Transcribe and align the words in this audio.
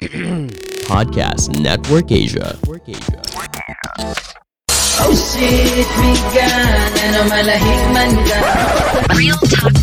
Podcast 0.00 1.52
Network 1.60 2.08
Asia. 2.10 2.56
Oh 2.64 2.80
malahig 7.28 7.82
man 7.92 8.16
Real 9.12 9.36
Talk. 9.44 9.76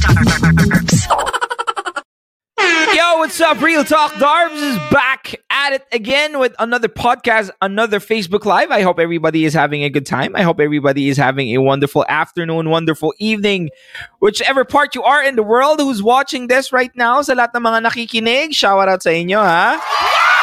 Yo, 3.07 3.19
what's 3.19 3.39
up? 3.39 3.61
Real 3.61 3.85
Talk 3.85 4.11
Darbs 4.19 4.59
is 4.59 4.75
back 4.91 5.39
at 5.49 5.71
it 5.71 5.87
again 5.93 6.39
with 6.39 6.51
another 6.59 6.89
podcast, 6.89 7.51
another 7.61 8.03
Facebook 8.03 8.43
Live. 8.43 8.67
I 8.69 8.81
hope 8.81 8.99
everybody 8.99 9.45
is 9.45 9.53
having 9.53 9.81
a 9.83 9.89
good 9.89 10.05
time. 10.05 10.35
I 10.35 10.41
hope 10.41 10.59
everybody 10.59 11.07
is 11.07 11.15
having 11.15 11.55
a 11.55 11.63
wonderful 11.63 12.03
afternoon, 12.09 12.69
wonderful 12.69 13.13
evening, 13.17 13.69
whichever 14.19 14.65
part 14.65 14.93
you 14.93 15.03
are 15.03 15.23
in 15.23 15.37
the 15.37 15.43
world 15.43 15.79
who's 15.79 16.03
watching 16.03 16.47
this 16.51 16.73
right 16.73 16.91
now. 16.99 17.21
Sa 17.23 17.31
lahat 17.31 17.55
ng 17.55 17.63
mga 17.63 17.79
nakikinig, 17.87 18.51
shout 18.51 18.89
out 18.91 18.99
sa 18.99 19.15
inyo, 19.15 19.39
ha? 19.39 19.79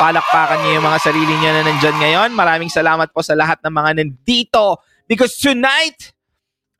Palakpakan 0.01 0.65
niyo 0.65 0.81
yung 0.81 0.89
mga 0.89 1.01
sarili 1.05 1.35
niyo 1.37 1.51
na 1.53 1.69
nandyan 1.69 1.97
ngayon. 2.01 2.29
Maraming 2.33 2.73
salamat 2.73 3.13
po 3.13 3.21
sa 3.21 3.37
lahat 3.37 3.61
ng 3.61 3.77
mga 3.77 3.91
nandito 4.01 4.81
because 5.05 5.37
tonight, 5.37 6.14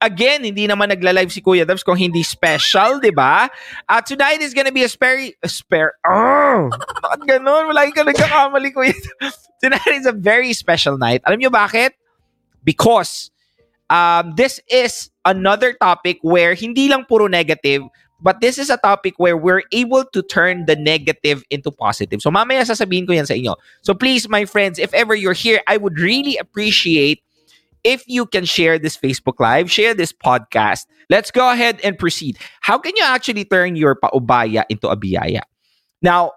again, 0.01 0.45
hindi 0.45 0.67
naman 0.67 0.91
nagla-live 0.91 1.31
si 1.31 1.41
Kuya 1.41 1.67
Dubs 1.67 1.83
kung 1.83 1.97
hindi 1.97 2.23
special, 2.23 3.01
di 3.01 3.11
ba? 3.11 3.49
Uh, 3.89 4.03
tonight 4.03 4.41
is 4.41 4.55
gonna 4.55 4.73
be 4.73 4.83
a 4.83 4.91
spare... 4.91 5.33
A 5.43 5.49
spare... 5.49 5.95
Oh! 6.07 6.71
Bakit 6.73 7.23
ganun? 7.27 7.71
Malagi 7.71 7.93
ka 7.95 8.03
nagkakamali, 8.03 8.71
Kuya. 8.75 8.95
Tonight 9.65 9.97
is 9.97 10.05
a 10.05 10.13
very 10.13 10.53
special 10.53 11.01
night. 11.01 11.25
Alam 11.25 11.41
niyo 11.41 11.49
bakit? 11.49 11.97
Because 12.61 13.33
um, 13.89 14.37
this 14.37 14.61
is 14.69 15.09
another 15.25 15.73
topic 15.73 16.19
where 16.21 16.53
hindi 16.53 16.89
lang 16.89 17.09
puro 17.09 17.27
negative, 17.29 17.81
but 18.21 18.41
this 18.41 18.59
is 18.59 18.69
a 18.69 18.77
topic 18.77 19.15
where 19.17 19.37
we're 19.37 19.63
able 19.73 20.05
to 20.13 20.21
turn 20.21 20.67
the 20.67 20.77
negative 20.77 21.43
into 21.49 21.71
positive. 21.71 22.21
So 22.21 22.31
mamaya 22.31 22.61
sasabihin 22.69 23.07
ko 23.07 23.17
yan 23.17 23.25
sa 23.25 23.35
inyo. 23.35 23.57
So 23.81 23.95
please, 23.95 24.29
my 24.29 24.45
friends, 24.45 24.79
if 24.79 24.93
ever 24.93 25.15
you're 25.15 25.37
here, 25.37 25.65
I 25.65 25.77
would 25.77 25.99
really 25.99 26.37
appreciate 26.37 27.25
if 27.85 28.03
you 28.09 28.27
can 28.27 28.45
share 28.45 28.79
this 28.79 28.97
Facebook 28.97 29.39
Live, 29.39 29.71
share 29.71 29.95
this 29.95 30.13
podcast, 30.13 30.87
let's 31.11 31.31
go 31.31 31.53
ahead 31.53 31.79
and 31.85 31.99
proceed. 31.99 32.39
How 32.63 32.79
can 32.79 32.97
you 32.97 33.05
actually 33.05 33.45
turn 33.45 33.77
your 33.77 33.95
paubaya 33.95 34.65
into 34.69 34.89
a 34.89 34.97
biyaya? 34.97 35.43
Now, 36.01 36.33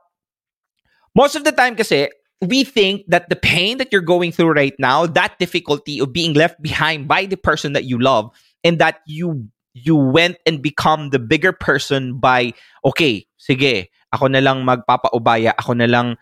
most 1.15 1.35
of 1.35 1.43
the 1.43 1.51
time 1.51 1.75
kasi, 1.75 2.09
we 2.41 2.63
think 2.63 3.03
that 3.07 3.29
the 3.29 3.35
pain 3.35 3.79
that 3.79 3.89
you're 3.91 4.05
going 4.05 4.31
through 4.31 4.51
right 4.51 4.75
now, 4.77 5.07
that 5.07 5.39
difficulty 5.39 5.99
of 5.99 6.13
being 6.13 6.33
left 6.33 6.61
behind 6.61 7.07
by 7.07 7.25
the 7.25 7.37
person 7.37 7.73
that 7.73 7.85
you 7.85 7.97
love, 7.97 8.29
and 8.63 8.77
that 8.77 8.99
you 9.07 9.47
you 9.73 9.95
went 9.95 10.37
and 10.45 10.61
become 10.61 11.11
the 11.11 11.19
bigger 11.19 11.53
person 11.53 12.17
by, 12.17 12.51
okay, 12.83 13.25
sige, 13.37 13.87
ako 14.13 14.27
na 14.27 14.41
lang 14.41 14.65
magpapaubaya, 14.65 15.53
ako 15.57 15.73
na 15.77 15.85
lang 15.85 16.17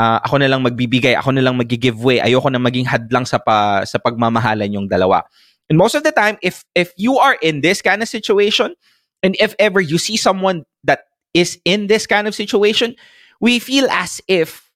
uh, 0.00 0.18
ako 0.24 0.40
na 0.40 0.48
lang 0.48 0.64
magbibigay, 0.64 1.12
ako 1.12 1.36
na 1.36 1.44
lang 1.44 1.60
magi-giveaway, 1.60 2.24
ayoko 2.24 2.48
na 2.48 2.56
maging 2.56 2.88
hadlang 2.88 3.28
sa 3.28 3.36
pa, 3.36 3.84
sa 3.84 4.00
pagmamahalan 4.00 4.72
yung 4.72 4.88
dalawa. 4.88 5.20
And 5.68 5.76
most 5.76 5.94
of 5.94 6.02
the 6.02 6.10
time, 6.10 6.40
if 6.40 6.64
if 6.74 6.90
you 6.96 7.20
are 7.20 7.36
in 7.44 7.60
this 7.60 7.84
kind 7.84 8.00
of 8.02 8.08
situation, 8.08 8.74
and 9.22 9.36
if 9.38 9.54
ever 9.60 9.78
you 9.78 10.00
see 10.00 10.16
someone 10.16 10.64
that 10.82 11.06
is 11.36 11.60
in 11.68 11.86
this 11.86 12.08
kind 12.08 12.26
of 12.26 12.34
situation, 12.34 12.96
we 13.38 13.60
feel 13.60 13.86
as 13.92 14.18
if 14.26 14.72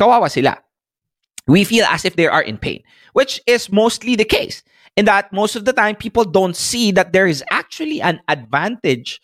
kawawa 0.00 0.30
sila. 0.30 0.56
We 1.50 1.66
feel 1.66 1.84
as 1.90 2.06
if 2.06 2.14
they 2.14 2.30
are 2.30 2.40
in 2.40 2.56
pain, 2.56 2.80
which 3.12 3.42
is 3.44 3.68
mostly 3.74 4.14
the 4.14 4.24
case. 4.24 4.62
In 4.96 5.04
that 5.06 5.32
most 5.32 5.56
of 5.56 5.64
the 5.66 5.72
time, 5.72 5.96
people 5.96 6.24
don't 6.24 6.56
see 6.56 6.92
that 6.92 7.12
there 7.12 7.26
is 7.26 7.42
actually 7.50 8.00
an 8.00 8.20
advantage 8.28 9.20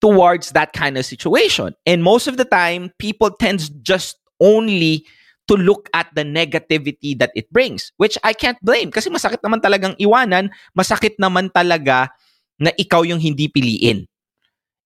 towards 0.00 0.52
that 0.52 0.72
kind 0.72 0.96
of 0.96 1.04
situation. 1.04 1.74
And 1.84 2.02
most 2.02 2.26
of 2.26 2.36
the 2.36 2.44
time, 2.44 2.92
people 2.98 3.30
tend 3.30 3.70
just 3.82 4.19
only 4.40 5.06
to 5.46 5.54
look 5.58 5.90
at 5.92 6.08
the 6.14 6.22
negativity 6.22 7.16
that 7.18 7.34
it 7.34 7.50
brings, 7.52 7.92
which 7.98 8.14
I 8.22 8.32
can't 8.32 8.58
blame 8.62 8.94
kasi 8.94 9.10
masakit 9.10 9.42
naman 9.42 9.58
talagang 9.58 9.98
iwanan, 9.98 10.50
masakit 10.78 11.18
naman 11.18 11.50
talaga 11.50 12.14
na 12.60 12.70
ikaw 12.78 13.02
yung 13.02 13.18
hindi 13.18 13.50
piliin. 13.50 14.06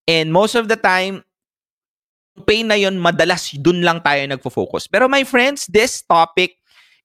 And 0.09 0.33
most 0.33 0.55
of 0.57 0.65
the 0.69 0.77
time, 0.77 1.21
pain 2.43 2.67
na 2.67 2.75
yun, 2.75 2.97
madalas 2.97 3.53
dun 3.61 3.85
lang 3.85 4.01
tayo 4.01 4.19
nagfo-focus. 4.25 4.89
Pero 4.89 5.05
my 5.05 5.23
friends, 5.23 5.69
this 5.69 6.01
topic 6.01 6.57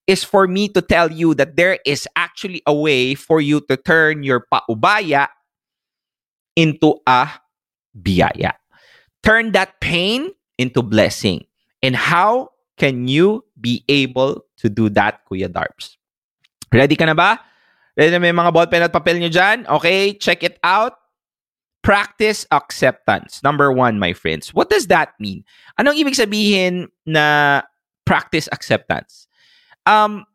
is 0.09 0.25
for 0.25 0.49
me 0.49 0.67
to 0.73 0.83
tell 0.83 1.13
you 1.13 1.37
that 1.37 1.55
there 1.55 1.79
is 1.87 2.09
actually 2.17 2.63
a 2.67 2.75
way 2.75 3.15
for 3.15 3.39
you 3.41 3.61
to 3.69 3.77
turn 3.77 4.25
your 4.25 4.43
paubaya 4.49 5.29
into 6.57 6.99
a 7.07 7.29
biyaya. 7.95 8.57
Turn 9.23 9.53
that 9.53 9.79
pain 9.79 10.33
into 10.57 10.83
blessing. 10.83 11.45
And 11.83 11.97
how 11.97 12.53
can 12.77 13.09
you 13.09 13.45
be 13.61 13.85
able 13.89 14.45
to 14.59 14.69
do 14.69 14.89
that, 14.91 15.21
Kuya 15.29 15.49
Darbs? 15.49 15.97
Ready 16.73 16.97
ka 16.97 17.05
na 17.05 17.17
ba? 17.17 17.41
Ready 17.97 18.13
na 18.13 18.23
may 18.23 18.33
mga 18.33 18.53
ballpen 18.53 18.85
at 18.85 18.93
papel 18.93 19.19
nyo 19.19 19.29
dyan? 19.29 19.67
Okay, 19.67 20.15
check 20.15 20.45
it 20.45 20.61
out. 20.63 20.97
Practice 21.81 22.45
acceptance. 22.53 23.41
Number 23.43 23.73
one, 23.73 23.99
my 23.99 24.13
friends. 24.13 24.53
What 24.53 24.69
does 24.69 24.87
that 24.93 25.17
mean? 25.17 25.45
Anong 25.81 25.97
ibig 25.97 26.17
sabihin 26.17 26.93
na 27.09 27.61
practice 28.05 28.49
acceptance? 28.53 29.27
Um, 29.89 30.29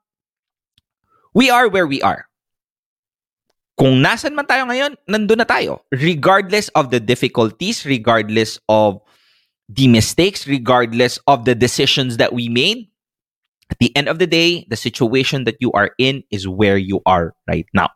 we 1.37 1.53
are 1.53 1.69
where 1.69 1.85
we 1.85 2.01
are. 2.01 2.25
Kung 3.77 4.01
nasan 4.01 4.33
man 4.33 4.47
tayo 4.47 4.65
ngayon, 4.71 4.95
nandun 5.05 5.43
na 5.43 5.47
tayo. 5.47 5.83
Regardless 5.91 6.71
of 6.73 6.89
the 6.89 6.99
difficulties, 6.99 7.85
regardless 7.85 8.57
of 8.71 9.03
the 9.69 9.87
mistakes, 9.87 10.47
regardless 10.47 11.19
of 11.27 11.45
the 11.45 11.55
decisions 11.55 12.17
that 12.17 12.33
we 12.33 12.49
made, 12.49 12.89
at 13.71 13.79
the 13.79 13.95
end 13.97 14.07
of 14.07 14.19
the 14.19 14.27
day, 14.27 14.65
the 14.69 14.77
situation 14.77 15.45
that 15.45 15.57
you 15.59 15.71
are 15.71 15.91
in 15.97 16.23
is 16.29 16.47
where 16.47 16.77
you 16.77 17.01
are 17.05 17.33
right 17.47 17.65
now. 17.73 17.89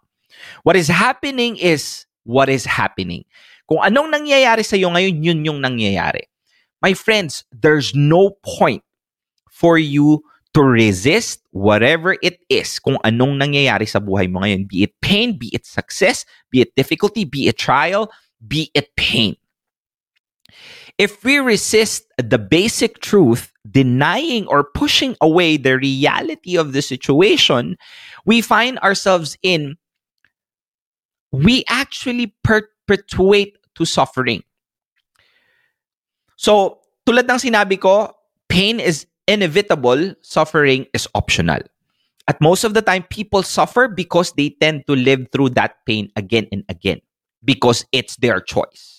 What 0.64 0.76
is 0.76 0.88
happening 0.88 1.58
is 1.58 2.06
what 2.24 2.50
is 2.50 2.66
happening. 2.66 3.26
Kung 3.70 3.86
anong 3.86 4.10
nangyayari 4.10 4.66
sa 4.66 4.76
iyo 4.78 4.90
ngayon, 4.90 5.22
yun 5.22 5.46
yung 5.46 5.60
nangyayari. 5.62 6.26
My 6.82 6.98
friends, 6.98 7.46
there's 7.54 7.94
no 7.94 8.34
point 8.42 8.82
for 9.52 9.78
you 9.78 10.26
to 10.58 10.64
resist 10.64 11.46
whatever 11.52 12.18
it 12.26 12.42
is 12.50 12.80
kung 12.82 12.98
anong 13.06 13.38
nangyayari 13.38 13.86
sa 13.86 14.02
buhay 14.02 14.26
mo 14.26 14.42
ngayon. 14.42 14.66
Be 14.66 14.90
it 14.90 14.98
pain, 15.06 15.38
be 15.38 15.54
it 15.54 15.70
success, 15.70 16.26
be 16.50 16.66
it 16.66 16.74
difficulty, 16.74 17.30
be 17.30 17.46
it 17.46 17.62
trial, 17.62 18.10
be 18.42 18.74
it 18.74 18.90
pain. 18.98 19.38
If 21.00 21.24
we 21.24 21.40
resist 21.40 22.12
the 22.18 22.38
basic 22.38 23.00
truth, 23.00 23.54
denying 23.64 24.46
or 24.48 24.66
pushing 24.66 25.16
away 25.22 25.56
the 25.56 25.80
reality 25.80 26.58
of 26.58 26.74
the 26.74 26.82
situation, 26.82 27.78
we 28.26 28.42
find 28.42 28.78
ourselves 28.80 29.38
in, 29.42 29.78
we 31.32 31.64
actually 31.70 32.36
perpetuate 32.44 33.58
to 33.76 33.86
suffering. 33.86 34.44
So, 36.36 36.84
tulad 37.08 37.32
ng 37.32 37.40
sinabi 37.40 37.80
ko, 37.80 38.12
pain 38.52 38.84
is 38.84 39.08
inevitable, 39.24 40.16
suffering 40.20 40.86
is 40.92 41.08
optional. 41.16 41.64
At 42.28 42.42
most 42.42 42.64
of 42.68 42.74
the 42.76 42.84
time, 42.84 43.04
people 43.08 43.42
suffer 43.42 43.88
because 43.88 44.34
they 44.34 44.52
tend 44.60 44.84
to 44.88 45.00
live 45.00 45.32
through 45.32 45.56
that 45.56 45.80
pain 45.88 46.12
again 46.16 46.48
and 46.52 46.64
again 46.68 47.00
because 47.44 47.86
it's 47.92 48.18
their 48.18 48.40
choice. 48.44 48.99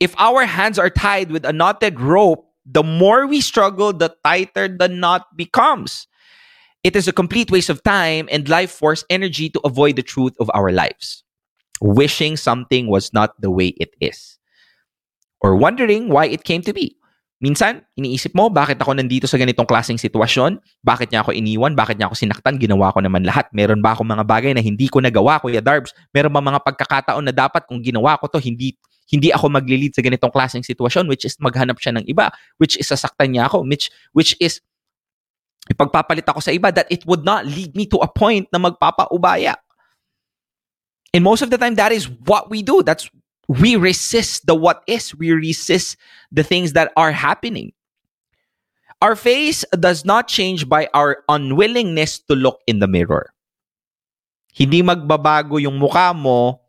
If 0.00 0.16
our 0.16 0.48
hands 0.48 0.80
are 0.80 0.88
tied 0.88 1.30
with 1.30 1.44
a 1.44 1.52
knotted 1.52 2.00
rope, 2.00 2.48
the 2.64 2.82
more 2.82 3.28
we 3.28 3.44
struggle, 3.44 3.92
the 3.92 4.16
tighter 4.24 4.66
the 4.66 4.88
knot 4.88 5.28
becomes. 5.36 6.08
It 6.80 6.96
is 6.96 7.04
a 7.04 7.12
complete 7.12 7.52
waste 7.52 7.68
of 7.68 7.84
time 7.84 8.24
and 8.32 8.48
life 8.48 8.72
force 8.72 9.04
energy 9.12 9.52
to 9.52 9.60
avoid 9.68 10.00
the 10.00 10.02
truth 10.02 10.32
of 10.40 10.48
our 10.56 10.72
lives, 10.72 11.20
wishing 11.84 12.40
something 12.40 12.88
was 12.88 13.12
not 13.12 13.36
the 13.36 13.52
way 13.52 13.76
it 13.76 13.92
is, 14.00 14.40
or 15.44 15.60
wondering 15.60 16.08
why 16.08 16.24
it 16.24 16.48
came 16.48 16.64
to 16.64 16.72
be. 16.72 16.96
Minsan, 17.40 17.84
iniisip 17.96 18.32
mo, 18.32 18.48
bakit 18.52 18.80
ako 18.80 18.96
nandito 18.96 19.24
sa 19.24 19.40
ganitong 19.40 19.64
klaseng 19.64 19.96
sitwasyon? 19.96 20.60
Bakit 20.84 21.08
niya 21.08 21.24
ako 21.24 21.32
iniwan? 21.32 21.72
Bakit 21.72 21.96
niya 21.96 22.12
ako 22.12 22.16
sinaktan? 22.16 22.60
Ginawa 22.60 22.92
ko 22.92 23.00
naman 23.00 23.24
lahat. 23.24 23.48
Meron 23.56 23.80
ba 23.80 23.96
akong 23.96 24.08
mga 24.08 24.24
bagay 24.28 24.52
na 24.52 24.60
hindi 24.60 24.92
ko 24.92 25.00
nagawa, 25.00 25.40
Kuya 25.40 25.64
Darbs? 25.64 25.96
Meron 26.12 26.32
ba 26.32 26.44
mga 26.44 26.60
pagkakataon 26.60 27.24
na 27.24 27.32
dapat 27.32 27.64
kung 27.64 27.80
ginawa 27.80 28.20
ko 28.20 28.28
to, 28.28 28.36
hindi 28.36 28.76
hindi 29.10 29.34
ako 29.34 29.50
maglilid 29.50 29.90
sa 29.90 30.06
ganitong 30.06 30.30
klaseng 30.30 30.62
sitwasyon, 30.62 31.10
which 31.10 31.26
is 31.26 31.34
maghanap 31.42 31.82
siya 31.82 31.98
ng 31.98 32.06
iba, 32.06 32.30
which 32.62 32.78
is 32.78 32.86
sasaktan 32.86 33.34
niya 33.34 33.50
ako, 33.50 33.66
which, 33.66 33.90
which 34.14 34.38
is 34.38 34.62
ipagpapalit 35.66 36.24
ako 36.30 36.38
sa 36.38 36.54
iba 36.54 36.70
that 36.70 36.86
it 36.94 37.02
would 37.10 37.26
not 37.26 37.42
lead 37.42 37.74
me 37.74 37.90
to 37.90 37.98
a 37.98 38.06
point 38.06 38.46
na 38.54 38.62
magpapaubaya. 38.62 39.58
And 41.10 41.26
most 41.26 41.42
of 41.42 41.50
the 41.50 41.58
time, 41.58 41.74
that 41.74 41.90
is 41.90 42.06
what 42.06 42.54
we 42.54 42.62
do. 42.62 42.86
That's 42.86 43.10
we 43.50 43.74
resist 43.74 44.46
the 44.46 44.54
what 44.54 44.86
is, 44.86 45.10
we 45.10 45.34
resist 45.34 45.98
the 46.30 46.46
things 46.46 46.72
that 46.78 46.94
are 46.94 47.10
happening. 47.10 47.74
Our 49.02 49.18
face 49.18 49.64
does 49.74 50.04
not 50.04 50.30
change 50.30 50.68
by 50.68 50.86
our 50.94 51.26
unwillingness 51.26 52.22
to 52.30 52.38
look 52.38 52.62
in 52.70 52.78
the 52.78 52.86
mirror. 52.86 53.34
Hindi 54.54 54.86
magbabago 54.86 55.58
yung 55.58 55.82
mukha 55.82 56.14
mo 56.14 56.62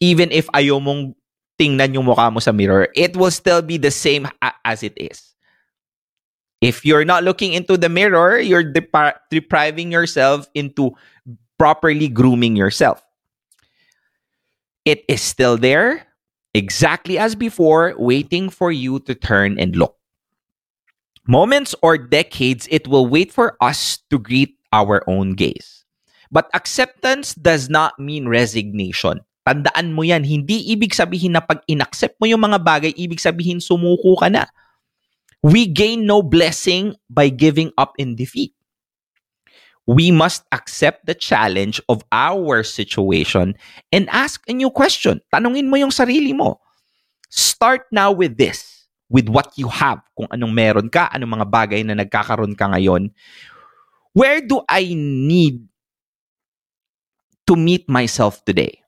even 0.00 0.30
if 0.30 0.50
ayaw 0.54 0.82
mong 0.82 1.14
tingnan 1.60 1.94
yung 1.94 2.06
mukha 2.06 2.32
mo 2.32 2.40
sa 2.40 2.52
mirror. 2.52 2.88
It 2.94 3.16
will 3.16 3.30
still 3.30 3.62
be 3.62 3.76
the 3.76 3.90
same 3.90 4.30
as 4.64 4.82
it 4.82 4.94
is. 4.96 5.34
If 6.60 6.84
you're 6.84 7.04
not 7.04 7.22
looking 7.22 7.52
into 7.52 7.76
the 7.76 7.88
mirror, 7.88 8.38
you're 8.38 8.64
depri- 8.64 9.18
depriving 9.30 9.92
yourself 9.92 10.48
into 10.54 10.94
properly 11.58 12.08
grooming 12.08 12.56
yourself. 12.56 13.02
It 14.84 15.04
is 15.06 15.20
still 15.20 15.56
there, 15.56 16.06
exactly 16.54 17.18
as 17.18 17.34
before, 17.34 17.94
waiting 17.98 18.48
for 18.48 18.72
you 18.72 18.98
to 19.00 19.14
turn 19.14 19.58
and 19.58 19.76
look. 19.76 19.94
Moments 21.28 21.74
or 21.82 21.98
decades, 21.98 22.66
it 22.70 22.88
will 22.88 23.06
wait 23.06 23.30
for 23.30 23.54
us 23.60 23.98
to 24.10 24.18
greet 24.18 24.56
our 24.72 25.04
own 25.06 25.34
gaze. 25.34 25.84
But 26.32 26.48
acceptance 26.54 27.34
does 27.34 27.68
not 27.68 27.98
mean 28.00 28.28
resignation. 28.28 29.20
Tandaan 29.48 29.96
mo 29.96 30.04
yan, 30.04 30.28
hindi 30.28 30.68
ibig 30.68 30.92
sabihin 30.92 31.32
na 31.32 31.40
pag 31.40 31.64
inaccept 31.64 32.20
mo 32.20 32.28
yung 32.28 32.44
mga 32.44 32.60
bagay, 32.60 32.92
ibig 32.92 33.16
sabihin 33.16 33.64
sumuko 33.64 34.12
ka 34.20 34.28
na. 34.28 34.44
We 35.40 35.64
gain 35.64 36.04
no 36.04 36.20
blessing 36.20 36.92
by 37.08 37.32
giving 37.32 37.72
up 37.80 37.96
in 37.96 38.12
defeat. 38.12 38.52
We 39.88 40.12
must 40.12 40.44
accept 40.52 41.08
the 41.08 41.16
challenge 41.16 41.80
of 41.88 42.04
our 42.12 42.60
situation 42.60 43.56
and 43.88 44.04
ask 44.12 44.44
a 44.44 44.52
new 44.52 44.68
question. 44.68 45.24
Tanungin 45.32 45.72
mo 45.72 45.80
yung 45.80 45.96
sarili 45.96 46.36
mo. 46.36 46.60
Start 47.32 47.88
now 47.88 48.12
with 48.12 48.36
this, 48.36 48.84
with 49.08 49.32
what 49.32 49.48
you 49.56 49.72
have. 49.72 50.04
Kung 50.12 50.28
anong 50.28 50.52
meron 50.52 50.88
ka, 50.92 51.08
anong 51.08 51.40
mga 51.40 51.46
bagay 51.48 51.80
na 51.88 51.96
nagkakaroon 51.96 52.52
ka 52.52 52.68
ngayon. 52.68 53.08
Where 54.12 54.44
do 54.44 54.60
I 54.68 54.92
need 54.92 55.64
to 57.48 57.56
meet 57.56 57.88
myself 57.88 58.44
today? 58.44 58.84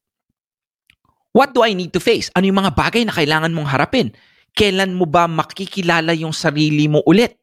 What 1.30 1.54
do 1.54 1.62
I 1.62 1.74
need 1.74 1.94
to 1.94 2.02
face? 2.02 2.26
Ano 2.34 2.50
yung 2.50 2.58
mga 2.58 2.74
bagay 2.74 3.06
na 3.06 3.14
kailangan 3.14 3.54
mong 3.54 3.70
harapin? 3.70 4.10
Kailan 4.58 4.98
mo 4.98 5.06
ba 5.06 5.30
makikilala 5.30 6.10
yung 6.18 6.34
sarili 6.34 6.90
mo 6.90 7.06
ulit? 7.06 7.38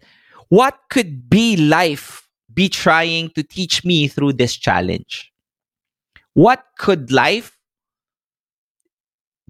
What 0.52 0.92
could 0.92 1.32
be 1.32 1.56
life 1.56 2.28
be 2.52 2.68
trying 2.68 3.32
to 3.36 3.44
teach 3.44 3.88
me 3.88 4.12
through 4.12 4.36
this 4.36 4.60
challenge? 4.60 5.32
What 6.36 6.64
could 6.76 7.12
life 7.16 7.56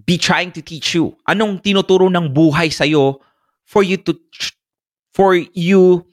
be 0.06 0.16
trying 0.16 0.54
to 0.54 0.62
teach 0.62 0.94
you? 0.94 1.18
Anong 1.26 1.58
tinuturo 1.58 2.06
ng 2.06 2.30
buhay 2.30 2.70
sa'yo 2.70 3.18
for 3.66 3.82
you 3.82 3.98
to 4.06 4.14
for 5.10 5.34
you 5.34 6.06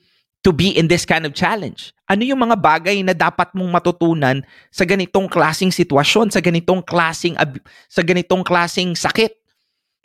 to 0.46 0.54
be 0.54 0.70
in 0.70 0.86
this 0.86 1.02
kind 1.02 1.26
of 1.26 1.34
challenge? 1.34 1.90
Ano 2.06 2.22
yung 2.22 2.38
mga 2.38 2.54
bagay 2.54 3.02
na 3.02 3.18
dapat 3.18 3.50
mong 3.50 3.66
matutunan 3.66 4.46
sa 4.70 4.86
ganitong 4.86 5.26
klasing 5.26 5.74
sitwasyon, 5.74 6.30
sa 6.30 6.38
ganitong 6.38 6.86
klasing 6.86 7.34
sa 7.90 8.06
ganitong 8.06 8.46
klasing 8.46 8.94
sakit? 8.94 9.34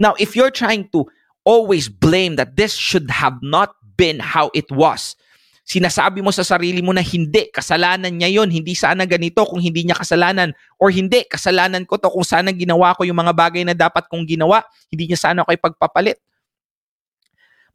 Now, 0.02 0.18
if 0.18 0.34
you're 0.34 0.50
trying 0.50 0.90
to 0.98 1.06
always 1.46 1.86
blame 1.86 2.42
that 2.42 2.58
this 2.58 2.74
should 2.74 3.06
have 3.14 3.38
not 3.46 3.78
been 4.02 4.18
how 4.18 4.50
it 4.58 4.66
was, 4.74 5.14
sinasabi 5.62 6.26
mo 6.26 6.34
sa 6.34 6.42
sarili 6.42 6.82
mo 6.82 6.90
na 6.90 7.06
hindi, 7.06 7.54
kasalanan 7.54 8.10
niya 8.10 8.42
yon, 8.42 8.50
hindi 8.50 8.74
sana 8.74 9.06
ganito 9.06 9.46
kung 9.46 9.62
hindi 9.62 9.86
niya 9.86 9.94
kasalanan, 9.94 10.58
or 10.82 10.90
hindi, 10.90 11.22
kasalanan 11.30 11.86
ko 11.86 12.02
to 12.02 12.10
kung 12.10 12.26
sana 12.26 12.50
ginawa 12.50 12.98
ko 12.98 13.06
yung 13.06 13.22
mga 13.22 13.34
bagay 13.38 13.62
na 13.62 13.78
dapat 13.78 14.10
kong 14.10 14.26
ginawa, 14.26 14.66
hindi 14.90 15.06
niya 15.06 15.22
sana 15.22 15.46
ako 15.46 15.54
ipagpapalit. 15.54 16.18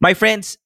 My 0.03 0.11
friends, 0.11 0.59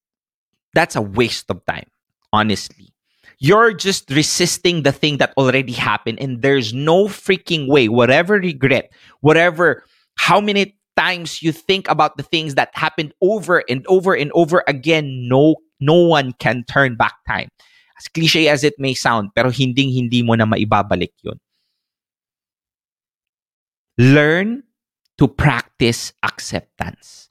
that's 0.74 0.96
a 0.96 1.02
waste 1.02 1.50
of 1.50 1.66
time, 1.66 1.90
honestly. 2.34 2.94
You're 3.40 3.74
just 3.74 4.10
resisting 4.12 4.84
the 4.84 4.92
thing 4.92 5.18
that 5.18 5.34
already 5.36 5.74
happened, 5.74 6.20
and 6.20 6.42
there's 6.42 6.74
no 6.74 7.06
freaking 7.06 7.68
way, 7.68 7.90
whatever 7.90 8.36
regret, 8.36 8.92
whatever, 9.22 9.84
how 10.16 10.40
many 10.40 10.78
times 10.96 11.42
you 11.42 11.52
think 11.52 11.90
about 11.90 12.18
the 12.18 12.24
things 12.24 12.56
that 12.56 12.70
happened 12.74 13.14
over 13.22 13.64
and 13.68 13.86
over 13.88 14.14
and 14.14 14.32
over 14.34 14.64
again, 14.68 15.28
no 15.28 15.56
no 15.80 15.96
one 15.96 16.34
can 16.38 16.64
turn 16.70 16.96
back 16.96 17.16
time. 17.28 17.50
As 17.98 18.08
cliche 18.08 18.48
as 18.48 18.64
it 18.64 18.78
may 18.78 18.94
sound, 18.94 19.34
pero 19.36 19.50
hinding 19.50 19.90
hindi 19.90 20.22
mo 20.22 20.36
na 20.36 20.46
maibabalik 20.46 21.14
yun. 21.26 21.42
Learn 23.98 24.64
to 25.18 25.28
practice 25.28 26.14
acceptance. 26.24 27.30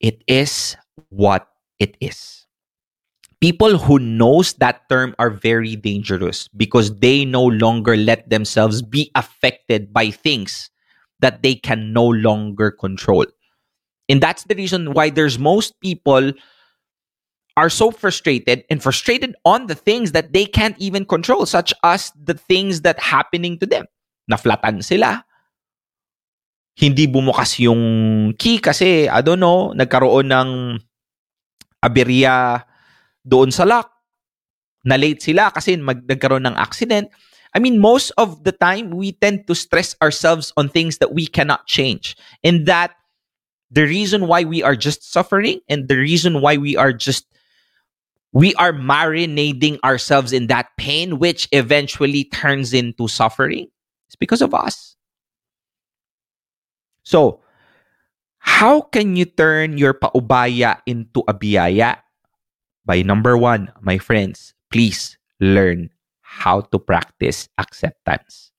It 0.00 0.24
is 0.26 0.76
what 1.10 1.48
it 1.78 1.96
is. 2.00 2.41
People 3.42 3.74
who 3.76 3.98
knows 3.98 4.54
that 4.62 4.88
term 4.88 5.18
are 5.18 5.28
very 5.28 5.74
dangerous 5.74 6.46
because 6.54 6.94
they 7.02 7.24
no 7.26 7.42
longer 7.42 7.96
let 7.96 8.30
themselves 8.30 8.82
be 8.82 9.10
affected 9.16 9.92
by 9.92 10.14
things 10.14 10.70
that 11.18 11.42
they 11.42 11.56
can 11.56 11.92
no 11.92 12.06
longer 12.06 12.70
control. 12.70 13.26
And 14.08 14.22
that's 14.22 14.44
the 14.44 14.54
reason 14.54 14.94
why 14.94 15.10
there's 15.10 15.42
most 15.42 15.74
people 15.80 16.30
are 17.56 17.68
so 17.68 17.90
frustrated 17.90 18.62
and 18.70 18.80
frustrated 18.80 19.34
on 19.44 19.66
the 19.66 19.74
things 19.74 20.12
that 20.12 20.32
they 20.32 20.46
can't 20.46 20.78
even 20.78 21.04
control, 21.04 21.44
such 21.44 21.74
as 21.82 22.12
the 22.14 22.34
things 22.34 22.82
that 22.82 22.98
happening 23.00 23.58
to 23.58 23.66
them. 23.66 23.86
Naflatan 24.30 24.84
sila. 24.84 25.24
Hindi 26.78 27.10
bumukas 27.10 27.58
yung 27.58 28.34
key 28.38 28.62
kasi, 28.62 29.08
I 29.08 29.20
don't 29.20 29.40
know, 29.40 29.74
nagkaroon 29.74 30.30
ng 30.30 30.78
aberya 31.84 32.62
doon 33.26 33.50
sa 33.50 33.64
lock. 33.64 33.90
Na-late 34.84 35.22
sila 35.22 35.50
kasi 35.54 35.76
mag, 35.78 36.02
nagkaroon 36.06 36.46
ng 36.46 36.58
accident. 36.58 37.08
I 37.54 37.58
mean, 37.58 37.78
most 37.78 38.10
of 38.16 38.42
the 38.44 38.52
time, 38.52 38.90
we 38.90 39.12
tend 39.12 39.46
to 39.46 39.54
stress 39.54 39.94
ourselves 40.02 40.52
on 40.56 40.68
things 40.68 40.98
that 40.98 41.14
we 41.14 41.26
cannot 41.26 41.66
change. 41.66 42.16
And 42.42 42.66
that 42.66 42.96
the 43.70 43.84
reason 43.84 44.26
why 44.26 44.44
we 44.44 44.62
are 44.62 44.76
just 44.76 45.12
suffering 45.12 45.60
and 45.68 45.88
the 45.88 45.96
reason 45.96 46.40
why 46.40 46.56
we 46.56 46.76
are 46.76 46.92
just 46.92 47.26
we 48.32 48.54
are 48.56 48.72
marinating 48.72 49.78
ourselves 49.84 50.32
in 50.32 50.46
that 50.48 50.68
pain, 50.78 51.18
which 51.18 51.48
eventually 51.52 52.24
turns 52.24 52.72
into 52.72 53.06
suffering. 53.06 53.68
It's 54.08 54.16
because 54.16 54.40
of 54.40 54.54
us. 54.54 54.96
So, 57.04 57.40
how 58.38 58.80
can 58.80 59.16
you 59.16 59.26
turn 59.26 59.76
your 59.76 59.92
paubaya 59.92 60.80
into 60.86 61.22
a 61.28 61.34
biyaya? 61.34 61.98
By 62.84 63.02
number 63.02 63.36
one, 63.36 63.70
my 63.80 63.98
friends, 63.98 64.54
please 64.70 65.18
learn 65.40 65.90
how 66.20 66.62
to 66.72 66.78
practice 66.78 67.48
acceptance. 67.58 68.50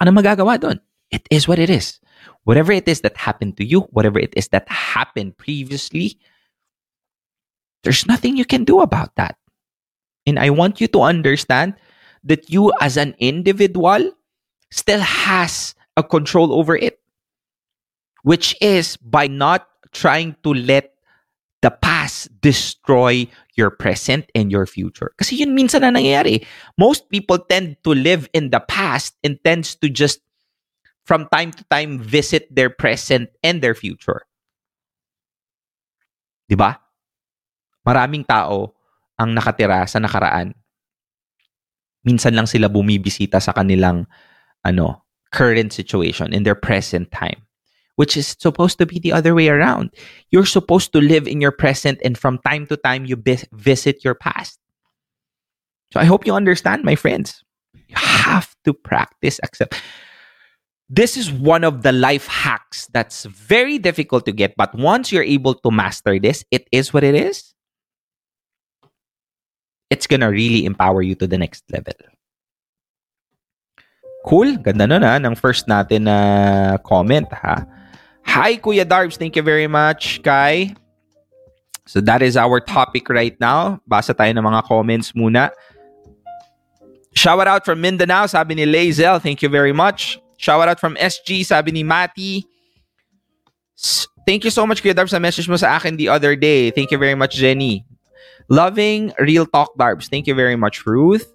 Ano 0.00 0.10
magagawa 0.12 0.60
doon? 0.60 0.80
It 1.10 1.28
is 1.30 1.46
what 1.46 1.58
it 1.58 1.70
is. 1.70 2.00
Whatever 2.44 2.72
it 2.72 2.88
is 2.88 3.00
that 3.02 3.16
happened 3.16 3.56
to 3.58 3.64
you, 3.64 3.86
whatever 3.94 4.18
it 4.18 4.34
is 4.36 4.48
that 4.48 4.68
happened 4.68 5.38
previously, 5.38 6.18
there's 7.82 8.06
nothing 8.06 8.36
you 8.36 8.44
can 8.44 8.64
do 8.64 8.80
about 8.80 9.14
that. 9.16 9.36
And 10.26 10.38
I 10.38 10.50
want 10.50 10.80
you 10.80 10.88
to 10.88 11.02
understand 11.02 11.74
that 12.24 12.50
you 12.50 12.72
as 12.80 12.96
an 12.96 13.14
individual 13.18 14.12
still 14.70 15.00
has 15.00 15.74
a 15.96 16.02
control 16.02 16.52
over 16.52 16.76
it. 16.76 16.98
Which 18.22 18.54
is 18.60 18.96
by 18.98 19.26
not 19.26 19.66
trying 19.90 20.36
to 20.44 20.54
let 20.54 20.91
the 21.62 21.70
past 21.70 22.28
destroy 22.42 23.24
your 23.54 23.70
present 23.70 24.26
and 24.34 24.50
your 24.50 24.66
future. 24.66 25.14
Kasi 25.16 25.38
yun 25.38 25.54
minsan 25.54 25.86
na 25.86 25.94
nangyayari. 25.94 26.42
Most 26.74 27.06
people 27.08 27.38
tend 27.38 27.78
to 27.86 27.94
live 27.94 28.26
in 28.34 28.50
the 28.50 28.60
past 28.66 29.14
and 29.22 29.38
tends 29.46 29.78
to 29.78 29.86
just 29.86 30.20
from 31.06 31.30
time 31.30 31.54
to 31.54 31.62
time 31.70 32.02
visit 32.02 32.50
their 32.50 32.68
present 32.68 33.30
and 33.46 33.62
their 33.62 33.78
future. 33.78 34.26
'Di 36.50 36.58
ba? 36.58 36.76
Maraming 37.86 38.26
tao 38.26 38.74
ang 39.18 39.30
nakatira 39.34 39.86
sa 39.86 40.02
nakaraan. 40.02 40.54
Minsan 42.02 42.34
lang 42.34 42.50
sila 42.50 42.66
bumibisita 42.66 43.38
sa 43.38 43.54
kanilang 43.54 44.10
ano, 44.66 45.06
current 45.30 45.70
situation 45.70 46.34
in 46.34 46.42
their 46.42 46.58
present 46.58 47.10
time. 47.14 47.46
Which 47.96 48.16
is 48.16 48.36
supposed 48.38 48.78
to 48.78 48.86
be 48.86 48.98
the 48.98 49.12
other 49.12 49.34
way 49.34 49.48
around. 49.48 49.90
You're 50.30 50.46
supposed 50.46 50.92
to 50.94 51.00
live 51.00 51.28
in 51.28 51.40
your 51.40 51.52
present 51.52 52.00
and 52.02 52.16
from 52.16 52.38
time 52.38 52.66
to 52.68 52.76
time 52.76 53.04
you 53.04 53.20
visit 53.52 54.02
your 54.02 54.14
past. 54.14 54.58
So 55.92 56.00
I 56.00 56.04
hope 56.04 56.26
you 56.26 56.34
understand, 56.34 56.84
my 56.84 56.96
friends. 56.96 57.44
You 57.74 57.96
have 57.96 58.56
to 58.64 58.72
practice 58.72 59.38
accept. 59.42 59.76
This 60.88 61.16
is 61.16 61.30
one 61.30 61.64
of 61.64 61.82
the 61.82 61.92
life 61.92 62.26
hacks 62.26 62.88
that's 62.92 63.24
very 63.24 63.78
difficult 63.78 64.24
to 64.26 64.32
get, 64.32 64.56
but 64.56 64.74
once 64.74 65.12
you're 65.12 65.24
able 65.24 65.54
to 65.54 65.70
master 65.70 66.18
this, 66.18 66.44
it 66.50 66.68
is 66.72 66.92
what 66.92 67.04
it 67.04 67.14
is. 67.14 67.54
It's 69.90 70.06
gonna 70.06 70.30
really 70.30 70.64
empower 70.64 71.02
you 71.02 71.14
to 71.16 71.26
the 71.26 71.36
next 71.36 71.64
level. 71.70 71.92
Cool. 74.24 74.56
Ganda 74.56 74.86
nun 74.86 75.02
ha, 75.02 75.16
ng 75.16 75.34
first 75.34 75.68
natin 75.68 76.08
na 76.08 76.78
comment 76.80 77.28
ha. 77.32 77.64
Hi, 78.26 78.56
Kuya 78.56 78.84
Darbs. 78.84 79.16
Thank 79.16 79.36
you 79.36 79.42
very 79.42 79.66
much, 79.66 80.22
Kai. 80.22 80.74
So 81.86 82.00
that 82.00 82.22
is 82.22 82.36
our 82.36 82.60
topic 82.60 83.08
right 83.10 83.38
now. 83.40 83.82
Basa 83.84 84.14
tayo 84.14 84.30
ng 84.32 84.44
mga 84.44 84.64
comments 84.64 85.12
muna. 85.12 85.50
Shout 87.12 87.44
out 87.44 87.64
from 87.66 87.82
Mindanao, 87.82 88.24
sabi 88.26 88.56
ni 88.56 88.64
Lazel. 88.64 89.20
Thank 89.20 89.42
you 89.42 89.50
very 89.52 89.72
much. 89.72 90.16
Shout 90.40 90.64
out 90.64 90.80
from 90.80 90.96
SG, 90.96 91.44
sabi 91.44 91.70
ni 91.70 91.82
Mati. 91.84 92.48
Thank 94.24 94.48
you 94.48 94.50
so 94.50 94.64
much, 94.64 94.80
Kuya 94.80 94.94
Darbs, 94.94 95.12
sa 95.12 95.20
message 95.20 95.50
mo 95.50 95.58
sa 95.60 95.76
akin 95.76 95.98
the 95.98 96.08
other 96.08 96.34
day. 96.38 96.70
Thank 96.70 96.90
you 96.90 96.98
very 96.98 97.18
much, 97.18 97.36
Jenny. 97.36 97.84
Loving 98.48 99.12
Real 99.20 99.44
Talk 99.44 99.76
Darbs. 99.76 100.08
Thank 100.08 100.26
you 100.26 100.34
very 100.34 100.56
much, 100.56 100.86
Ruth. 100.86 101.28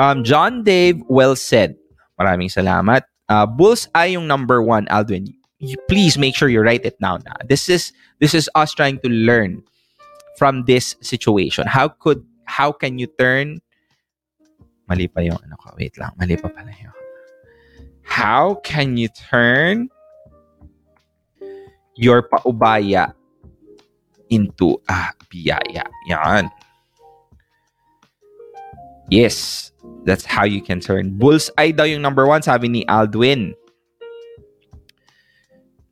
Um, 0.00 0.24
John 0.24 0.64
Dave, 0.64 0.98
well 1.06 1.36
said. 1.36 1.78
Maraming 2.18 2.50
salamat. 2.50 3.06
Uh, 3.28 3.46
Bulls 3.46 3.86
ay 3.94 4.18
yung 4.18 4.26
number 4.26 4.62
one, 4.62 4.86
Aldwin. 4.90 5.37
You, 5.58 5.76
please 5.88 6.16
make 6.16 6.36
sure 6.36 6.48
you 6.48 6.60
write 6.60 6.86
it 6.86 7.00
down. 7.00 7.24
This 7.48 7.68
is 7.68 7.92
this 8.20 8.34
is 8.34 8.48
us 8.54 8.72
trying 8.72 9.00
to 9.00 9.08
learn 9.08 9.62
from 10.38 10.64
this 10.66 10.94
situation. 11.02 11.66
How 11.66 11.88
could 11.88 12.22
how 12.46 12.70
can 12.70 12.98
you 12.98 13.10
turn 13.18 13.60
Mali 14.88 15.04
pa 15.04 15.20
yung 15.20 15.36
ano 15.44 15.54
ko. 15.60 15.76
Wait 15.76 15.92
lang. 16.00 16.16
Mali 16.16 16.34
pa 16.40 16.48
pala. 16.48 16.72
How 18.08 18.56
can 18.64 18.96
you 18.96 19.12
turn 19.12 19.92
your 21.92 22.24
paubaya 22.24 23.12
into 24.32 24.80
a 24.88 25.12
biyaya? 25.28 25.84
Yan. 26.08 26.48
Yes. 29.12 29.70
That's 30.08 30.24
how 30.24 30.48
you 30.48 30.64
can 30.64 30.80
turn. 30.80 31.20
Bullseye 31.20 31.76
daw 31.76 31.84
yung 31.84 32.00
number 32.00 32.24
one, 32.24 32.40
sabi 32.40 32.72
ni 32.72 32.80
Aldwin. 32.88 33.52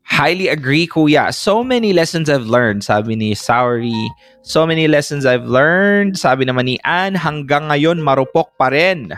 Highly 0.06 0.46
agree, 0.48 0.86
kuya. 0.86 1.34
So 1.34 1.66
many 1.66 1.90
lessons 1.90 2.30
I've 2.30 2.46
learned, 2.46 2.86
sabi 2.86 3.18
ni 3.18 3.34
Sauri. 3.34 4.06
So 4.46 4.62
many 4.62 4.86
lessons 4.86 5.26
I've 5.26 5.50
learned, 5.50 6.14
sabi 6.14 6.46
naman 6.46 6.70
ni 6.70 6.78
Ann. 6.86 7.18
Hanggang 7.18 7.68
ngayon, 7.68 7.98
marupok 8.00 8.54
pa 8.54 8.70
rin. 8.70 9.10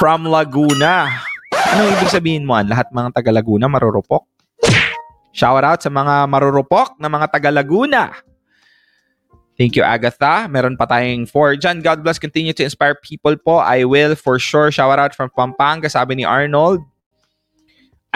From 0.00 0.24
Laguna. 0.24 1.12
Anong 1.52 1.92
ibig 1.92 2.08
sabihin 2.08 2.48
mo, 2.48 2.56
Ann? 2.56 2.72
Lahat 2.72 2.88
mga 2.88 3.20
taga 3.20 3.30
Laguna 3.30 3.68
marurupok? 3.68 4.24
Shout 5.36 5.60
out 5.60 5.84
sa 5.84 5.92
mga 5.92 6.24
marurupok 6.24 6.96
na 6.96 7.12
mga 7.12 7.28
taga 7.28 7.52
Laguna. 7.52 8.16
Thank 9.56 9.76
you, 9.76 9.84
Agatha. 9.84 10.48
Meron 10.48 10.76
pa 10.76 10.88
tayong 10.88 11.28
four 11.28 11.56
dyan. 11.56 11.84
God 11.84 12.00
bless. 12.04 12.20
Continue 12.20 12.56
to 12.56 12.64
inspire 12.64 12.96
people 12.96 13.36
po. 13.40 13.60
I 13.60 13.84
will 13.84 14.16
for 14.16 14.40
sure. 14.40 14.72
Shout 14.72 14.96
out 14.96 15.12
from 15.16 15.28
Pampanga. 15.32 15.88
Sabi 15.88 16.16
ni 16.16 16.24
Arnold. 16.24 16.84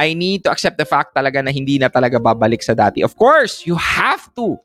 I 0.01 0.17
need 0.17 0.49
to 0.49 0.51
accept 0.51 0.81
the 0.81 0.89
fact 0.89 1.13
talaga 1.13 1.45
na 1.45 1.53
hindi 1.53 1.77
na 1.77 1.93
talaga 1.93 2.17
babalik 2.17 2.65
sa 2.65 2.73
dati. 2.73 3.05
Of 3.05 3.21
course, 3.21 3.69
you 3.69 3.77
have 3.77 4.33
to. 4.41 4.57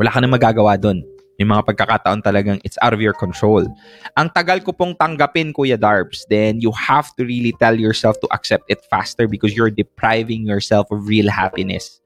Wala 0.00 0.08
ka 0.08 0.24
na 0.24 0.32
magagawa 0.32 0.80
doon. 0.80 1.04
May 1.36 1.44
mga 1.44 1.68
pagkakataon 1.68 2.24
talagang 2.24 2.56
it's 2.64 2.80
out 2.80 2.96
of 2.96 3.04
your 3.04 3.12
control. 3.12 3.68
Ang 4.16 4.32
tagal 4.32 4.64
ko 4.64 4.72
pong 4.72 4.96
tanggapin, 4.96 5.52
Kuya 5.52 5.76
Darbs, 5.76 6.24
then 6.32 6.64
you 6.64 6.72
have 6.72 7.12
to 7.20 7.28
really 7.28 7.52
tell 7.60 7.76
yourself 7.76 8.16
to 8.24 8.28
accept 8.32 8.64
it 8.72 8.80
faster 8.88 9.28
because 9.28 9.52
you're 9.52 9.68
depriving 9.68 10.48
yourself 10.48 10.88
of 10.88 11.04
real 11.04 11.28
happiness. 11.28 12.00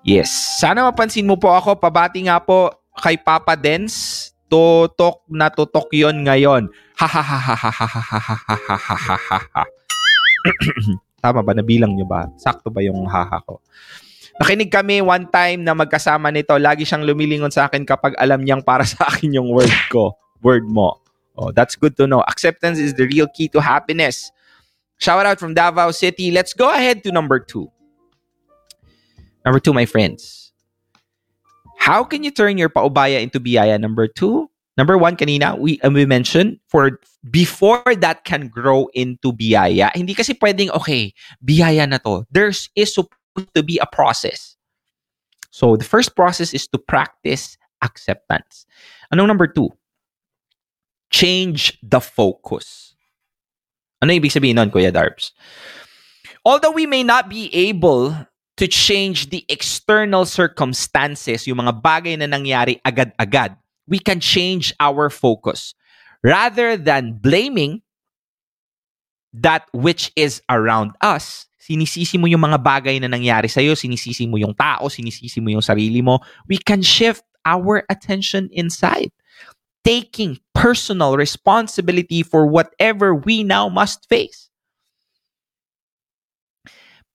Yes. 0.00 0.32
Sana 0.56 0.88
mapansin 0.88 1.28
mo 1.28 1.36
po 1.36 1.52
ako. 1.52 1.76
Pabati 1.76 2.24
nga 2.24 2.40
po 2.40 2.72
kay 2.96 3.20
Papa 3.20 3.52
Dens. 3.52 4.32
Tutok 4.46 5.26
na 5.26 5.50
tutok 5.50 5.90
yon 5.90 6.22
ngayon. 6.22 6.70
Ha. 7.02 7.08
Tama 11.22 11.42
ba? 11.42 11.52
Nabilang 11.52 11.98
nyo 11.98 12.06
ba? 12.06 12.30
Sakto 12.38 12.70
ba 12.70 12.78
yung 12.84 13.02
haha 13.10 13.42
ko? 13.42 13.58
Nakinig 14.36 14.70
kami 14.70 15.00
one 15.00 15.26
time 15.32 15.64
na 15.64 15.74
magkasama 15.74 16.30
nito. 16.30 16.54
Lagi 16.60 16.86
siyang 16.86 17.02
lumilingon 17.02 17.50
sa 17.50 17.66
akin 17.66 17.82
kapag 17.88 18.14
alam 18.20 18.44
niyang 18.44 18.62
para 18.62 18.84
sa 18.86 19.08
akin 19.08 19.34
yung 19.34 19.50
word 19.50 19.72
ko. 19.90 20.14
Word 20.44 20.68
mo. 20.68 21.00
Oh, 21.36 21.50
that's 21.50 21.74
good 21.76 21.96
to 21.96 22.06
know. 22.06 22.22
Acceptance 22.24 22.78
is 22.78 22.94
the 22.94 23.08
real 23.08 23.26
key 23.28 23.48
to 23.52 23.60
happiness. 23.60 24.30
Shout 24.96 25.26
out 25.26 25.40
from 25.40 25.52
Davao 25.52 25.90
City. 25.90 26.30
Let's 26.30 26.54
go 26.54 26.72
ahead 26.72 27.04
to 27.04 27.12
number 27.12 27.40
two. 27.40 27.68
Number 29.44 29.60
two, 29.60 29.74
my 29.74 29.84
friends. 29.84 30.45
How 31.76 32.02
can 32.02 32.24
you 32.24 32.30
turn 32.30 32.58
your 32.58 32.68
paubaya 32.68 33.22
into 33.22 33.40
biyaya? 33.40 33.80
Number 33.80 34.06
two. 34.08 34.50
Number 34.76 34.98
one, 34.98 35.16
kanina, 35.16 35.56
we, 35.58 35.80
uh, 35.80 35.88
we 35.88 36.04
mentioned, 36.04 36.60
for 36.68 37.00
before 37.30 37.82
that 37.96 38.24
can 38.24 38.48
grow 38.48 38.88
into 38.92 39.32
biyaya, 39.32 39.88
hindi 39.96 40.12
kasi 40.12 40.34
pwedeng, 40.34 40.68
okay, 40.76 41.14
biyaya 41.40 41.88
na 41.88 41.96
to. 42.04 42.26
There's 42.30 42.68
is 42.76 42.92
supposed 42.92 43.54
to 43.54 43.62
be 43.62 43.78
a 43.80 43.88
process. 43.88 44.56
So, 45.48 45.76
the 45.76 45.84
first 45.84 46.14
process 46.14 46.52
is 46.52 46.68
to 46.68 46.78
practice 46.78 47.56
acceptance. 47.80 48.66
Anong 49.08 49.28
number 49.32 49.46
two? 49.48 49.72
Change 51.08 51.80
the 51.80 52.00
focus. 52.00 52.92
Ano 54.04 54.12
ibig 54.12 54.28
sabihin 54.28 54.60
nun, 54.60 54.68
Kuya 54.68 54.92
Darbs? 54.92 55.32
Although 56.44 56.76
we 56.76 56.84
may 56.84 57.02
not 57.02 57.32
be 57.32 57.48
able 57.54 58.12
to 58.56 58.66
change 58.66 59.28
the 59.28 59.44
external 59.48 60.24
circumstances, 60.24 61.46
yung 61.46 61.60
mga 61.60 61.76
bagay 61.80 62.16
na 62.16 62.24
nangyari 62.24 62.80
agad-agad, 62.84 63.56
we 63.86 64.00
can 64.00 64.20
change 64.20 64.72
our 64.80 65.12
focus. 65.12 65.76
Rather 66.24 66.76
than 66.76 67.20
blaming 67.20 67.84
that 69.36 69.68
which 69.76 70.10
is 70.16 70.40
around 70.48 70.96
us, 71.04 71.46
sinisisi 71.60 72.16
mo 72.16 72.24
yung 72.24 72.40
mga 72.40 72.62
bagay 72.64 72.96
na 72.96 73.12
nangyari 73.12 73.50
sa'yo, 73.50 73.76
sinisisi 73.76 74.24
mo 74.24 74.40
yung 74.40 74.56
tao, 74.56 74.88
sinisisi 74.88 75.38
mo 75.44 75.52
yung 75.52 75.62
sarili 75.62 76.00
mo, 76.00 76.24
we 76.48 76.56
can 76.56 76.80
shift 76.80 77.22
our 77.44 77.84
attention 77.92 78.48
inside. 78.56 79.12
Taking 79.84 80.40
personal 80.50 81.14
responsibility 81.14 82.24
for 82.24 82.48
whatever 82.48 83.14
we 83.14 83.44
now 83.44 83.68
must 83.68 84.08
face. 84.08 84.50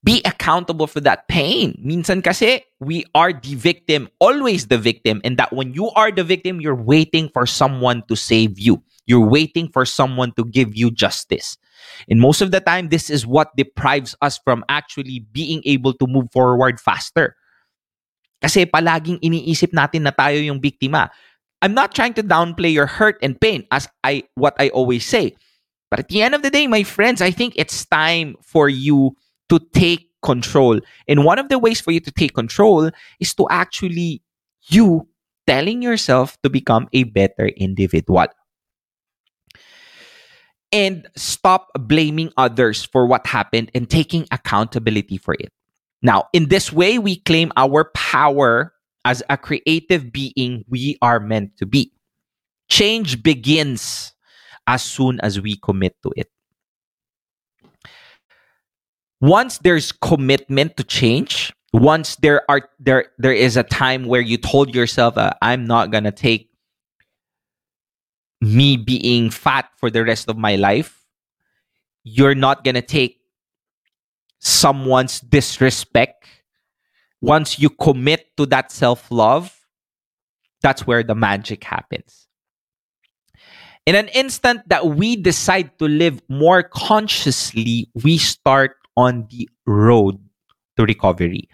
Be 0.03 0.22
accountable 0.25 0.88
for 0.88 1.00
that 1.01 1.27
pain. 1.29 1.77
Minsan 1.77 2.25
kasi, 2.25 2.65
we 2.81 3.05
are 3.13 3.34
the 3.34 3.53
victim, 3.53 4.10
always 4.17 4.65
the 4.65 4.81
victim, 4.81 5.22
and 5.24 5.38
that 5.38 5.53
when 5.53 5.74
you 5.77 5.93
are 5.93 6.10
the 6.10 6.24
victim, 6.24 6.60
you're 6.60 6.74
waiting 6.74 7.29
for 7.29 7.46
someone 7.46 8.01
to 8.10 8.15
save 8.15 8.58
you. 8.58 8.81
You're 9.05 9.29
waiting 9.29 9.70
for 9.70 9.86
someone 9.86 10.34
to 10.38 10.46
give 10.46 10.74
you 10.74 10.89
justice. 10.89 11.58
And 12.10 12.20
most 12.20 12.41
of 12.41 12.50
the 12.50 12.62
time, 12.62 12.89
this 12.89 13.10
is 13.10 13.27
what 13.27 13.55
deprives 13.55 14.15
us 14.22 14.39
from 14.41 14.65
actually 14.70 15.22
being 15.31 15.62
able 15.65 15.93
to 15.93 16.08
move 16.08 16.34
forward 16.34 16.79
faster. 16.79 17.36
Kasi 18.41 18.65
palaging 18.65 19.22
iniisip 19.22 19.70
natin 19.70 20.10
na 20.10 20.12
tayo 20.12 20.41
yung 20.41 20.58
biktima. 20.58 21.13
I'm 21.62 21.77
not 21.77 21.93
trying 21.93 22.17
to 22.17 22.25
downplay 22.25 22.74
your 22.74 22.89
hurt 22.89 23.22
and 23.22 23.38
pain 23.38 23.70
as 23.70 23.86
I 24.01 24.25
what 24.34 24.58
I 24.58 24.74
always 24.74 25.05
say. 25.05 25.38
But 25.93 26.00
at 26.01 26.10
the 26.10 26.25
end 26.25 26.34
of 26.34 26.41
the 26.41 26.50
day, 26.50 26.65
my 26.65 26.81
friends, 26.81 27.22
I 27.22 27.29
think 27.29 27.53
it's 27.53 27.86
time 27.86 28.34
for 28.41 28.65
you 28.65 29.13
to 29.51 29.60
take 29.60 30.08
control. 30.24 30.79
And 31.08 31.25
one 31.25 31.38
of 31.38 31.50
the 31.50 31.60
ways 31.60 31.81
for 31.81 31.91
you 31.91 32.00
to 32.00 32.12
take 32.12 32.34
control 32.34 32.89
is 33.20 33.36
to 33.36 33.46
actually 33.51 34.24
you 34.70 35.08
telling 35.46 35.81
yourself 35.81 36.41
to 36.41 36.50
become 36.50 36.88
a 36.93 37.03
better 37.03 37.48
individual. 37.48 38.27
And 40.72 41.10
stop 41.17 41.67
blaming 41.77 42.31
others 42.38 42.86
for 42.86 43.05
what 43.05 43.27
happened 43.27 43.72
and 43.75 43.89
taking 43.89 44.25
accountability 44.31 45.17
for 45.17 45.34
it. 45.34 45.51
Now, 46.01 46.29
in 46.31 46.48
this 46.48 46.72
way, 46.72 46.98
we 46.98 47.17
claim 47.17 47.51
our 47.58 47.91
power 47.93 48.74
as 49.03 49.22
a 49.29 49.36
creative 49.36 50.13
being 50.13 50.63
we 50.70 50.98
are 51.01 51.20
meant 51.20 51.58
to 51.58 51.65
be. 51.65 51.91
Change 52.70 53.22
begins 53.22 54.13
as 54.65 54.81
soon 54.81 55.20
as 55.20 55.41
we 55.41 55.58
commit 55.58 55.98
to 56.03 56.13
it. 56.15 56.29
Once 59.22 59.60
there's 59.60 59.92
commitment 59.92 60.75
to 60.78 60.84
change, 60.84 61.54
once 61.74 62.16
there 62.18 62.42
are 62.50 62.70
there 62.80 63.06
there 63.18 63.34
is 63.34 63.56
a 63.56 63.63
time 63.63 64.06
where 64.06 64.22
you 64.22 64.38
told 64.38 64.75
yourself 64.75 65.18
uh, 65.18 65.32
I'm 65.42 65.66
not 65.66 65.92
to 66.04 66.12
take 66.12 66.50
me 68.42 68.75
being 68.75 69.30
fat 69.30 69.70
for 69.78 69.90
the 69.90 70.04
rest 70.04 70.28
of 70.28 70.38
my 70.38 70.56
life, 70.56 71.06
you're 72.04 72.36
not 72.36 72.63
to 72.75 72.82
take 72.82 73.22
someone's 74.40 75.22
disrespect 75.22 76.25
once 77.22 77.60
you 77.60 77.70
commit 77.70 78.36
to 78.36 78.46
that 78.48 78.72
self 78.72 79.10
love, 79.12 79.56
that's 80.62 80.86
where 80.86 81.04
the 81.04 81.16
magic 81.16 81.63
happens. 81.63 82.28
In 83.86 83.96
an 83.96 84.10
instant 84.10 84.68
that 84.70 84.88
we 84.88 85.16
decide 85.16 85.78
to 85.80 85.86
live 85.86 86.22
more 86.30 86.63
consciously, 86.63 87.90
we 88.04 88.18
start 88.18 88.75
on 89.01 89.25
the 89.34 89.50
road 89.65 90.22
to 90.77 90.86
recovery. 90.86 91.50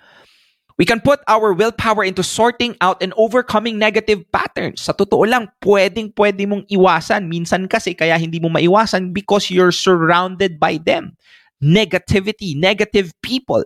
We 0.77 0.85
can 0.85 1.01
put 1.01 1.23
our 1.25 1.53
willpower 1.53 2.03
into 2.03 2.21
sorting 2.21 2.75
out 2.81 3.01
and 3.01 3.15
overcoming 3.17 3.79
negative 3.79 4.21
patterns. 4.29 4.85
Sa 4.85 4.93
totoo 4.93 5.25
lang, 5.25 5.49
pwedeng 5.65 6.13
pwede 6.13 6.45
mong 6.45 6.69
iwasan. 6.69 7.25
Minsan 7.25 7.65
kasi 7.65 7.97
kaya 7.97 8.19
hindi 8.19 8.37
mo 8.37 8.53
maiwasan 8.53 9.09
because 9.09 9.49
you're 9.49 9.73
surrounded 9.73 10.59
by 10.59 10.77
them. 10.77 11.17
Negativity, 11.57 12.53
negative 12.53 13.09
people 13.25 13.65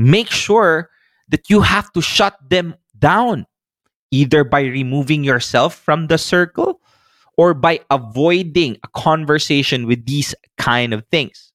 make 0.00 0.28
sure 0.28 0.90
that 1.28 1.48
you 1.48 1.60
have 1.60 1.92
to 1.92 2.00
shut 2.00 2.34
them 2.48 2.74
down 2.98 3.46
either 4.10 4.42
by 4.42 4.64
removing 4.64 5.22
yourself 5.22 5.76
from 5.76 6.08
the 6.08 6.18
circle 6.18 6.80
or 7.36 7.54
by 7.54 7.80
avoiding 7.90 8.76
a 8.82 8.88
conversation 8.92 9.86
with 9.86 10.04
these 10.04 10.34
kind 10.58 10.92
of 10.92 11.04
things 11.12 11.49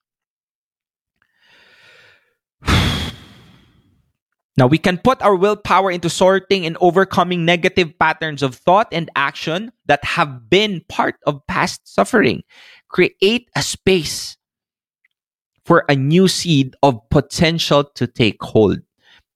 Now, 4.57 4.67
we 4.67 4.77
can 4.77 4.97
put 4.97 5.21
our 5.21 5.35
willpower 5.35 5.91
into 5.91 6.09
sorting 6.09 6.65
and 6.65 6.77
overcoming 6.79 7.43
negative 7.43 7.91
patterns 7.99 8.41
of 8.41 8.55
thought 8.55 8.87
and 8.91 9.11
action 9.15 9.71
that 9.85 10.03
have 10.05 10.49
been 10.49 10.81
part 10.87 11.15
of 11.27 11.45
past 11.47 11.83
suffering. 11.83 12.43
Create 12.87 13.49
a 13.55 13.61
space 13.61 14.37
for 15.65 15.83
a 15.89 15.95
new 15.95 16.29
seed 16.29 16.75
of 16.83 17.01
potential 17.09 17.83
to 17.95 18.07
take 18.07 18.41
hold. 18.41 18.79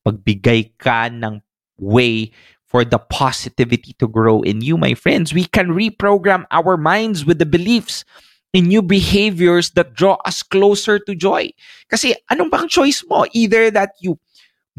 Pagbigay 0.08 0.72
ka 0.80 1.12
ng 1.12 1.42
way 1.78 2.32
for 2.64 2.86
the 2.86 3.00
positivity 3.00 3.94
to 4.00 4.08
grow 4.08 4.42
in 4.42 4.62
you, 4.62 4.78
my 4.78 4.94
friends. 4.94 5.34
We 5.34 5.44
can 5.44 5.70
reprogram 5.70 6.46
our 6.52 6.78
minds 6.78 7.26
with 7.26 7.40
the 7.40 7.46
beliefs 7.46 8.06
in 8.54 8.68
new 8.68 8.82
behaviors 8.82 9.72
that 9.72 9.94
draw 9.94 10.18
us 10.26 10.44
closer 10.44 10.98
to 10.98 11.16
joy. 11.16 11.50
Kasi 11.90 12.16
anong 12.32 12.50
bang 12.50 12.68
choice 12.70 13.04
mo? 13.10 13.26
Either 13.34 13.70
that 13.72 13.94
you 14.00 14.18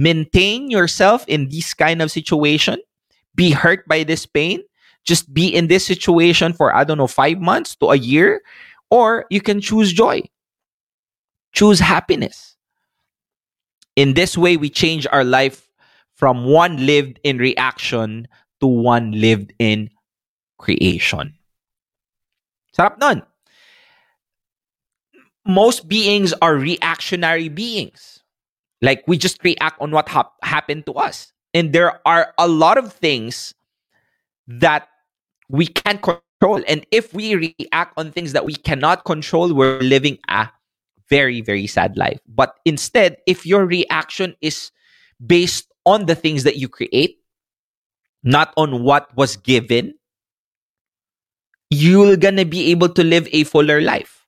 maintain 0.00 0.70
yourself 0.70 1.24
in 1.28 1.50
this 1.50 1.74
kind 1.74 2.00
of 2.00 2.10
situation, 2.10 2.80
be 3.36 3.50
hurt 3.52 3.86
by 3.86 4.02
this 4.02 4.24
pain, 4.24 4.62
just 5.04 5.32
be 5.32 5.46
in 5.54 5.68
this 5.68 5.86
situation 5.86 6.54
for, 6.54 6.74
I 6.74 6.84
don't 6.84 6.98
know, 6.98 7.06
five 7.06 7.38
months 7.38 7.76
to 7.76 7.90
a 7.90 7.96
year, 7.96 8.40
or 8.90 9.26
you 9.30 9.40
can 9.40 9.60
choose 9.60 9.92
joy, 9.92 10.22
choose 11.52 11.78
happiness. 11.78 12.56
In 13.94 14.14
this 14.14 14.38
way, 14.38 14.56
we 14.56 14.70
change 14.70 15.06
our 15.12 15.22
life 15.22 15.68
from 16.14 16.44
one 16.44 16.86
lived 16.86 17.20
in 17.22 17.36
reaction 17.36 18.26
to 18.60 18.66
one 18.66 19.12
lived 19.12 19.52
in 19.58 19.90
creation. 20.58 21.34
Sarap 22.76 22.98
nun. 22.98 23.22
Most 25.46 25.88
beings 25.88 26.32
are 26.40 26.54
reactionary 26.54 27.48
beings. 27.48 28.19
Like 28.82 29.04
we 29.06 29.18
just 29.18 29.42
react 29.44 29.80
on 29.80 29.90
what 29.90 30.08
hap- 30.08 30.32
happened 30.42 30.86
to 30.86 30.92
us. 30.94 31.32
And 31.52 31.72
there 31.72 32.00
are 32.06 32.32
a 32.38 32.48
lot 32.48 32.78
of 32.78 32.92
things 32.92 33.54
that 34.46 34.88
we 35.48 35.66
can't 35.66 36.00
control. 36.00 36.62
And 36.68 36.86
if 36.90 37.12
we 37.12 37.34
react 37.34 37.94
on 37.96 38.12
things 38.12 38.32
that 38.32 38.44
we 38.44 38.54
cannot 38.54 39.04
control, 39.04 39.52
we're 39.52 39.80
living 39.80 40.18
a 40.28 40.48
very, 41.08 41.40
very 41.40 41.66
sad 41.66 41.96
life. 41.96 42.20
But 42.26 42.54
instead, 42.64 43.16
if 43.26 43.44
your 43.44 43.66
reaction 43.66 44.36
is 44.40 44.70
based 45.24 45.70
on 45.84 46.06
the 46.06 46.14
things 46.14 46.44
that 46.44 46.56
you 46.56 46.68
create, 46.68 47.18
not 48.22 48.54
on 48.56 48.82
what 48.82 49.14
was 49.16 49.36
given, 49.36 49.94
you're 51.70 52.16
gonna 52.16 52.44
be 52.44 52.70
able 52.70 52.88
to 52.90 53.02
live 53.04 53.28
a 53.32 53.44
fuller 53.44 53.80
life. 53.80 54.19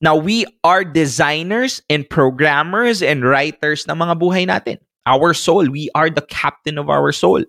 Now, 0.00 0.14
we 0.14 0.46
are 0.62 0.84
designers 0.84 1.82
and 1.90 2.08
programmers 2.08 3.02
and 3.02 3.26
writers 3.26 3.84
ng 3.88 3.98
mga 3.98 4.14
buhay 4.14 4.46
natin. 4.46 4.78
Our 5.06 5.34
soul, 5.34 5.66
we 5.66 5.90
are 5.94 6.10
the 6.10 6.22
captain 6.22 6.78
of 6.78 6.86
our 6.88 7.10
soul. 7.10 7.42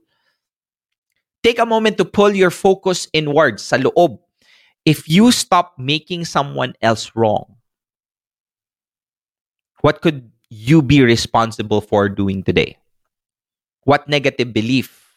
Take 1.43 1.59
a 1.59 1.65
moment 1.65 1.97
to 1.97 2.05
pull 2.05 2.33
your 2.33 2.49
focus 2.49 3.07
inwards 3.13 3.61
sa 3.61 3.77
loob. 3.77 4.17
If 4.83 5.07
you 5.07 5.31
stop 5.31 5.77
making 5.77 6.25
someone 6.25 6.73
else 6.81 7.13
wrong, 7.13 7.59
what 9.81 10.01
could 10.01 10.31
you 10.49 10.81
be 10.81 11.03
responsible 11.03 11.81
for 11.81 12.09
doing 12.09 12.41
today? 12.41 12.77
What 13.83 14.09
negative 14.09 14.51
belief 14.51 15.13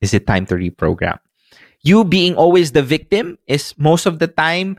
is 0.00 0.12
it 0.12 0.26
time 0.26 0.46
to 0.46 0.56
reprogram? 0.56 1.18
You 1.82 2.02
being 2.02 2.34
always 2.34 2.72
the 2.72 2.82
victim 2.82 3.38
is 3.46 3.72
most 3.78 4.04
of 4.06 4.18
the 4.18 4.26
time 4.26 4.78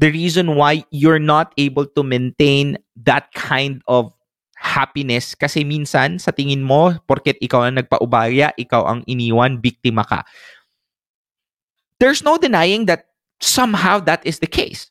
the 0.00 0.08
reason 0.08 0.56
why 0.56 0.82
you're 0.88 1.20
not 1.20 1.52
able 1.60 1.84
to 1.84 2.02
maintain 2.02 2.80
that 3.04 3.28
kind 3.36 3.84
of 3.84 4.08
happiness 4.56 5.36
kasi 5.36 5.60
minsan 5.60 6.16
sa 6.16 6.32
tingin 6.32 6.64
mo 6.64 6.96
porket 7.04 7.36
ikaw 7.44 7.68
ang 7.68 7.76
nagpaubaya, 7.76 8.56
ikaw 8.56 8.88
ang 8.88 9.04
iniwan, 9.04 9.60
biktima 9.60 10.08
ka. 10.08 10.24
There's 12.00 12.24
no 12.24 12.40
denying 12.40 12.88
that 12.88 13.12
somehow 13.44 14.00
that 14.08 14.24
is 14.24 14.40
the 14.40 14.48
case. 14.48 14.88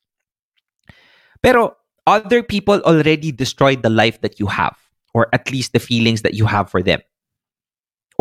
Pero 1.41 1.73
other 2.05 2.45
people 2.45 2.77
already 2.86 3.33
destroyed 3.33 3.81
the 3.81 3.89
life 3.89 4.21
that 4.21 4.38
you 4.38 4.45
have 4.45 4.77
or 5.17 5.25
at 5.33 5.49
least 5.49 5.73
the 5.73 5.81
feelings 5.81 6.21
that 6.21 6.38
you 6.38 6.45
have 6.45 6.69
for 6.69 6.86
them. 6.86 7.01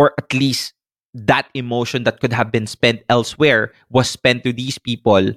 Or 0.00 0.16
at 0.16 0.32
least 0.32 0.72
that 1.12 1.52
emotion 1.52 2.04
that 2.04 2.20
could 2.20 2.32
have 2.32 2.48
been 2.48 2.66
spent 2.66 3.04
elsewhere 3.12 3.76
was 3.92 4.08
spent 4.08 4.44
to 4.44 4.52
these 4.52 4.78
people 4.78 5.36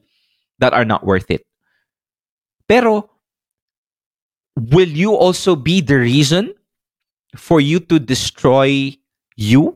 that 0.60 0.72
are 0.72 0.86
not 0.86 1.04
worth 1.04 1.32
it. 1.32 1.44
Pero, 2.72 3.12
will 4.56 4.88
you 4.88 5.12
also 5.12 5.60
be 5.60 5.84
the 5.84 6.00
reason 6.00 6.56
for 7.36 7.60
you 7.60 7.84
to 7.92 8.00
destroy 8.00 8.96
you 9.36 9.76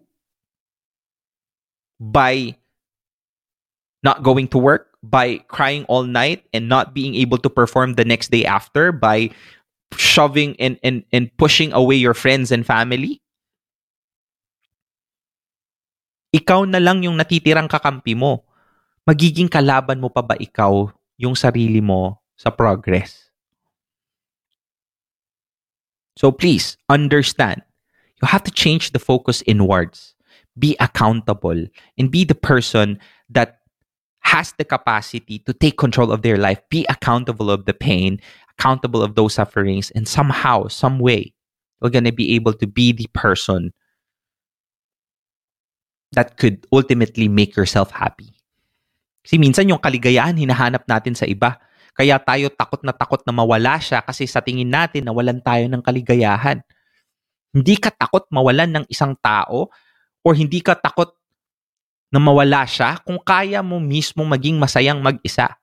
by 1.99 2.55
not 3.99 4.23
going 4.23 4.47
to 4.47 4.55
work, 4.55 4.95
by 5.03 5.43
crying 5.51 5.83
all 5.91 6.07
night 6.07 6.47
and 6.55 6.71
not 6.71 6.95
being 6.95 7.19
able 7.19 7.35
to 7.43 7.51
perform 7.51 7.99
the 7.99 8.07
next 8.07 8.31
day 8.31 8.47
after, 8.47 8.95
by 8.95 9.27
shoving 9.99 10.55
and, 10.55 10.79
and, 10.79 11.03
and 11.11 11.35
pushing 11.35 11.75
away 11.75 11.99
your 11.99 12.15
friends 12.15 12.47
and 12.47 12.63
family? 12.63 13.19
Ikaw 16.31 16.63
na 16.63 16.79
lang 16.79 17.03
yung 17.03 17.19
natitirang 17.19 17.67
kakampi 17.67 18.15
mo. 18.15 18.47
Magiging 19.03 19.51
kalaban 19.51 19.99
mo 19.99 20.07
pa 20.07 20.23
ba 20.23 20.39
ikaw 20.39 20.87
yung 21.19 21.35
sarili 21.35 21.83
mo 21.83 22.23
sa 22.37 22.49
progress? 22.49 23.29
So 26.15 26.31
please 26.31 26.77
understand, 26.87 27.61
you 28.21 28.27
have 28.27 28.43
to 28.43 28.51
change 28.51 28.91
the 28.91 28.99
focus 28.99 29.43
inwards. 29.45 30.15
Be 30.57 30.77
accountable 30.79 31.67
and 31.99 32.07
be 32.11 32.23
the 32.23 32.35
person 32.35 32.99
that 33.27 33.59
has 34.23 34.53
the 34.57 34.63
capacity 34.63 35.39
to 35.43 35.53
take 35.53 35.77
control 35.77 36.11
of 36.11 36.23
their 36.23 36.37
life. 36.37 36.63
Be 36.69 36.85
accountable 36.89 37.51
of 37.51 37.65
the 37.65 37.73
pain, 37.75 38.19
accountable 38.57 39.03
of 39.03 39.15
those 39.15 39.35
sufferings, 39.35 39.91
and 39.91 40.07
somehow, 40.07 40.67
some 40.67 40.97
way, 40.99 41.33
you're 41.81 41.91
gonna 41.91 42.15
be 42.15 42.33
able 42.35 42.53
to 42.53 42.65
be 42.65 42.91
the 42.91 43.07
person 43.11 43.73
that 46.13 46.37
could 46.37 46.65
ultimately 46.71 47.27
make 47.27 47.55
yourself 47.55 47.91
happy. 47.91 48.31
Kasi 49.27 49.37
minsan 49.37 49.67
yung 49.67 49.83
kaligayahan 49.83 50.39
hinahanap 50.39 50.87
natin 50.87 51.13
sa 51.13 51.27
iba. 51.27 51.59
Kaya 51.95 52.19
tayo 52.19 52.51
takot 52.51 52.83
na 52.83 52.91
takot 52.91 53.23
na 53.23 53.31
mawala 53.31 53.79
siya 53.79 54.03
kasi 54.03 54.27
sa 54.27 54.43
tingin 54.43 54.67
natin 54.67 55.07
nawalan 55.07 55.39
tayo 55.39 55.63
ng 55.71 55.79
kaligayahan. 55.79 56.59
Hindi 57.55 57.79
ka 57.79 57.87
takot 57.95 58.27
mawalan 58.27 58.83
ng 58.83 58.85
isang 58.91 59.15
tao 59.23 59.71
or 60.27 60.35
hindi 60.35 60.59
ka 60.59 60.75
takot 60.75 61.15
na 62.11 62.19
mawala 62.19 62.67
siya 62.67 62.99
kung 63.07 63.15
kaya 63.23 63.63
mo 63.63 63.79
mismo 63.79 64.27
maging 64.27 64.59
masayang 64.59 64.99
mag-isa. 64.99 65.55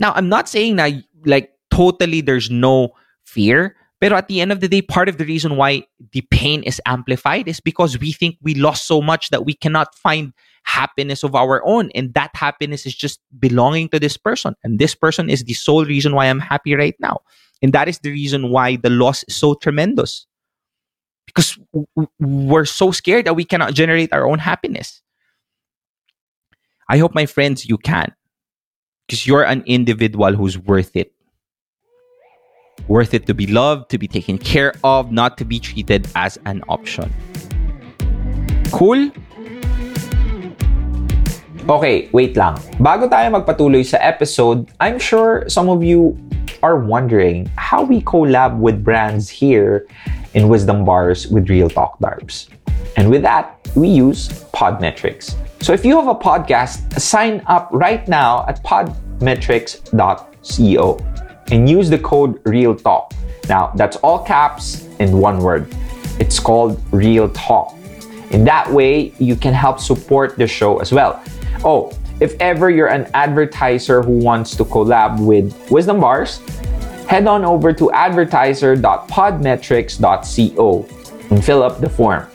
Now, 0.00 0.16
I'm 0.16 0.32
not 0.32 0.48
saying 0.48 0.80
na 0.80 0.88
like 1.28 1.52
totally 1.68 2.24
there's 2.24 2.48
no 2.48 2.96
fear, 3.28 3.76
pero 4.00 4.16
at 4.16 4.32
the 4.32 4.40
end 4.40 4.56
of 4.56 4.64
the 4.64 4.72
day, 4.72 4.80
part 4.80 5.10
of 5.10 5.20
the 5.20 5.28
reason 5.28 5.60
why 5.60 5.84
the 6.00 6.22
pain 6.32 6.62
is 6.64 6.80
amplified 6.88 7.44
is 7.44 7.60
because 7.60 7.98
we 8.00 8.16
think 8.16 8.40
we 8.40 8.54
lost 8.56 8.86
so 8.88 9.02
much 9.02 9.28
that 9.34 9.44
we 9.44 9.52
cannot 9.52 9.92
find 9.92 10.32
happiness 10.68 11.24
of 11.24 11.34
our 11.34 11.64
own. 11.64 11.90
And 11.94 12.12
that 12.14 12.30
happiness 12.34 12.84
is 12.84 12.94
just 12.94 13.20
belonging 13.38 13.88
to 13.88 13.98
this 13.98 14.16
person. 14.16 14.54
And 14.62 14.78
this 14.78 14.94
person 14.94 15.30
is 15.30 15.44
the 15.44 15.54
sole 15.54 15.84
reason 15.84 16.14
why 16.14 16.26
I'm 16.26 16.40
happy 16.40 16.74
right 16.74 16.94
now. 17.00 17.20
And 17.62 17.72
that 17.72 17.88
is 17.88 17.98
the 18.00 18.10
reason 18.10 18.50
why 18.50 18.76
the 18.76 18.90
loss 18.90 19.24
is 19.24 19.34
so 19.34 19.54
tremendous. 19.54 20.26
Because 21.26 21.58
we're 22.20 22.64
so 22.64 22.90
scared 22.92 23.24
that 23.26 23.34
we 23.34 23.44
cannot 23.44 23.74
generate 23.74 24.12
our 24.12 24.28
own 24.28 24.38
happiness. 24.38 25.02
I 26.88 26.98
hope, 26.98 27.14
my 27.14 27.26
friends, 27.26 27.68
you 27.68 27.76
can. 27.76 28.14
Because 29.06 29.26
you're 29.26 29.44
an 29.44 29.62
individual 29.66 30.32
who's 30.32 30.58
worth 30.58 30.94
it. 30.96 31.12
Worth 32.86 33.12
it 33.12 33.26
to 33.26 33.34
be 33.34 33.46
loved, 33.46 33.90
to 33.90 33.98
be 33.98 34.08
taken 34.08 34.38
care 34.38 34.72
of, 34.84 35.12
not 35.12 35.36
to 35.38 35.44
be 35.44 35.58
treated 35.58 36.08
as 36.14 36.38
an 36.46 36.62
option. 36.68 37.12
Cool? 38.70 39.10
Okay, 41.68 42.08
wait 42.16 42.32
lang. 42.32 42.56
Bago 42.80 43.12
tayo 43.12 43.28
magpatuloy 43.28 43.84
sa 43.84 44.00
episode, 44.00 44.72
I'm 44.80 44.96
sure 44.96 45.44
some 45.52 45.68
of 45.68 45.84
you 45.84 46.16
are 46.64 46.80
wondering 46.80 47.44
how 47.60 47.84
we 47.84 48.00
collab 48.00 48.56
with 48.56 48.80
brands 48.80 49.28
here 49.28 49.84
in 50.32 50.48
Wisdom 50.48 50.88
Bars 50.88 51.28
with 51.28 51.52
Real 51.52 51.68
Talk 51.68 52.00
Darbs. 52.00 52.48
And 52.96 53.12
with 53.12 53.20
that, 53.20 53.60
we 53.76 53.92
use 53.92 54.48
Podmetrics. 54.56 55.36
So 55.60 55.76
if 55.76 55.84
you 55.84 56.00
have 56.00 56.08
a 56.08 56.16
podcast, 56.16 56.88
sign 56.96 57.44
up 57.44 57.68
right 57.68 58.08
now 58.08 58.48
at 58.48 58.64
podmetrics.co 58.64 60.96
and 61.52 61.68
use 61.68 61.92
the 61.92 62.00
code 62.00 62.40
Real 62.48 62.72
Talk. 62.74 63.12
Now, 63.44 63.76
that's 63.76 64.00
all 64.00 64.24
caps 64.24 64.88
in 65.04 65.20
one 65.20 65.44
word. 65.44 65.68
It's 66.16 66.40
called 66.40 66.80
Real 66.96 67.28
Talk. 67.36 67.76
In 68.32 68.44
that 68.44 68.70
way, 68.72 69.12
you 69.20 69.36
can 69.36 69.52
help 69.52 69.80
support 69.80 70.38
the 70.40 70.46
show 70.46 70.78
as 70.80 70.92
well. 70.96 71.22
Oh, 71.64 71.92
if 72.20 72.34
ever 72.40 72.70
you're 72.70 72.90
an 72.90 73.08
advertiser 73.14 74.02
who 74.02 74.18
wants 74.18 74.56
to 74.56 74.64
collab 74.64 75.24
with 75.24 75.54
Wisdom 75.70 76.00
Bars, 76.00 76.38
head 77.06 77.26
on 77.26 77.44
over 77.44 77.72
to 77.72 77.90
advertiser.podmetrics.co. 77.92 80.88
and 81.30 81.44
fill 81.44 81.62
up 81.62 81.80
the 81.80 81.88
form. 81.88 82.26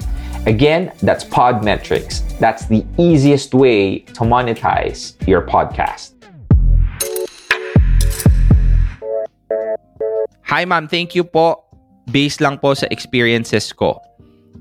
Again, 0.46 0.92
that's 1.02 1.24
Podmetrics. 1.24 2.38
That's 2.38 2.66
the 2.68 2.86
easiest 3.00 3.54
way 3.54 4.00
to 4.00 4.24
monetize 4.28 5.16
your 5.28 5.42
podcast. 5.42 6.12
Hi 10.44 10.66
ma'am, 10.66 10.88
thank 10.88 11.16
you 11.16 11.24
po. 11.24 11.64
Based 12.12 12.44
lang 12.44 12.60
po 12.60 12.76
sa 12.76 12.86
experiences 12.92 13.72
ko. 13.72 14.04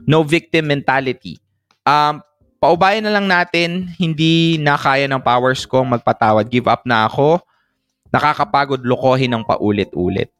No 0.06 0.22
victim 0.22 0.70
mentality. 0.70 1.42
Um, 1.84 2.22
paubayan 2.62 3.03
na 3.03 3.18
lang 3.18 3.27
natin, 3.27 3.90
hindi 3.98 4.55
na 4.62 4.79
kaya 4.79 5.11
ng 5.11 5.18
powers 5.18 5.66
kong 5.66 5.98
magpatawad. 5.98 6.46
Give 6.46 6.70
up 6.70 6.87
na 6.87 7.11
ako. 7.11 7.42
Nakakapagod 8.14 8.87
lokohin 8.87 9.35
ng 9.35 9.42
paulit-ulit. 9.42 10.31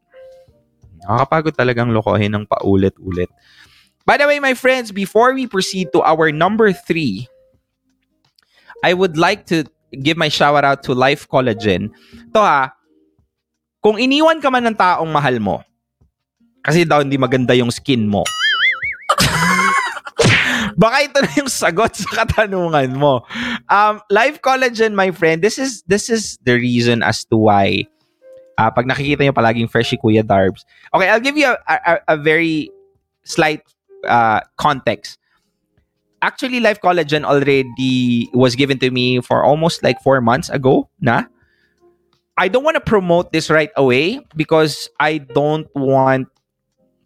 Nakakapagod 1.03 1.59
talagang 1.59 1.91
lokohin 1.91 2.31
ng 2.31 2.47
paulit-ulit. 2.47 3.27
By 4.07 4.23
the 4.23 4.31
way, 4.31 4.39
my 4.39 4.55
friends, 4.55 4.95
before 4.95 5.35
we 5.35 5.51
proceed 5.51 5.91
to 5.91 5.99
our 6.07 6.31
number 6.31 6.71
three, 6.71 7.27
I 8.87 8.95
would 8.95 9.19
like 9.19 9.51
to 9.51 9.67
give 9.91 10.15
my 10.15 10.31
shout 10.31 10.63
out 10.63 10.87
to 10.87 10.95
Life 10.95 11.27
Collagen. 11.27 11.91
To 12.35 12.39
ha, 12.39 12.71
kung 13.83 13.99
iniwan 13.99 14.39
ka 14.39 14.47
man 14.47 14.71
ng 14.71 14.79
taong 14.79 15.11
mahal 15.11 15.43
mo, 15.43 15.59
kasi 16.63 16.87
daw 16.87 17.03
hindi 17.03 17.19
maganda 17.19 17.51
yung 17.59 17.75
skin 17.75 18.07
mo. 18.07 18.23
Baka 20.77 20.97
ito 21.07 21.19
na 21.23 21.31
yung 21.39 21.53
sagot 21.53 21.93
sa 21.97 22.25
katanungan 22.25 22.95
mo. 22.97 23.25
Um, 23.69 24.01
Life 24.11 24.41
Collagen, 24.43 24.95
my 24.95 25.11
friend, 25.11 25.43
this 25.43 25.59
is 25.59 25.83
this 25.87 26.09
is 26.09 26.39
the 26.45 26.55
reason 26.55 27.03
as 27.03 27.25
to 27.29 27.37
why 27.37 27.87
uh, 28.59 28.71
pag 28.71 28.87
nakikita 28.87 29.25
nyo 29.25 29.35
palaging 29.35 29.69
fresh 29.69 29.95
Kuya 29.99 30.23
Darbs. 30.23 30.65
Okay, 30.95 31.09
I'll 31.09 31.23
give 31.23 31.37
you 31.37 31.49
a, 31.51 31.57
a, 31.67 32.15
a 32.15 32.17
very 32.17 32.71
slight 33.25 33.63
uh, 34.07 34.41
context. 34.57 35.19
Actually, 36.23 36.61
Life 36.61 36.79
Collagen 36.79 37.25
already 37.25 38.31
was 38.33 38.55
given 38.55 38.79
to 38.79 38.91
me 38.91 39.21
for 39.21 39.43
almost 39.43 39.83
like 39.83 39.99
four 40.03 40.21
months 40.21 40.49
ago 40.51 40.89
na. 41.01 41.27
I 42.33 42.49
don't 42.49 42.65
want 42.65 42.81
to 42.81 42.85
promote 42.85 43.31
this 43.31 43.51
right 43.51 43.69
away 43.77 44.25
because 44.35 44.89
I 44.99 45.19
don't 45.21 45.69
want 45.77 46.32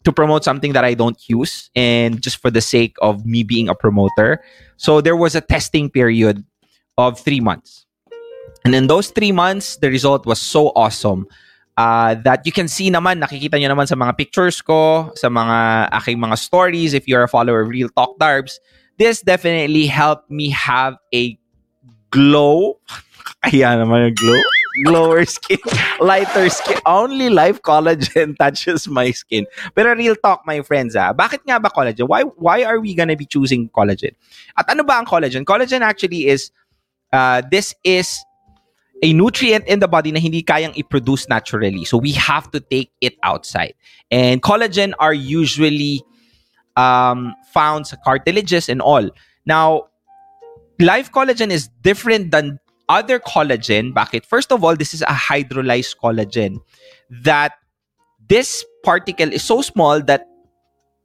to 0.07 0.13
promote 0.15 0.47
something 0.47 0.73
that 0.73 0.87
I 0.87 0.95
don't 0.95 1.19
use 1.29 1.69
and 1.75 2.23
just 2.23 2.39
for 2.39 2.49
the 2.49 2.63
sake 2.63 2.95
of 3.03 3.27
me 3.27 3.43
being 3.43 3.69
a 3.69 3.75
promoter. 3.75 4.41
So 4.79 5.03
there 5.03 5.19
was 5.19 5.35
a 5.35 5.43
testing 5.43 5.91
period 5.91 6.47
of 6.97 7.19
three 7.19 7.41
months. 7.41 7.85
And 8.65 8.75
in 8.75 8.87
those 8.87 9.11
three 9.11 9.33
months, 9.33 9.77
the 9.77 9.91
result 9.91 10.25
was 10.25 10.41
so 10.41 10.71
awesome 10.79 11.27
uh, 11.77 12.15
that 12.23 12.47
you 12.47 12.53
can 12.53 12.69
see 12.69 12.89
naman, 12.89 13.19
nakikita 13.19 13.59
nyo 13.59 13.75
naman 13.75 13.91
sa 13.91 13.99
mga 13.99 14.17
pictures 14.17 14.63
ko, 14.63 15.11
sa 15.15 15.29
mga 15.29 15.91
aking 15.93 16.19
mga 16.19 16.39
stories, 16.39 16.95
if 16.95 17.07
you're 17.07 17.27
a 17.27 17.29
follower 17.29 17.61
of 17.61 17.69
Real 17.69 17.91
Talk 17.91 18.17
Darbs, 18.19 18.63
this 18.99 19.21
definitely 19.21 19.87
helped 19.87 20.31
me 20.31 20.49
have 20.51 20.95
a 21.13 21.37
glow. 22.11 22.79
Kaya 23.45 23.75
naman 23.75 24.09
yung 24.11 24.17
glow. 24.17 24.56
Glower 24.85 25.25
skin, 25.25 25.59
lighter 26.01 26.49
skin. 26.51 26.79
Only 26.85 27.31
Life 27.31 27.63
Collagen 27.63 28.37
touches 28.41 28.89
my 28.89 29.11
skin. 29.11 29.47
Pero 29.75 29.95
real 29.95 30.17
talk, 30.17 30.43
my 30.45 30.61
friends, 30.61 30.97
ah, 30.97 31.13
bakit 31.13 31.41
nga 31.49 31.57
ba 31.59 31.71
collagen? 31.71 32.09
Why 32.09 32.23
why 32.37 32.65
are 32.65 32.81
we 32.81 32.95
gonna 32.95 33.17
be 33.17 33.25
choosing 33.25 33.69
collagen? 33.71 34.13
At 34.57 34.69
ano 34.69 34.85
ba 34.85 35.01
ang 35.01 35.07
collagen? 35.07 35.45
Collagen 35.45 35.81
actually 35.81 36.29
is, 36.29 36.51
uh, 37.13 37.41
this 37.51 37.75
is 37.85 38.21
a 39.03 39.13
nutrient 39.13 39.65
in 39.69 39.81
the 39.81 39.89
body 39.89 40.13
na 40.13 40.21
hindi 40.21 40.43
kayang 40.43 40.77
i-produce 40.77 41.29
naturally. 41.29 41.85
So 41.85 41.97
we 41.97 42.13
have 42.13 42.51
to 42.53 42.61
take 42.61 42.91
it 43.01 43.17
outside. 43.23 43.75
And 44.11 44.43
collagen 44.43 44.93
are 44.99 45.15
usually 45.15 46.05
um, 46.77 47.35
found 47.53 47.87
sa 47.87 47.97
cartilages 48.05 48.69
and 48.69 48.81
all. 48.81 49.09
Now, 49.45 49.89
Life 50.79 51.11
Collagen 51.11 51.51
is 51.51 51.69
different 51.81 52.31
than 52.31 52.61
other 52.89 53.19
collagen. 53.19 53.93
Bakit? 53.93 54.25
First 54.25 54.53
of 54.53 54.65
all, 54.65 54.77
this 54.77 54.95
is 54.95 55.03
a 55.03 55.15
hydrolyzed 55.15 55.97
collagen 56.03 56.59
that 57.11 57.55
this 58.29 58.65
particle 58.85 59.33
is 59.33 59.43
so 59.43 59.63
small 59.63 60.03
that 60.03 60.27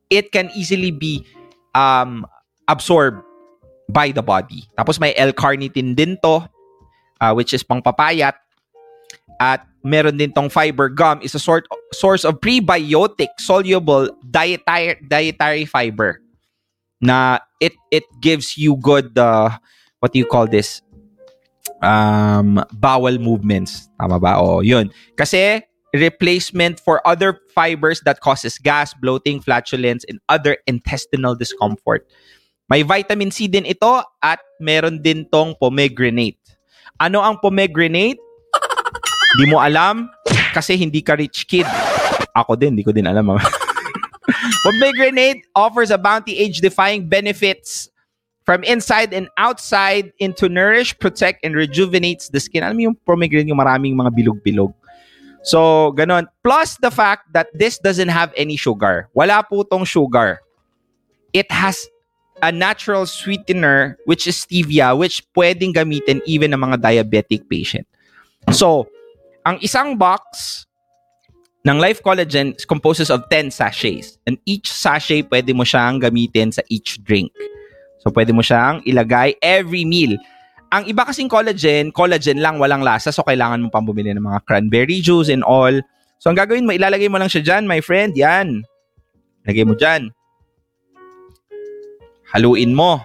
it 0.09 0.31
can 0.31 0.49
easily 0.55 0.91
be 0.91 1.25
um, 1.75 2.25
absorbed 2.67 3.21
by 3.89 4.11
the 4.11 4.21
body. 4.21 4.67
Tapos 4.77 4.99
may 4.99 5.15
L-carnitine 5.15 5.95
din 5.95 6.17
to, 6.23 6.47
uh, 7.19 7.33
which 7.33 7.53
is 7.53 7.63
pangpapayat. 7.63 8.33
At 9.41 9.65
meron 9.83 10.17
din 10.17 10.31
tong 10.31 10.49
fiber 10.49 10.89
gum 10.89 11.21
is 11.21 11.33
a 11.33 11.41
sort 11.41 11.65
source 11.93 12.23
of 12.23 12.37
prebiotic 12.39 13.33
soluble 13.41 14.09
dietary 14.29 14.97
dietary 15.09 15.65
fiber 15.65 16.21
na 17.01 17.41
it 17.57 17.73
it 17.89 18.05
gives 18.21 18.57
you 18.57 18.77
good 18.77 19.17
uh, 19.17 19.49
what 19.99 20.13
do 20.13 20.21
you 20.21 20.29
call 20.29 20.45
this 20.45 20.85
um 21.81 22.61
bowel 22.77 23.17
movements. 23.17 23.89
Tama 23.99 24.21
ba? 24.21 24.37
O 24.39 24.61
yun. 24.61 24.89
Kasi 25.17 25.61
replacement 25.91 26.79
for 26.79 27.03
other 27.03 27.41
fibers 27.51 27.99
that 28.07 28.23
causes 28.23 28.57
gas 28.57 28.95
bloating 28.95 29.43
flatulence 29.43 30.07
and 30.07 30.23
other 30.31 30.55
intestinal 30.65 31.35
discomfort. 31.35 32.07
May 32.71 32.87
vitamin 32.87 33.35
C 33.35 33.51
din 33.51 33.67
ito 33.67 33.99
at 34.23 34.39
meron 34.63 35.03
din 35.03 35.27
tong 35.27 35.59
pomegranate. 35.59 36.39
Ano 37.03 37.19
ang 37.19 37.35
pomegranate? 37.43 38.21
Di 39.41 39.45
mo 39.51 39.59
alam 39.59 40.07
kasi 40.55 40.79
hindi 40.79 41.03
ka 41.03 41.19
rich 41.19 41.43
kid. 41.51 41.67
Ako 42.31 42.55
din, 42.55 42.79
di 42.79 42.83
ko 42.83 42.95
din 42.95 43.07
alam. 43.07 43.27
Pomegranate 44.63 45.43
offers 45.51 45.91
a 45.91 45.99
bounty 45.99 46.39
age-defying 46.39 47.11
benefits 47.11 47.90
from 48.45 48.63
inside 48.63 49.13
and 49.13 49.29
outside 49.37 50.11
into 50.19 50.49
nourish, 50.49 50.97
protect, 50.97 51.45
and 51.45 51.55
rejuvenates 51.55 52.29
the 52.29 52.39
skin. 52.39 52.63
Alam 52.63 52.75
mo 52.77 52.81
yung 52.91 52.97
pomegranate 53.05 53.47
yung 53.47 53.61
maraming 53.61 53.95
mga 53.95 54.11
bilog-bilog. 54.13 54.73
So, 55.43 55.91
ganon. 55.97 56.29
Plus 56.43 56.77
the 56.77 56.91
fact 56.91 57.33
that 57.33 57.49
this 57.53 57.77
doesn't 57.77 58.09
have 58.09 58.33
any 58.37 58.57
sugar. 58.57 59.09
Wala 59.13 59.41
po 59.41 59.63
tong 59.63 59.85
sugar. 59.85 60.41
It 61.33 61.49
has 61.51 61.87
a 62.41 62.51
natural 62.51 63.05
sweetener 63.05 63.97
which 64.05 64.25
is 64.25 64.33
stevia 64.33 64.97
which 64.97 65.21
pwedeng 65.37 65.77
gamitin 65.77 66.25
even 66.25 66.51
ng 66.51 66.61
mga 66.61 66.81
diabetic 66.81 67.45
patient. 67.49 67.85
So, 68.49 68.89
ang 69.45 69.61
isang 69.61 69.97
box 69.97 70.65
ng 71.65 71.77
Life 71.77 72.01
Collagen 72.01 72.57
composes 72.65 73.13
of 73.13 73.21
10 73.29 73.53
sachets. 73.53 74.17
And 74.25 74.37
each 74.45 74.69
sachet, 74.69 75.29
pwede 75.29 75.53
mo 75.53 75.61
siyang 75.61 76.01
gamitin 76.01 76.53
sa 76.53 76.65
each 76.69 76.97
drink. 77.05 77.29
So, 78.01 78.09
pwede 78.09 78.33
mo 78.33 78.41
siyang 78.41 78.81
ilagay 78.83 79.37
every 79.45 79.85
meal. 79.85 80.17
Ang 80.73 80.89
iba 80.89 81.05
kasing 81.05 81.29
collagen, 81.29 81.93
collagen 81.93 82.41
lang, 82.41 82.57
walang 82.57 82.81
lasa. 82.81 83.13
So, 83.13 83.21
kailangan 83.21 83.61
mo 83.61 83.69
pang 83.69 83.85
bumili 83.85 84.09
ng 84.11 84.25
mga 84.25 84.41
cranberry 84.49 84.99
juice 85.05 85.29
and 85.29 85.45
all. 85.45 85.73
So, 86.17 86.33
ang 86.33 86.37
gagawin 86.39 86.65
mo, 86.65 86.73
ilalagay 86.73 87.11
mo 87.11 87.21
lang 87.21 87.29
siya 87.29 87.45
dyan, 87.45 87.69
my 87.69 87.83
friend. 87.83 88.17
Yan. 88.17 88.65
Lagay 89.45 89.65
mo 89.67 89.77
dyan. 89.77 90.09
Haluin 92.31 92.73
mo. 92.73 93.03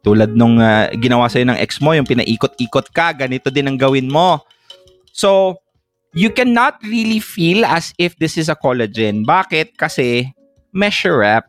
Tulad 0.00 0.32
nung 0.32 0.60
uh, 0.60 0.88
ginawa 0.96 1.28
sa'yo 1.28 1.48
ng 1.48 1.60
ex 1.60 1.80
mo, 1.80 1.92
yung 1.92 2.08
pinaikot-ikot 2.08 2.92
ka, 2.92 3.12
ganito 3.12 3.48
din 3.52 3.68
ang 3.68 3.76
gawin 3.80 4.08
mo. 4.08 4.40
So, 5.12 5.60
you 6.12 6.30
cannot 6.30 6.80
really 6.84 7.20
feel 7.20 7.64
as 7.64 7.92
if 7.96 8.16
this 8.20 8.36
is 8.36 8.48
a 8.48 8.56
collagen. 8.56 9.24
Bakit? 9.24 9.76
Kasi 9.76 10.30
measure 10.72 11.20
wrap. 11.20 11.48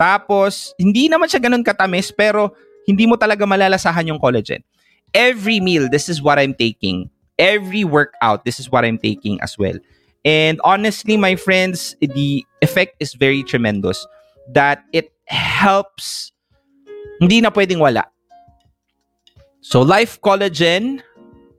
Tapos, 0.00 0.72
hindi 0.80 1.12
naman 1.12 1.28
siya 1.28 1.44
ganun 1.44 1.60
katamis, 1.60 2.08
pero 2.08 2.56
hindi 2.88 3.04
mo 3.04 3.20
talaga 3.20 3.44
malalasahan 3.44 4.08
yung 4.08 4.16
collagen. 4.16 4.64
Every 5.12 5.60
meal, 5.60 5.92
this 5.92 6.08
is 6.08 6.24
what 6.24 6.40
I'm 6.40 6.56
taking. 6.56 7.12
Every 7.36 7.84
workout, 7.84 8.48
this 8.48 8.56
is 8.56 8.72
what 8.72 8.88
I'm 8.88 8.96
taking 8.96 9.36
as 9.44 9.60
well. 9.60 9.76
And 10.24 10.56
honestly, 10.64 11.20
my 11.20 11.36
friends, 11.36 12.00
the 12.00 12.48
effect 12.64 12.96
is 12.96 13.12
very 13.12 13.44
tremendous. 13.44 14.00
That 14.56 14.88
it 14.96 15.12
helps, 15.28 16.32
hindi 17.20 17.44
na 17.44 17.52
pwedeng 17.52 17.84
wala. 17.84 18.08
So, 19.60 19.84
Life 19.84 20.24
Collagen, 20.24 21.04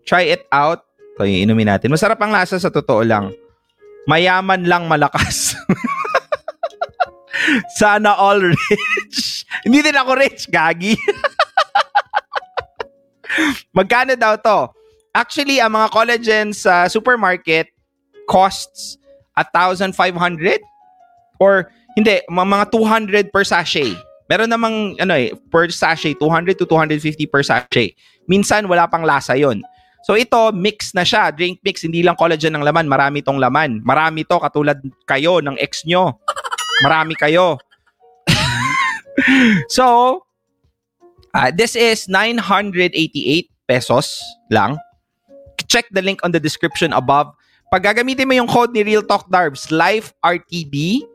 try 0.09 0.25
it 0.33 0.49
out. 0.49 0.81
Ito 1.21 1.29
inumin 1.29 1.69
natin. 1.69 1.93
Masarap 1.93 2.17
ang 2.17 2.33
lasa 2.33 2.57
sa 2.57 2.73
totoo 2.73 3.05
lang. 3.05 3.29
Mayaman 4.09 4.65
lang 4.65 4.89
malakas. 4.89 5.53
Sana 7.77 8.15
all 8.15 8.41
rich. 8.41 9.43
Hindi 9.65 9.81
din 9.81 9.97
ako 9.97 10.11
rich, 10.17 10.49
gagi. 10.49 10.95
Magkano 13.77 14.15
daw 14.19 14.35
to? 14.37 14.69
Actually, 15.11 15.59
ang 15.59 15.75
mga 15.75 15.91
collagen 15.91 16.53
sa 16.55 16.87
supermarket 16.87 17.67
costs 18.27 18.97
1,500 19.35 20.61
or 21.39 21.71
hindi, 21.97 22.23
mga 22.31 22.71
200 22.71 23.33
per 23.33 23.43
sachet. 23.43 23.97
Meron 24.31 24.47
namang 24.47 24.95
ano 25.03 25.11
eh, 25.11 25.35
per 25.51 25.67
sachet, 25.67 26.15
200 26.15 26.55
to 26.55 26.63
250 26.63 27.27
per 27.27 27.43
sachet. 27.43 27.91
Minsan 28.31 28.63
wala 28.71 28.87
pang 28.87 29.03
lasa 29.03 29.35
'yon. 29.35 29.59
So 30.07 30.15
ito, 30.15 30.55
mix 30.55 30.95
na 30.95 31.03
siya. 31.03 31.29
Drink 31.35 31.59
mix, 31.61 31.83
hindi 31.83 32.01
lang 32.01 32.15
collagen 32.15 32.55
ng 32.55 32.63
laman. 32.63 32.87
Marami 32.87 33.19
tong 33.21 33.37
laman. 33.37 33.83
Marami 33.83 34.25
to, 34.25 34.39
katulad 34.39 34.79
kayo 35.05 35.43
ng 35.43 35.59
ex 35.59 35.83
nyo. 35.83 36.15
Marami 36.81 37.13
kayo. 37.15 37.61
so, 39.75 39.85
uh, 41.33 41.49
this 41.53 41.75
is 41.77 42.09
988 42.09 43.49
pesos 43.69 44.19
lang. 44.49 44.77
Check 45.69 45.87
the 45.93 46.01
link 46.01 46.19
on 46.25 46.35
the 46.35 46.41
description 46.41 46.91
above. 46.91 47.31
Pag 47.71 47.87
gagamitin 47.87 48.27
mo 48.27 48.35
yung 48.35 48.51
code 48.51 48.75
ni 48.75 48.83
Real 48.83 49.05
Talk 49.05 49.31
Darbs, 49.31 49.71
Life 49.71 50.11
RTD, 50.19 51.07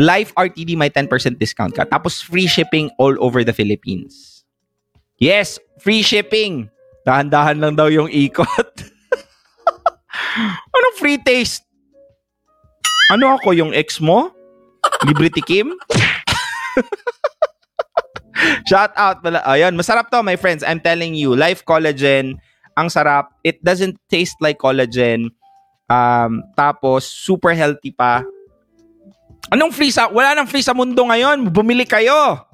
Life 0.00 0.32
RTD 0.32 0.78
may 0.78 0.88
10% 0.88 1.36
discount 1.36 1.76
ka. 1.76 1.84
Tapos 1.84 2.24
free 2.24 2.48
shipping 2.48 2.88
all 2.96 3.12
over 3.20 3.44
the 3.44 3.52
Philippines. 3.52 4.46
Yes, 5.20 5.60
free 5.82 6.00
shipping. 6.00 6.70
Dahan-dahan 7.04 7.60
lang 7.60 7.74
daw 7.76 7.92
yung 7.92 8.08
ikot. 8.08 8.72
Anong 10.78 10.96
free 10.96 11.20
taste? 11.20 11.67
Ano 13.08 13.40
ako, 13.40 13.56
yung 13.56 13.72
ex 13.72 14.04
mo? 14.04 14.28
Libre 15.08 15.32
tikim? 15.32 15.72
Shout 18.68 18.92
out 19.00 19.24
pala. 19.24 19.40
Ayun, 19.48 19.80
masarap 19.80 20.12
to, 20.12 20.20
my 20.20 20.36
friends. 20.36 20.60
I'm 20.60 20.78
telling 20.78 21.16
you, 21.16 21.32
Life 21.32 21.64
Collagen, 21.64 22.36
ang 22.76 22.92
sarap. 22.92 23.32
It 23.40 23.64
doesn't 23.64 23.96
taste 24.12 24.36
like 24.44 24.60
collagen. 24.60 25.32
Um, 25.88 26.44
tapos, 26.52 27.08
super 27.08 27.56
healthy 27.56 27.96
pa. 27.96 28.22
Anong 29.48 29.72
free 29.72 29.88
sa... 29.88 30.12
Wala 30.12 30.36
nang 30.36 30.46
free 30.46 30.62
sa 30.62 30.76
mundo 30.76 31.00
ngayon. 31.08 31.48
Bumili 31.48 31.88
kayo. 31.88 32.44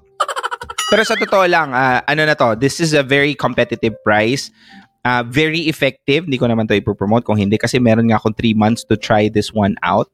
Pero 0.87 1.03
sa 1.03 1.19
totoo 1.19 1.51
lang, 1.51 1.75
ah, 1.75 2.07
ano 2.07 2.23
na 2.23 2.39
to, 2.39 2.55
this 2.55 2.79
is 2.79 2.95
a 2.95 3.03
very 3.03 3.35
competitive 3.35 3.99
price. 4.07 4.55
Ah, 5.03 5.27
very 5.27 5.67
effective. 5.67 6.31
Hindi 6.31 6.39
ko 6.39 6.47
naman 6.47 6.71
to 6.71 6.79
ipopromote 6.79 7.27
kung 7.27 7.37
hindi 7.37 7.59
kasi 7.59 7.83
meron 7.83 8.07
nga 8.07 8.23
akong 8.23 8.39
3 8.39 8.55
months 8.55 8.87
to 8.87 8.95
try 8.95 9.27
this 9.27 9.51
one 9.51 9.75
out. 9.83 10.07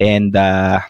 And 0.00 0.34
uh, 0.34 0.80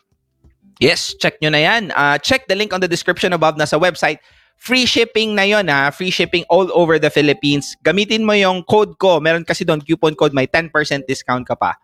yes, 0.81 1.15
check 1.21 1.41
nyo 1.41 1.51
na 1.53 1.61
yan. 1.61 1.93
Uh, 1.93 2.17
check 2.19 2.49
the 2.49 2.57
link 2.57 2.73
on 2.73 2.81
the 2.81 2.89
description 2.89 3.33
above 3.33 3.57
na 3.57 3.65
sa 3.65 3.77
website. 3.77 4.19
Free 4.57 4.87
shipping 4.87 5.35
na 5.35 5.45
yon 5.45 5.69
ha. 5.69 5.91
Free 5.91 6.09
shipping 6.09 6.47
all 6.49 6.71
over 6.73 6.97
the 6.97 7.11
Philippines. 7.11 7.77
Gamitin 7.85 8.25
mo 8.25 8.33
yung 8.33 8.65
code 8.65 8.97
ko. 8.97 9.21
Meron 9.21 9.45
kasi 9.45 9.67
doon 9.67 9.83
coupon 9.85 10.17
code. 10.17 10.33
May 10.33 10.49
10% 10.49 10.73
discount 11.05 11.45
ka 11.45 11.59
pa. 11.59 11.77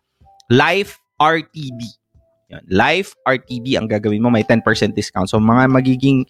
Life 0.49 0.97
RTB. 1.21 1.81
Yan. 2.51 2.65
Life 2.73 3.13
RTB 3.29 3.77
ang 3.77 3.87
gagawin 3.91 4.25
mo. 4.25 4.33
May 4.33 4.47
10% 4.47 4.65
discount. 4.97 5.29
So 5.29 5.37
mga 5.37 5.69
magiging 5.69 6.25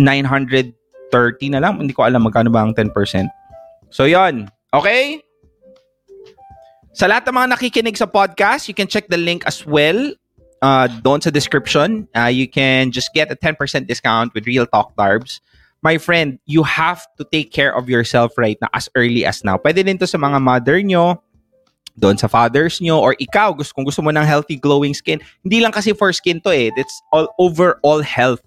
930 0.00 0.72
na 1.52 1.60
lang. 1.60 1.76
Hindi 1.76 1.92
ko 1.92 2.08
alam 2.08 2.24
magkano 2.24 2.48
ba 2.48 2.64
ang 2.64 2.72
10%. 2.72 2.94
So 3.92 4.08
yon 4.08 4.48
Okay? 4.72 5.20
Sa 6.92 7.08
lahat 7.08 7.24
ng 7.24 7.32
mga 7.32 7.48
nakikinig 7.56 7.96
sa 7.96 8.04
podcast, 8.04 8.68
you 8.68 8.76
can 8.76 8.84
check 8.84 9.08
the 9.08 9.16
link 9.16 9.48
as 9.48 9.64
well 9.64 10.12
uh, 10.60 10.86
doon 11.00 11.24
sa 11.24 11.32
description. 11.32 12.04
Uh, 12.12 12.28
you 12.28 12.44
can 12.44 12.92
just 12.92 13.16
get 13.16 13.32
a 13.32 13.36
10% 13.36 13.56
discount 13.88 14.28
with 14.36 14.44
Real 14.44 14.68
Talk 14.68 14.92
Darbs. 14.92 15.40
My 15.80 15.96
friend, 15.96 16.36
you 16.44 16.62
have 16.62 17.00
to 17.16 17.24
take 17.32 17.50
care 17.50 17.72
of 17.72 17.88
yourself 17.88 18.36
right 18.36 18.60
now 18.60 18.68
as 18.76 18.92
early 18.92 19.24
as 19.24 19.40
now. 19.40 19.56
Pwede 19.56 19.88
din 19.88 19.96
to 19.98 20.06
sa 20.06 20.20
mga 20.20 20.38
mother 20.44 20.84
nyo, 20.84 21.16
doon 21.96 22.20
sa 22.20 22.28
fathers 22.28 22.78
nyo, 22.78 23.00
or 23.00 23.16
ikaw, 23.16 23.56
gusto, 23.56 23.72
kung 23.72 23.88
gusto 23.88 24.04
mo 24.04 24.12
ng 24.12 24.22
healthy, 24.28 24.60
glowing 24.60 24.92
skin. 24.92 25.18
Hindi 25.40 25.64
lang 25.64 25.72
kasi 25.72 25.96
for 25.96 26.12
skin 26.12 26.44
to 26.44 26.52
eh. 26.52 26.68
It's 26.76 27.00
all 27.08 27.32
overall 27.40 28.04
health. 28.04 28.44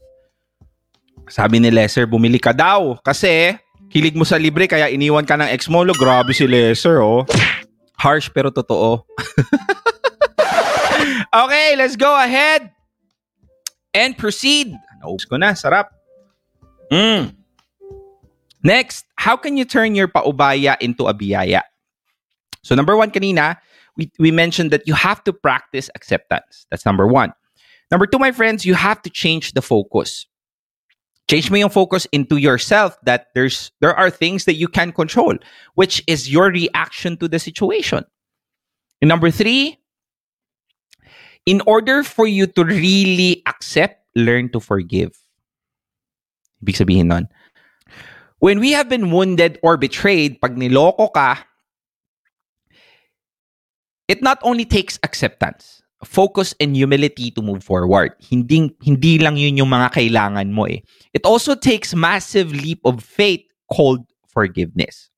Sabi 1.33 1.57
ni 1.57 1.73
Lesser, 1.73 2.05
bumili 2.05 2.37
ka 2.37 2.53
daw. 2.53 3.01
Kasi, 3.01 3.57
hilig 3.89 4.13
mo 4.13 4.23
sa 4.23 4.37
libre, 4.37 4.69
kaya 4.69 4.85
iniwan 4.93 5.25
ka 5.25 5.33
ng 5.33 5.49
ex 5.49 5.65
mo. 5.65 5.81
Grabe 5.97 6.29
si 6.29 6.45
Lesser, 6.45 7.01
oh. 7.01 7.25
Harsh 7.97 8.29
pero 8.33 8.51
totoo. 8.51 9.05
okay, 11.33 11.75
let's 11.75 11.95
go 11.95 12.15
ahead 12.15 12.71
and 13.93 14.17
proceed. 14.17 14.75
Naubos 15.01 15.27
ko 15.27 15.37
na, 15.37 15.55
sarap. 15.55 15.89
Mm. 16.91 17.35
Next, 18.63 19.05
how 19.15 19.37
can 19.37 19.57
you 19.57 19.65
turn 19.65 19.95
your 19.95 20.07
paubaya 20.07 20.75
into 20.81 21.07
a 21.07 21.13
biyaya? 21.13 21.61
So 22.63 22.73
number 22.73 22.97
one 22.97 23.11
kanina, 23.11 23.57
we, 23.95 24.11
we 24.19 24.31
mentioned 24.31 24.71
that 24.71 24.87
you 24.87 24.93
have 24.93 25.23
to 25.25 25.33
practice 25.33 25.89
acceptance. 25.95 26.65
That's 26.69 26.85
number 26.85 27.07
one. 27.07 27.33
Number 27.91 28.07
two, 28.07 28.17
my 28.17 28.31
friends, 28.31 28.65
you 28.65 28.73
have 28.73 29.01
to 29.03 29.09
change 29.09 29.53
the 29.53 29.61
focus. 29.61 30.25
Change 31.29 31.49
yung 31.49 31.73
focus 31.73 32.05
into 32.11 32.37
yourself 32.37 32.97
that 33.03 33.33
there's 33.33 33.71
there 33.81 33.95
are 33.95 34.09
things 34.09 34.45
that 34.45 34.55
you 34.55 34.67
can 34.67 34.91
control, 34.91 35.33
which 35.73 36.03
is 36.05 36.29
your 36.29 36.53
reaction 36.53 37.17
to 37.17 37.27
the 37.27 37.39
situation. 37.39 38.05
And 39.01 39.09
number 39.09 39.31
three, 39.31 39.77
in 41.45 41.61
order 41.65 42.03
for 42.03 42.27
you 42.27 42.45
to 42.47 42.63
really 42.63 43.41
accept, 43.45 44.05
learn 44.15 44.49
to 44.53 44.59
forgive. 44.59 45.17
Ibig 46.61 46.77
sabihin 46.77 47.09
nun, 47.09 47.29
when 48.39 48.59
we 48.59 48.71
have 48.73 48.89
been 48.89 49.09
wounded 49.09 49.57
or 49.61 49.77
betrayed, 49.77 50.41
pag 50.41 50.57
niloko 50.57 51.09
ka, 51.13 51.41
it 54.07 54.21
not 54.21 54.37
only 54.41 54.65
takes 54.65 54.99
acceptance, 55.01 55.81
focus 56.05 56.53
and 56.61 56.77
humility 56.77 57.33
to 57.33 57.41
move 57.41 57.65
forward. 57.65 58.13
Hindi, 58.21 58.71
hindi 58.85 59.17
lang 59.17 59.35
yun 59.35 59.57
yung 59.57 59.71
mga 59.73 59.91
kailangan 59.97 60.53
mo 60.53 60.69
eh. 60.69 60.85
It 61.11 61.25
also 61.25 61.57
takes 61.57 61.97
massive 61.97 62.53
leap 62.53 62.79
of 62.85 63.01
faith 63.01 63.43
called 63.67 64.05
forgiveness. 64.29 65.09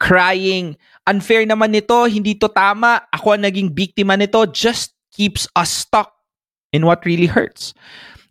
Crying, 0.00 0.80
unfair 1.04 1.44
naman 1.44 1.76
nito, 1.76 2.08
hindi 2.08 2.32
to 2.38 2.48
tama, 2.48 3.04
ako 3.12 3.36
ang 3.36 3.44
naging 3.44 3.76
biktima 3.76 4.16
nito, 4.16 4.48
just 4.48 4.96
keeps 5.12 5.44
us 5.58 5.68
stuck 5.68 6.16
in 6.72 6.86
what 6.86 7.04
really 7.04 7.28
hurts. 7.28 7.76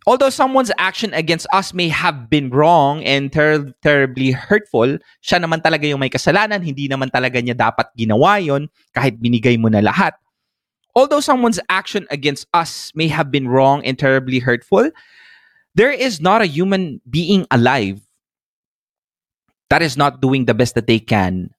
Although 0.08 0.32
someone's 0.32 0.72
action 0.80 1.12
against 1.12 1.46
us 1.52 1.76
may 1.76 1.86
have 1.92 2.32
been 2.32 2.48
wrong 2.48 3.04
and 3.04 3.28
ter- 3.28 3.70
terribly 3.84 4.32
hurtful, 4.32 4.96
siya 5.20 5.38
naman 5.38 5.60
talaga 5.60 5.84
yung 5.84 6.00
may 6.00 6.08
kasalanan, 6.08 6.64
hindi 6.64 6.88
naman 6.88 7.12
talaga 7.12 7.36
niya 7.38 7.54
dapat 7.54 7.92
ginawa 7.94 8.40
yon 8.40 8.66
kahit 8.96 9.20
binigay 9.20 9.60
mo 9.60 9.68
na 9.68 9.84
lahat. 9.84 10.16
Although 10.94 11.20
someone's 11.20 11.60
action 11.68 12.06
against 12.10 12.46
us 12.52 12.90
may 12.94 13.08
have 13.08 13.30
been 13.30 13.46
wrong 13.46 13.84
and 13.84 13.98
terribly 13.98 14.38
hurtful, 14.38 14.90
there 15.74 15.92
is 15.92 16.20
not 16.20 16.42
a 16.42 16.50
human 16.50 17.00
being 17.08 17.46
alive 17.50 18.00
that 19.70 19.82
is 19.82 19.96
not 19.96 20.20
doing 20.20 20.44
the 20.44 20.54
best 20.54 20.74
that 20.74 20.90
they 20.90 20.98
can, 20.98 21.54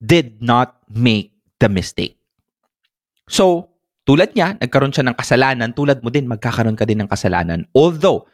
did 0.00 0.40
not 0.40 0.80
make 0.88 1.36
the 1.60 1.68
mistake. 1.68 2.16
So, 3.28 3.68
tulad 4.08 4.32
niya, 4.32 4.56
nagkaroon 4.56 4.96
siya 4.96 5.04
ng 5.12 5.16
kasalanan, 5.20 5.76
tulad 5.76 6.00
mo 6.00 6.08
din, 6.08 6.24
magkakaroon 6.24 6.78
ka 6.80 6.88
din 6.88 7.04
ng 7.04 7.10
kasalanan. 7.12 7.68
Although, 7.76 8.24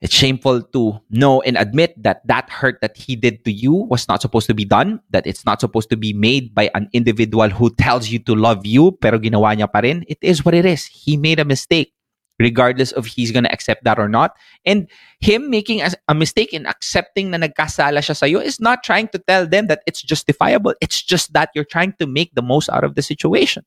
it's 0.00 0.14
shameful 0.14 0.60
to 0.60 1.00
know 1.10 1.40
and 1.42 1.56
admit 1.56 1.94
that 2.02 2.26
that 2.26 2.50
hurt 2.50 2.80
that 2.82 2.96
he 2.96 3.16
did 3.16 3.44
to 3.44 3.52
you 3.52 3.72
was 3.72 4.06
not 4.08 4.20
supposed 4.20 4.46
to 4.48 4.54
be 4.54 4.64
done, 4.64 5.00
that 5.10 5.26
it's 5.26 5.46
not 5.46 5.60
supposed 5.60 5.88
to 5.90 5.96
be 5.96 6.12
made 6.12 6.54
by 6.54 6.70
an 6.74 6.88
individual 6.92 7.48
who 7.48 7.70
tells 7.76 8.08
you 8.08 8.18
to 8.20 8.34
love 8.34 8.66
you, 8.66 8.92
pero 9.00 9.18
ginawa 9.18 9.56
niya 9.56 9.72
pa 9.72 9.80
rin. 9.80 10.04
It 10.08 10.18
is 10.20 10.44
what 10.44 10.54
it 10.54 10.66
is. 10.66 10.84
He 10.84 11.16
made 11.16 11.40
a 11.40 11.44
mistake, 11.44 11.94
regardless 12.38 12.92
of 12.92 13.06
he's 13.06 13.32
gonna 13.32 13.48
accept 13.48 13.84
that 13.84 13.98
or 13.98 14.08
not. 14.08 14.36
And 14.66 14.90
him 15.20 15.48
making 15.48 15.80
a, 15.80 15.90
a 16.08 16.14
mistake 16.14 16.52
in 16.52 16.66
accepting 16.66 17.30
na 17.30 17.38
nagkasala 17.38 18.04
siya 18.04 18.16
sa'yo 18.16 18.40
is 18.40 18.60
not 18.60 18.82
trying 18.82 19.08
to 19.08 19.18
tell 19.18 19.46
them 19.46 19.68
that 19.68 19.80
it's 19.86 20.02
justifiable. 20.02 20.74
It's 20.82 21.00
just 21.00 21.32
that 21.32 21.48
you're 21.54 21.64
trying 21.64 21.94
to 21.98 22.06
make 22.06 22.34
the 22.34 22.42
most 22.42 22.68
out 22.68 22.84
of 22.84 22.94
the 22.94 23.02
situation. 23.02 23.64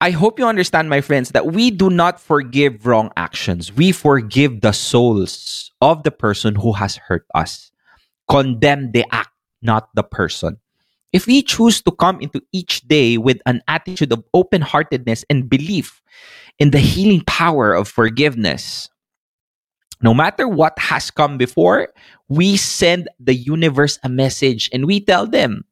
I 0.00 0.10
hope 0.10 0.38
you 0.38 0.46
understand, 0.46 0.90
my 0.90 1.00
friends, 1.00 1.30
that 1.30 1.46
we 1.46 1.70
do 1.70 1.88
not 1.88 2.20
forgive 2.20 2.84
wrong 2.84 3.10
actions. 3.16 3.72
We 3.72 3.92
forgive 3.92 4.60
the 4.60 4.72
souls 4.72 5.72
of 5.80 6.02
the 6.02 6.10
person 6.10 6.54
who 6.54 6.72
has 6.72 6.96
hurt 6.96 7.24
us. 7.34 7.70
Condemn 8.28 8.92
the 8.92 9.06
act, 9.10 9.32
not 9.62 9.88
the 9.94 10.02
person. 10.02 10.58
If 11.14 11.26
we 11.26 11.40
choose 11.40 11.80
to 11.82 11.92
come 11.92 12.20
into 12.20 12.42
each 12.52 12.82
day 12.82 13.16
with 13.16 13.40
an 13.46 13.62
attitude 13.68 14.12
of 14.12 14.22
open 14.34 14.60
heartedness 14.60 15.24
and 15.30 15.48
belief 15.48 16.02
in 16.58 16.72
the 16.72 16.78
healing 16.78 17.22
power 17.26 17.72
of 17.72 17.88
forgiveness, 17.88 18.90
no 20.02 20.12
matter 20.12 20.46
what 20.46 20.78
has 20.78 21.10
come 21.10 21.38
before, 21.38 21.88
we 22.28 22.58
send 22.58 23.08
the 23.18 23.34
universe 23.34 23.98
a 24.02 24.10
message 24.10 24.68
and 24.74 24.84
we 24.84 25.00
tell 25.00 25.26
them, 25.26 25.64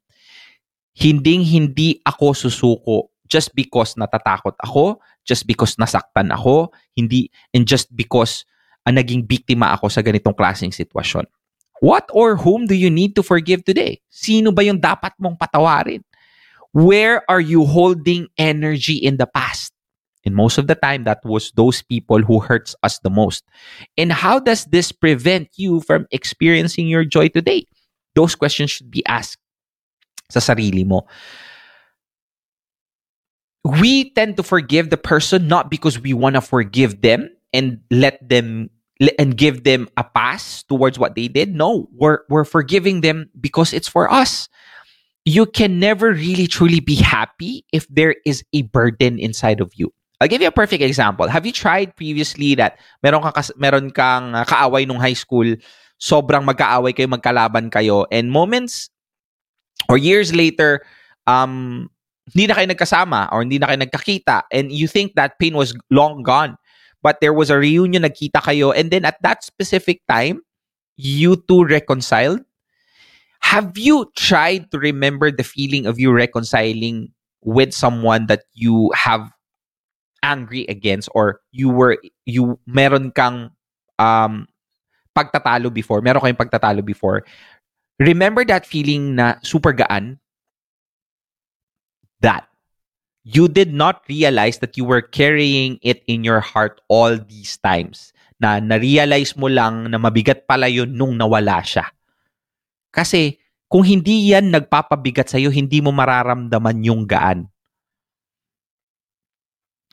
hinding 0.95 1.43
hindi 1.43 2.01
ako 2.07 2.33
susuko 2.33 3.13
just 3.29 3.53
because 3.57 3.97
natatakot 3.97 4.55
ako, 4.61 5.01
just 5.25 5.49
because 5.49 5.77
nasaktan 5.81 6.33
ako, 6.33 6.73
hindi, 6.97 7.33
and 7.53 7.65
just 7.65 7.89
because 7.97 8.45
uh, 8.85 8.93
naging 8.93 9.25
biktima 9.25 9.73
ako 9.73 9.89
sa 9.89 10.05
ganitong 10.05 10.37
klaseng 10.37 10.73
sitwasyon. 10.73 11.25
What 11.81 12.09
or 12.13 12.37
whom 12.37 12.65
do 12.65 12.77
you 12.77 12.89
need 12.89 13.17
to 13.17 13.23
forgive 13.23 13.65
today? 13.65 14.01
Sino 14.09 14.53
ba 14.53 14.65
yung 14.65 14.81
dapat 14.81 15.13
mong 15.21 15.37
patawarin? 15.37 16.01
Where 16.73 17.23
are 17.31 17.43
you 17.43 17.67
holding 17.67 18.29
energy 18.39 18.99
in 18.99 19.17
the 19.17 19.29
past? 19.29 19.75
And 20.25 20.35
most 20.35 20.57
of 20.57 20.67
the 20.67 20.75
time, 20.75 21.05
that 21.05 21.21
was 21.25 21.53
those 21.53 21.83
people 21.83 22.25
who 22.25 22.41
hurts 22.41 22.75
us 22.83 22.99
the 23.05 23.11
most. 23.11 23.45
And 24.01 24.11
how 24.11 24.41
does 24.41 24.65
this 24.65 24.91
prevent 24.91 25.53
you 25.57 25.81
from 25.85 26.09
experiencing 26.11 26.89
your 26.89 27.05
joy 27.05 27.29
today? 27.29 27.69
Those 28.17 28.35
questions 28.35 28.71
should 28.71 28.91
be 28.91 29.05
asked 29.05 29.39
sa 30.33 30.41
sarili 30.41 30.87
mo. 30.87 31.05
We 33.65 34.13
tend 34.13 34.37
to 34.37 34.43
forgive 34.45 34.91
the 34.91 35.01
person 35.01 35.49
not 35.49 35.71
because 35.71 35.99
we 35.99 36.13
want 36.13 36.37
to 36.37 36.41
forgive 36.45 37.01
them 37.01 37.29
and 37.53 37.81
let 37.91 38.21
them 38.21 38.69
and 39.19 39.37
give 39.37 39.65
them 39.65 39.89
a 39.97 40.05
pass 40.05 40.63
towards 40.63 40.99
what 40.99 41.17
they 41.17 41.27
did. 41.29 41.55
No, 41.55 41.89
we're 41.97 42.21
we're 42.29 42.45
forgiving 42.45 43.01
them 43.01 43.31
because 43.41 43.73
it's 43.73 43.89
for 43.89 44.11
us. 44.13 44.49
You 45.25 45.47
can 45.47 45.81
never 45.81 46.13
really 46.13 46.47
truly 46.47 46.81
be 46.81 46.97
happy 46.97 47.65
if 47.73 47.89
there 47.89 48.15
is 48.29 48.45
a 48.53 48.63
burden 48.69 49.19
inside 49.19 49.61
of 49.61 49.73
you. 49.75 49.89
I'll 50.21 50.29
give 50.29 50.43
you 50.43 50.49
a 50.49 50.55
perfect 50.55 50.83
example. 50.83 51.27
Have 51.29 51.47
you 51.47 51.53
tried 51.53 51.97
previously 51.97 52.55
that 52.57 52.79
meron 53.03 53.25
kas- 53.33 53.57
meron 53.57 53.91
kang 53.91 54.37
uh, 54.37 54.45
kaaway 54.45 54.87
nung 54.87 55.01
high 55.01 55.17
school, 55.17 55.49
sobrang 55.97 56.45
magkaaway 56.45 56.93
kayo, 56.93 57.09
magkalaban 57.09 57.73
kayo 57.73 58.05
and 58.13 58.31
moments 58.31 58.91
or 59.89 59.97
years 59.97 60.37
later 60.37 60.85
um 61.27 61.89
hindi 62.33 62.49
na 62.49 62.55
kayo 62.57 62.69
nagkasama 62.73 63.29
or 63.33 63.45
hindi 63.45 63.61
na 63.61 63.69
kayo 63.69 63.81
nagkakita 63.85 64.49
and 64.49 64.73
you 64.73 64.89
think 64.89 65.13
that 65.15 65.37
pain 65.37 65.53
was 65.53 65.77
long 65.93 66.25
gone. 66.25 66.57
But 67.05 67.21
there 67.21 67.37
was 67.37 67.53
a 67.53 67.61
reunion 67.61 68.09
nagkita 68.09 68.41
kayo 68.41 68.73
and 68.73 68.89
then 68.89 69.05
at 69.05 69.21
that 69.21 69.45
specific 69.45 70.01
time 70.09 70.41
you 70.97 71.37
two 71.37 71.65
reconciled? 71.69 72.41
Have 73.45 73.77
you 73.77 74.09
tried 74.17 74.73
to 74.73 74.81
remember 74.81 75.29
the 75.29 75.45
feeling 75.45 75.85
of 75.85 76.01
you 76.01 76.13
reconciling 76.17 77.13
with 77.45 77.77
someone 77.77 78.25
that 78.33 78.49
you 78.57 78.89
have 78.97 79.29
angry 80.25 80.65
against 80.73 81.13
or 81.13 81.45
you 81.53 81.69
were 81.69 82.01
you 82.25 82.57
meron 82.65 83.13
kang 83.13 83.53
um 84.01 84.49
pagtatalo 85.13 85.69
before? 85.69 86.01
Meron 86.01 86.25
kayong 86.25 86.41
pagtatalo 86.41 86.81
before? 86.81 87.21
Remember 88.01 88.49
that 88.49 88.65
feeling 88.65 89.21
na 89.21 89.37
super 89.45 89.77
gaan 89.77 90.19
that 92.25 92.49
you 93.25 93.49
did 93.49 93.73
not 93.73 94.05
realize 94.09 94.61
that 94.61 94.77
you 94.77 94.85
were 94.85 95.01
carrying 95.01 95.81
it 95.85 96.05
in 96.09 96.25
your 96.25 96.41
heart 96.41 96.81
all 96.89 97.17
these 97.17 97.57
times. 97.61 98.13
Na 98.41 98.61
na-realize 98.61 99.37
mo 99.37 99.49
lang 99.49 99.89
na 99.89 99.97
mabigat 99.97 100.45
pala 100.45 100.69
yun 100.69 100.93
nung 100.93 101.17
nawala 101.17 101.65
siya. 101.65 101.89
Kasi 102.93 103.41
kung 103.73 103.83
hindi 103.83 104.37
yan 104.37 104.53
nagpapabigat 104.53 105.33
sa'yo, 105.33 105.49
hindi 105.49 105.81
mo 105.81 105.89
mararamdaman 105.91 106.85
yung 106.85 107.09
gaan. 107.09 107.49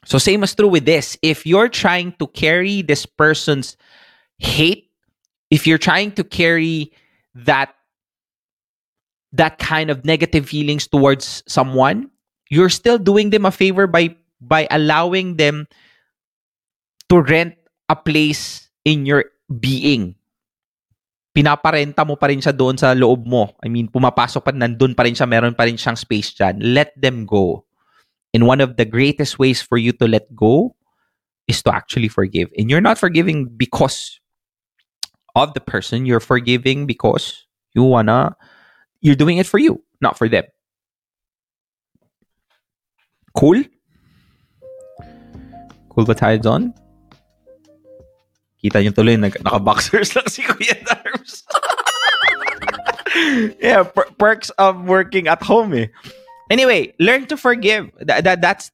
So 0.04 0.20
same 0.20 0.44
as 0.44 0.52
true 0.52 0.68
with 0.68 0.84
this. 0.84 1.16
If 1.24 1.48
you're 1.48 1.72
trying 1.72 2.12
to 2.20 2.28
carry 2.28 2.84
this 2.84 3.06
person's 3.06 3.80
hate, 4.44 4.92
if 5.48 5.64
you're 5.64 5.82
trying 5.82 6.12
to 6.20 6.24
carry 6.28 6.92
that 7.34 7.72
that 9.32 9.56
kind 9.64 9.88
of 9.88 10.04
negative 10.04 10.50
feelings 10.52 10.92
towards 10.92 11.42
someone, 11.48 12.11
you're 12.52 12.70
still 12.70 13.00
doing 13.00 13.32
them 13.32 13.48
a 13.48 13.56
favor 13.56 13.88
by 13.88 14.12
by 14.44 14.68
allowing 14.68 15.40
them 15.40 15.66
to 17.08 17.24
rent 17.24 17.56
a 17.88 17.96
place 17.96 18.68
in 18.84 19.08
your 19.08 19.32
being. 19.48 20.14
Pinaparenta 21.32 22.04
mo 22.04 22.20
pa 22.20 22.28
rin 22.28 22.44
siya 22.44 22.52
doon 22.52 22.76
sa 22.76 22.92
loob 22.92 23.24
mo. 23.24 23.56
I 23.64 23.72
mean, 23.72 23.88
pumapasok 23.88 24.44
pa 24.44 24.52
nandun 24.52 24.92
pa 24.92 25.08
rin 25.08 25.16
siya, 25.16 25.32
meron 25.32 25.56
pa 25.56 25.64
rin 25.64 25.80
siyang 25.80 25.96
space 25.96 26.36
dyan. 26.36 26.60
Let 26.60 26.92
them 27.00 27.24
go. 27.24 27.64
And 28.36 28.44
one 28.44 28.60
of 28.60 28.76
the 28.76 28.84
greatest 28.84 29.40
ways 29.40 29.64
for 29.64 29.80
you 29.80 29.96
to 30.04 30.08
let 30.08 30.28
go 30.36 30.76
is 31.48 31.64
to 31.64 31.72
actually 31.72 32.12
forgive. 32.12 32.52
And 32.60 32.68
you're 32.68 32.84
not 32.84 33.00
forgiving 33.00 33.48
because 33.48 34.20
of 35.36 35.56
the 35.56 35.64
person. 35.64 36.04
You're 36.04 36.24
forgiving 36.24 36.84
because 36.84 37.48
you 37.72 37.84
wanna, 37.84 38.36
you're 39.00 39.20
doing 39.20 39.40
it 39.40 39.48
for 39.48 39.60
you, 39.60 39.84
not 40.04 40.18
for 40.20 40.28
them. 40.28 40.44
Cool? 43.36 43.64
Cool 45.92 46.06
ba 46.08 46.16
tayo 46.16 46.38
doon? 46.40 46.64
Kita 48.62 48.78
nyo 48.80 48.92
tuloy, 48.94 49.18
nag- 49.18 49.42
naka-boxers 49.42 50.14
lang 50.16 50.28
si 50.30 50.46
Kuya 50.46 50.78
Darbs. 50.86 51.44
yeah, 53.60 53.84
per- 53.84 54.12
perks 54.18 54.50
of 54.62 54.86
working 54.86 55.28
at 55.28 55.42
home 55.42 55.74
eh. 55.74 55.88
Anyway, 56.52 56.94
learn 57.00 57.26
to 57.26 57.36
forgive. 57.36 57.90
That, 58.00 58.24
that 58.24 58.42
That's 58.42 58.72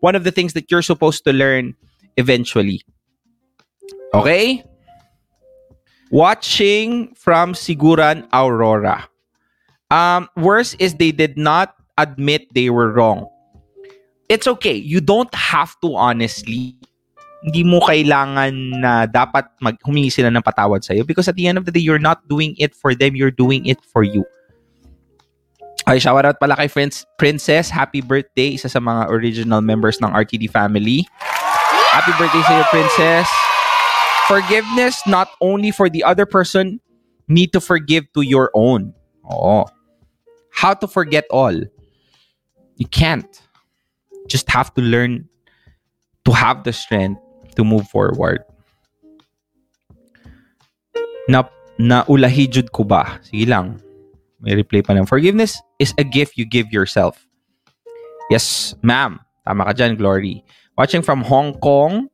one 0.00 0.16
of 0.16 0.24
the 0.24 0.32
things 0.32 0.52
that 0.54 0.70
you're 0.70 0.82
supposed 0.82 1.24
to 1.24 1.32
learn 1.32 1.74
eventually. 2.16 2.82
Okay? 4.14 4.64
Watching 6.10 7.14
from 7.14 7.52
Siguran 7.52 8.26
Aurora. 8.32 9.08
Um, 9.90 10.28
worse 10.36 10.74
is 10.80 10.94
they 10.94 11.12
did 11.12 11.36
not 11.36 11.74
admit 11.96 12.48
they 12.54 12.70
were 12.70 12.92
wrong. 12.92 13.28
It's 14.28 14.46
okay. 14.46 14.76
You 14.76 15.00
don't 15.00 15.32
have 15.34 15.72
to 15.80 15.96
honestly. 15.96 16.76
Hindi 17.40 17.64
mo 17.64 17.80
kailangan 17.80 18.52
na 18.82 19.06
dapat 19.08 19.48
mag 19.62 19.80
humingi 19.80 20.12
sila 20.12 20.28
ng 20.28 20.44
patawad 20.44 20.84
sa'yo 20.84 21.06
because 21.06 21.30
at 21.30 21.38
the 21.38 21.48
end 21.48 21.56
of 21.56 21.64
the 21.64 21.72
day, 21.72 21.80
you're 21.80 22.02
not 22.02 22.26
doing 22.28 22.52
it 22.58 22.74
for 22.74 22.92
them. 22.92 23.16
You're 23.16 23.32
doing 23.32 23.64
it 23.64 23.78
for 23.88 24.02
you. 24.02 24.26
Ay, 25.88 25.96
shout 25.96 26.20
out 26.20 26.36
pala 26.36 26.52
kay 26.52 26.68
Prince, 26.68 27.08
Princess. 27.16 27.72
Happy 27.72 28.04
birthday. 28.04 28.60
Isa 28.60 28.68
sa 28.68 28.76
mga 28.76 29.08
original 29.08 29.64
members 29.64 29.96
ng 30.04 30.12
RTD 30.12 30.52
family. 30.52 31.08
Happy 31.88 32.12
birthday 32.20 32.44
sa 32.44 32.52
iyo, 32.60 32.64
Princess. 32.68 33.28
Forgiveness 34.28 35.00
not 35.08 35.32
only 35.40 35.72
for 35.72 35.88
the 35.88 36.04
other 36.04 36.28
person, 36.28 36.76
need 37.32 37.56
to 37.56 37.60
forgive 37.64 38.04
to 38.12 38.20
your 38.20 38.52
own. 38.52 38.92
Oh. 39.24 39.64
How 40.52 40.74
to 40.74 40.84
forget 40.84 41.24
all? 41.32 41.56
You 42.76 42.88
can't. 42.92 43.47
Just 44.28 44.48
have 44.52 44.72
to 44.74 44.82
learn 44.84 45.28
to 46.24 46.30
have 46.32 46.62
the 46.64 46.72
strength 46.72 47.20
to 47.56 47.64
move 47.64 47.88
forward. 47.88 48.44
Na 51.28 51.48
naulahijud 51.80 52.70
ko 52.72 52.84
ba? 52.84 53.20
Sige 53.24 53.48
lang. 53.48 53.80
May 54.40 54.54
pa 54.62 54.92
lang. 54.94 55.06
Forgiveness 55.06 55.58
is 55.78 55.92
a 55.98 56.04
gift 56.04 56.38
you 56.38 56.46
give 56.46 56.70
yourself. 56.70 57.26
Yes, 58.30 58.74
ma'am. 58.84 59.18
Tama 59.42 59.64
ka 59.66 59.72
dyan, 59.72 59.96
Glory. 59.96 60.44
Watching 60.76 61.02
from 61.02 61.24
Hong 61.24 61.58
Kong, 61.58 62.06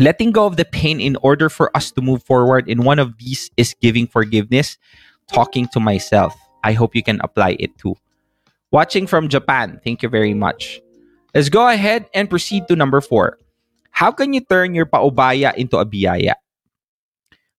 letting 0.00 0.32
go 0.32 0.46
of 0.46 0.56
the 0.56 0.64
pain 0.64 0.98
in 0.98 1.16
order 1.22 1.48
for 1.48 1.70
us 1.76 1.92
to 1.92 2.00
move 2.02 2.24
forward. 2.24 2.66
And 2.68 2.82
one 2.82 2.98
of 2.98 3.18
these 3.18 3.50
is 3.56 3.76
giving 3.78 4.08
forgiveness, 4.08 4.78
talking 5.30 5.68
to 5.76 5.80
myself. 5.80 6.34
I 6.64 6.72
hope 6.72 6.96
you 6.96 7.04
can 7.04 7.20
apply 7.22 7.56
it 7.60 7.78
too. 7.78 7.94
Watching 8.72 9.06
from 9.06 9.28
Japan, 9.28 9.78
thank 9.84 10.02
you 10.02 10.08
very 10.08 10.34
much. 10.34 10.82
Let's 11.36 11.52
go 11.52 11.68
ahead 11.68 12.08
and 12.16 12.32
proceed 12.32 12.64
to 12.72 12.80
number 12.80 13.04
four. 13.04 13.36
How 13.92 14.08
can 14.08 14.32
you 14.32 14.40
turn 14.40 14.72
your 14.72 14.88
paubaya 14.88 15.52
into 15.52 15.76
a 15.76 15.84
biyaya? 15.84 16.32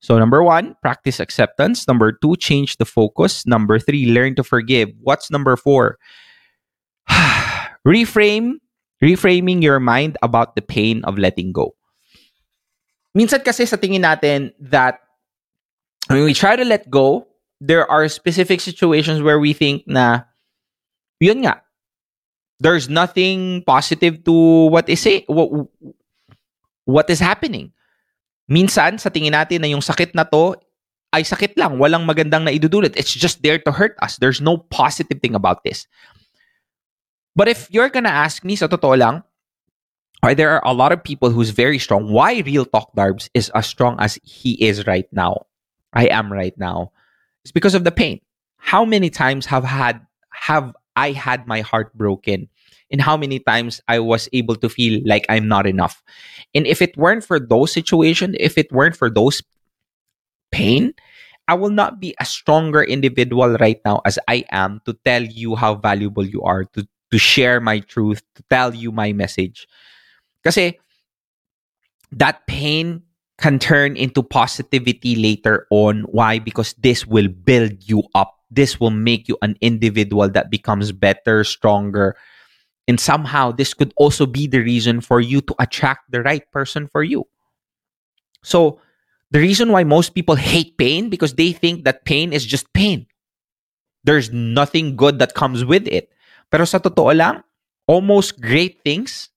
So, 0.02 0.18
number 0.18 0.42
one, 0.42 0.74
practice 0.82 1.22
acceptance. 1.22 1.86
Number 1.86 2.10
two, 2.10 2.42
change 2.42 2.82
the 2.82 2.90
focus. 2.90 3.46
Number 3.46 3.78
three, 3.78 4.10
learn 4.10 4.34
to 4.42 4.44
forgive. 4.44 4.90
What's 5.06 5.30
number 5.30 5.54
four? 5.54 6.02
Reframe, 7.86 8.58
reframing 8.98 9.62
your 9.62 9.80
mind 9.80 10.18
about 10.26 10.58
the 10.58 10.66
pain 10.66 11.06
of 11.06 11.22
letting 11.22 11.54
go. 11.54 11.78
Minsan 13.14 13.46
kasi 13.46 13.70
sa 13.70 13.78
tingin 13.78 14.02
natin 14.02 14.58
that 14.58 15.06
when 16.10 16.26
we 16.26 16.34
try 16.34 16.58
to 16.58 16.66
let 16.66 16.90
go, 16.90 17.30
there 17.62 17.86
are 17.86 18.10
specific 18.10 18.58
situations 18.58 19.22
where 19.22 19.38
we 19.38 19.54
think 19.54 19.86
na, 19.86 20.26
yun 21.22 21.46
nga, 21.46 21.62
there's 22.60 22.90
nothing 22.90 23.64
positive 23.66 24.24
to 24.26 24.68
what 24.70 24.90
is 24.90 25.06
it, 25.06 25.30
what, 25.30 25.68
what 26.86 27.10
is 27.10 27.20
happening. 27.20 27.72
Minsan, 28.50 28.98
sa 28.98 29.10
tingin 29.10 29.36
natin 29.36 29.62
na 29.62 29.68
yung 29.68 29.84
sakit 29.84 30.16
na 30.16 30.24
to 30.24 30.56
ay 31.14 31.24
sakit 31.24 31.56
lang, 31.56 31.80
walang 31.80 32.08
magandang 32.08 32.44
na 32.44 32.52
idudulot. 32.52 32.96
It's 32.96 33.14
just 33.14 33.44
there 33.44 33.60
to 33.60 33.72
hurt 33.72 33.96
us. 34.02 34.18
There's 34.18 34.42
no 34.42 34.58
positive 34.58 35.20
thing 35.22 35.36
about 35.36 35.64
this. 35.64 35.88
But 37.36 37.48
if 37.48 37.70
you're 37.72 37.90
gonna 37.90 38.12
ask 38.12 38.44
me, 38.44 38.56
sa 38.56 38.68
totoo 38.68 38.98
lang, 38.98 39.24
or 40.24 40.34
there 40.34 40.50
are 40.50 40.66
a 40.66 40.74
lot 40.74 40.92
of 40.92 41.04
people 41.04 41.30
who's 41.30 41.52
very 41.52 41.78
strong. 41.78 42.10
Why 42.10 42.42
Real 42.42 42.66
Talk 42.66 42.90
Darbs 42.98 43.30
is 43.34 43.50
as 43.54 43.68
strong 43.68 43.96
as 44.00 44.18
he 44.24 44.58
is 44.58 44.88
right 44.88 45.08
now, 45.14 45.46
I 45.94 46.08
am 46.08 46.34
right 46.34 46.58
now, 46.58 46.92
it's 47.44 47.52
because 47.52 47.76
of 47.76 47.84
the 47.84 47.94
pain. 47.94 48.20
How 48.58 48.84
many 48.84 49.10
times 49.10 49.46
have 49.46 49.64
had 49.64 50.02
have 50.34 50.76
I 50.98 51.12
had 51.14 51.46
my 51.46 51.62
heart 51.62 51.94
broken? 51.94 52.50
And 52.90 53.02
how 53.02 53.16
many 53.16 53.40
times 53.40 53.80
I 53.88 54.00
was 54.00 54.28
able 54.34 54.56
to 54.58 54.70
feel 54.70 55.02
like 55.06 55.26
I'm 55.30 55.48
not 55.48 55.68
enough. 55.68 56.02
And 56.56 56.66
if 56.66 56.82
it 56.82 56.98
weren't 56.98 57.24
for 57.24 57.40
those 57.40 57.72
situations, 57.72 58.36
if 58.40 58.58
it 58.58 58.72
weren't 58.72 58.96
for 58.96 59.10
those 59.10 59.44
pain, 60.52 60.94
I 61.48 61.54
will 61.54 61.70
not 61.70 62.00
be 62.00 62.16
a 62.20 62.26
stronger 62.26 62.84
individual 62.84 63.56
right 63.60 63.80
now 63.86 64.02
as 64.06 64.20
I 64.28 64.44
am 64.52 64.82
to 64.86 64.98
tell 65.06 65.24
you 65.24 65.56
how 65.56 65.76
valuable 65.76 66.26
you 66.26 66.42
are, 66.44 66.66
to, 66.76 66.88
to 67.12 67.18
share 67.18 67.60
my 67.60 67.80
truth, 67.80 68.22
to 68.36 68.44
tell 68.50 68.74
you 68.74 68.92
my 68.92 69.14
message. 69.14 69.68
Because 70.42 70.74
that 72.12 72.48
pain 72.48 73.04
can 73.38 73.60
turn 73.60 73.96
into 73.96 74.24
positivity 74.24 75.16
later 75.16 75.68
on. 75.70 76.04
Why? 76.10 76.40
Because 76.40 76.74
this 76.80 77.06
will 77.06 77.28
build 77.28 77.88
you 77.88 78.04
up. 78.16 78.37
This 78.50 78.80
will 78.80 78.92
make 78.92 79.28
you 79.28 79.38
an 79.42 79.58
individual 79.62 80.30
that 80.30 80.50
becomes 80.50 80.92
better, 80.92 81.44
stronger, 81.44 82.16
And 82.88 83.00
somehow, 83.00 83.52
this 83.52 83.74
could 83.74 83.94
also 83.98 84.26
be 84.26 84.48
the 84.48 84.60
reason 84.60 85.02
for 85.02 85.22
you 85.22 85.42
to 85.42 85.56
attract 85.60 86.12
the 86.12 86.24
right 86.24 86.44
person 86.52 86.88
for 86.88 87.04
you. 87.04 87.28
So, 88.44 88.80
the 89.32 89.40
reason 89.40 89.72
why 89.72 89.84
most 89.84 90.16
people 90.16 90.36
hate 90.36 90.78
pain 90.78 91.10
because 91.10 91.34
they 91.34 91.52
think 91.52 91.84
that 91.84 92.06
pain 92.06 92.32
is 92.32 92.46
just 92.46 92.72
pain. 92.74 93.08
There's 94.04 94.32
nothing 94.32 94.96
good 94.96 95.20
that 95.20 95.36
comes 95.36 95.66
with 95.66 95.88
it. 95.88 96.10
Pero 96.50 96.66
sa 96.66 96.80
totoo 96.80 97.12
lang, 97.14 97.44
almost 97.88 98.40
great 98.42 98.82
things, 98.84 99.30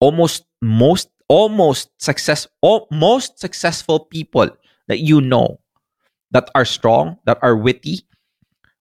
almost 0.00 0.44
most 0.60 1.08
almost 1.28 1.90
success 2.02 2.46
most 2.90 3.38
successful 3.38 4.00
people 4.10 4.48
that 4.88 4.98
you 4.98 5.20
know 5.20 5.60
that 6.30 6.50
are 6.54 6.64
strong, 6.64 7.18
that 7.24 7.38
are 7.42 7.56
witty, 7.56 8.06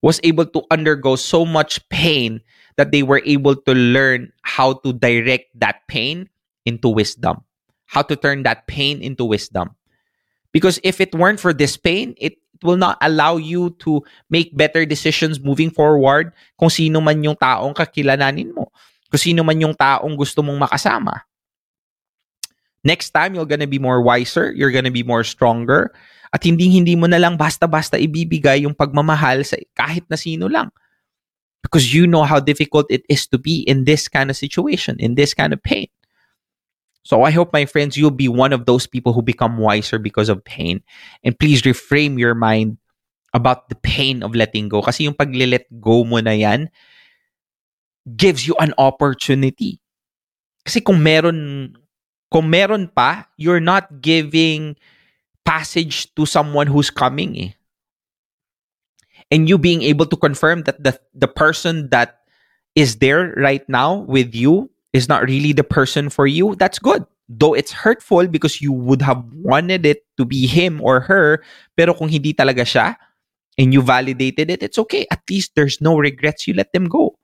was 0.02 0.20
able 0.24 0.46
to 0.46 0.64
undergo 0.72 1.16
so 1.16 1.46
much 1.46 1.82
pain 1.90 2.42
that 2.78 2.92
they 2.92 3.04
were 3.04 3.22
able 3.26 3.56
to 3.56 3.74
learn 3.74 4.32
how 4.42 4.74
to 4.74 4.94
direct 4.94 5.52
that 5.60 5.88
pain 5.88 6.30
into 6.66 6.88
wisdom, 6.88 7.44
how 7.86 8.02
to 8.02 8.16
turn 8.16 8.44
that 8.44 8.68
pain 8.68 9.02
into 9.02 9.26
wisdom. 9.26 9.76
Because 10.52 10.80
if 10.84 11.02
it 11.02 11.14
weren't 11.14 11.40
for 11.40 11.54
this 11.54 11.78
pain, 11.78 12.16
it, 12.18 12.40
will 12.64 12.78
not 12.78 12.98
allow 13.02 13.38
you 13.38 13.72
to 13.80 14.04
make 14.30 14.56
better 14.56 14.86
decisions 14.86 15.40
moving 15.40 15.72
forward 15.72 16.36
kung 16.60 16.68
sino 16.68 17.00
man 17.00 17.24
yung 17.24 17.36
taong 17.36 17.72
kakilananin 17.72 18.52
mo. 18.52 18.72
Kung 19.08 19.22
sino 19.22 19.42
man 19.48 19.60
yung 19.60 19.76
taong 19.76 20.16
gusto 20.16 20.44
mong 20.44 20.68
makasama. 20.68 21.24
Next 22.84 23.12
time, 23.12 23.36
you're 23.36 23.50
gonna 23.50 23.68
be 23.68 23.80
more 23.80 24.02
wiser, 24.02 24.52
you're 24.56 24.72
gonna 24.72 24.94
be 24.94 25.04
more 25.04 25.24
stronger, 25.24 25.92
at 26.32 26.46
hindi 26.46 26.70
hindi 26.70 26.96
mo 26.96 27.10
na 27.10 27.18
lang 27.18 27.36
basta-basta 27.36 27.98
ibibigay 27.98 28.64
yung 28.64 28.78
pagmamahal 28.78 29.42
sa 29.44 29.58
kahit 29.76 30.06
na 30.10 30.16
sino 30.16 30.48
lang. 30.48 30.70
Because 31.60 31.92
you 31.92 32.08
know 32.08 32.24
how 32.24 32.40
difficult 32.40 32.88
it 32.88 33.04
is 33.12 33.28
to 33.28 33.38
be 33.38 33.68
in 33.68 33.84
this 33.84 34.08
kind 34.08 34.32
of 34.32 34.38
situation, 34.40 34.96
in 35.00 35.16
this 35.20 35.34
kind 35.36 35.52
of 35.52 35.60
pain. 35.60 35.92
So 37.04 37.24
I 37.24 37.32
hope, 37.32 37.52
my 37.52 37.66
friends, 37.66 37.98
you'll 37.98 38.16
be 38.16 38.30
one 38.30 38.54
of 38.54 38.64
those 38.64 38.88
people 38.88 39.12
who 39.12 39.22
become 39.22 39.58
wiser 39.58 40.00
because 40.00 40.30
of 40.30 40.44
pain. 40.46 40.84
And 41.24 41.38
please 41.38 41.64
reframe 41.64 42.20
your 42.20 42.36
mind 42.36 42.78
about 43.34 43.68
the 43.68 43.76
pain 43.76 44.24
of 44.24 44.36
letting 44.36 44.70
go. 44.70 44.82
Kasi 44.82 45.04
yung 45.04 45.18
pag-let 45.18 45.66
go 45.82 46.06
mo 46.06 46.20
na 46.20 46.32
yan 46.32 46.70
gives 48.16 48.48
you 48.48 48.56
an 48.60 48.74
opportunity. 48.78 49.82
Kasi 50.66 50.82
kung 50.82 51.02
meron, 51.02 51.74
kung 52.32 52.50
meron 52.50 52.88
pa, 52.94 53.26
you're 53.38 53.62
not 53.62 54.02
giving 54.02 54.78
passage 55.46 56.14
to 56.14 56.26
someone 56.26 56.68
who's 56.68 56.90
coming 56.90 57.36
eh. 57.38 57.52
And 59.32 59.50
you 59.50 59.58
being 59.58 59.82
able 59.84 60.06
to 60.08 60.18
confirm 60.18 60.64
that 60.64 60.82
the, 60.82 61.00
the 61.14 61.28
person 61.28 61.90
that 61.90 62.22
is 62.76 62.98
there 62.98 63.34
right 63.38 63.68
now 63.70 64.06
with 64.10 64.34
you 64.34 64.70
is 64.94 65.08
not 65.08 65.26
really 65.26 65.54
the 65.54 65.64
person 65.64 66.10
for 66.10 66.26
you, 66.26 66.56
that's 66.56 66.80
good. 66.80 67.06
Though 67.30 67.54
it's 67.54 67.72
hurtful 67.72 68.26
because 68.28 68.60
you 68.62 68.72
would 68.74 69.04
have 69.04 69.24
wanted 69.34 69.86
it 69.86 70.02
to 70.18 70.26
be 70.26 70.48
him 70.48 70.82
or 70.82 71.00
her, 71.02 71.44
pero 71.78 71.94
kung 71.94 72.10
hindi 72.10 72.34
talaga 72.34 72.66
siya 72.66 72.98
and 73.58 73.72
you 73.72 73.84
validated 73.84 74.50
it, 74.50 74.64
it's 74.64 74.80
okay. 74.80 75.06
At 75.12 75.22
least 75.30 75.54
there's 75.54 75.80
no 75.80 75.98
regrets. 75.98 76.48
You 76.48 76.56
let 76.56 76.74
them 76.74 76.90
go. 76.90 77.20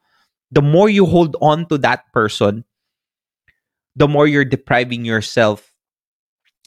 The 0.52 0.62
more 0.62 0.90
you 0.90 1.08
hold 1.08 1.36
on 1.42 1.66
to 1.70 1.78
that 1.80 2.06
person, 2.14 2.66
the 3.96 4.08
more 4.08 4.28
you're 4.28 4.46
depriving 4.46 5.06
yourself 5.06 5.72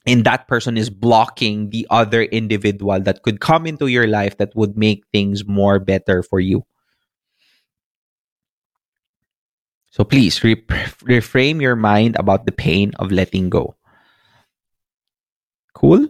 and 0.07 0.25
that 0.25 0.49
person 0.49 0.77
is 0.77 0.89
blocking 0.89 1.71
the 1.71 1.87
other 1.91 2.23
individual 2.23 3.01
that 3.01 3.23
could 3.23 3.41
come 3.41 3.67
into 3.67 3.89
your 3.89 4.07
life 4.07 4.39
that 4.39 4.55
would 4.57 4.77
make 4.77 5.05
things 5.13 5.45
more 5.47 5.79
better 5.79 6.23
for 6.23 6.41
you. 6.41 6.65
So 9.91 10.05
please 10.05 10.43
re- 10.45 10.65
reframe 11.05 11.61
your 11.61 11.77
mind 11.77 12.17
about 12.17 12.47
the 12.47 12.53
pain 12.53 12.93
of 12.99 13.13
letting 13.13 13.51
go. 13.51 13.77
Cool? 15.75 16.09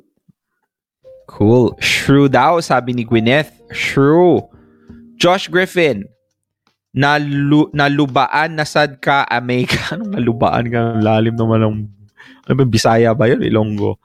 Cool. 1.27 1.77
Shrew 1.81 2.29
daw, 2.29 2.61
sabi 2.61 2.93
ni 2.93 3.05
Gwyneth. 3.05 3.53
Shrew. 3.73 4.47
Josh 5.17 5.49
Griffin. 5.49 6.05
Nalu 6.97 7.69
nalubaan 7.77 8.57
nasad 8.57 8.97
ka 8.99 9.29
amay 9.29 9.69
ka. 9.69 9.97
Anong 9.97 10.13
nalubaan 10.17 10.65
ka? 10.73 10.81
Lalim 10.99 11.37
naman 11.37 11.61
ng... 11.61 11.77
Ano 12.49 12.55
ba, 12.57 12.65
Bisaya 12.65 13.13
ba 13.13 13.29
yun? 13.29 13.45
Ilonggo. 13.45 14.01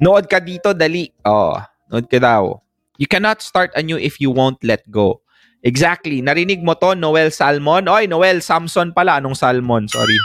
Nood 0.00 0.26
ka 0.26 0.40
dito, 0.40 0.72
dali. 0.72 1.12
Oh, 1.22 1.60
nood 1.92 2.08
ka 2.08 2.16
daw. 2.16 2.56
You 2.96 3.04
cannot 3.10 3.44
start 3.44 3.74
anew 3.76 4.00
if 4.00 4.16
you 4.16 4.32
won't 4.32 4.62
let 4.64 4.86
go. 4.88 5.20
Exactly. 5.64 6.20
Narinig 6.20 6.60
mo 6.60 6.76
to, 6.76 6.92
Noel 6.92 7.32
Salmon? 7.32 7.88
Oy, 7.88 8.04
Noel 8.04 8.44
Samson 8.44 8.92
pala. 8.92 9.20
Anong 9.20 9.36
Salmon? 9.36 9.88
Sorry. 9.88 10.16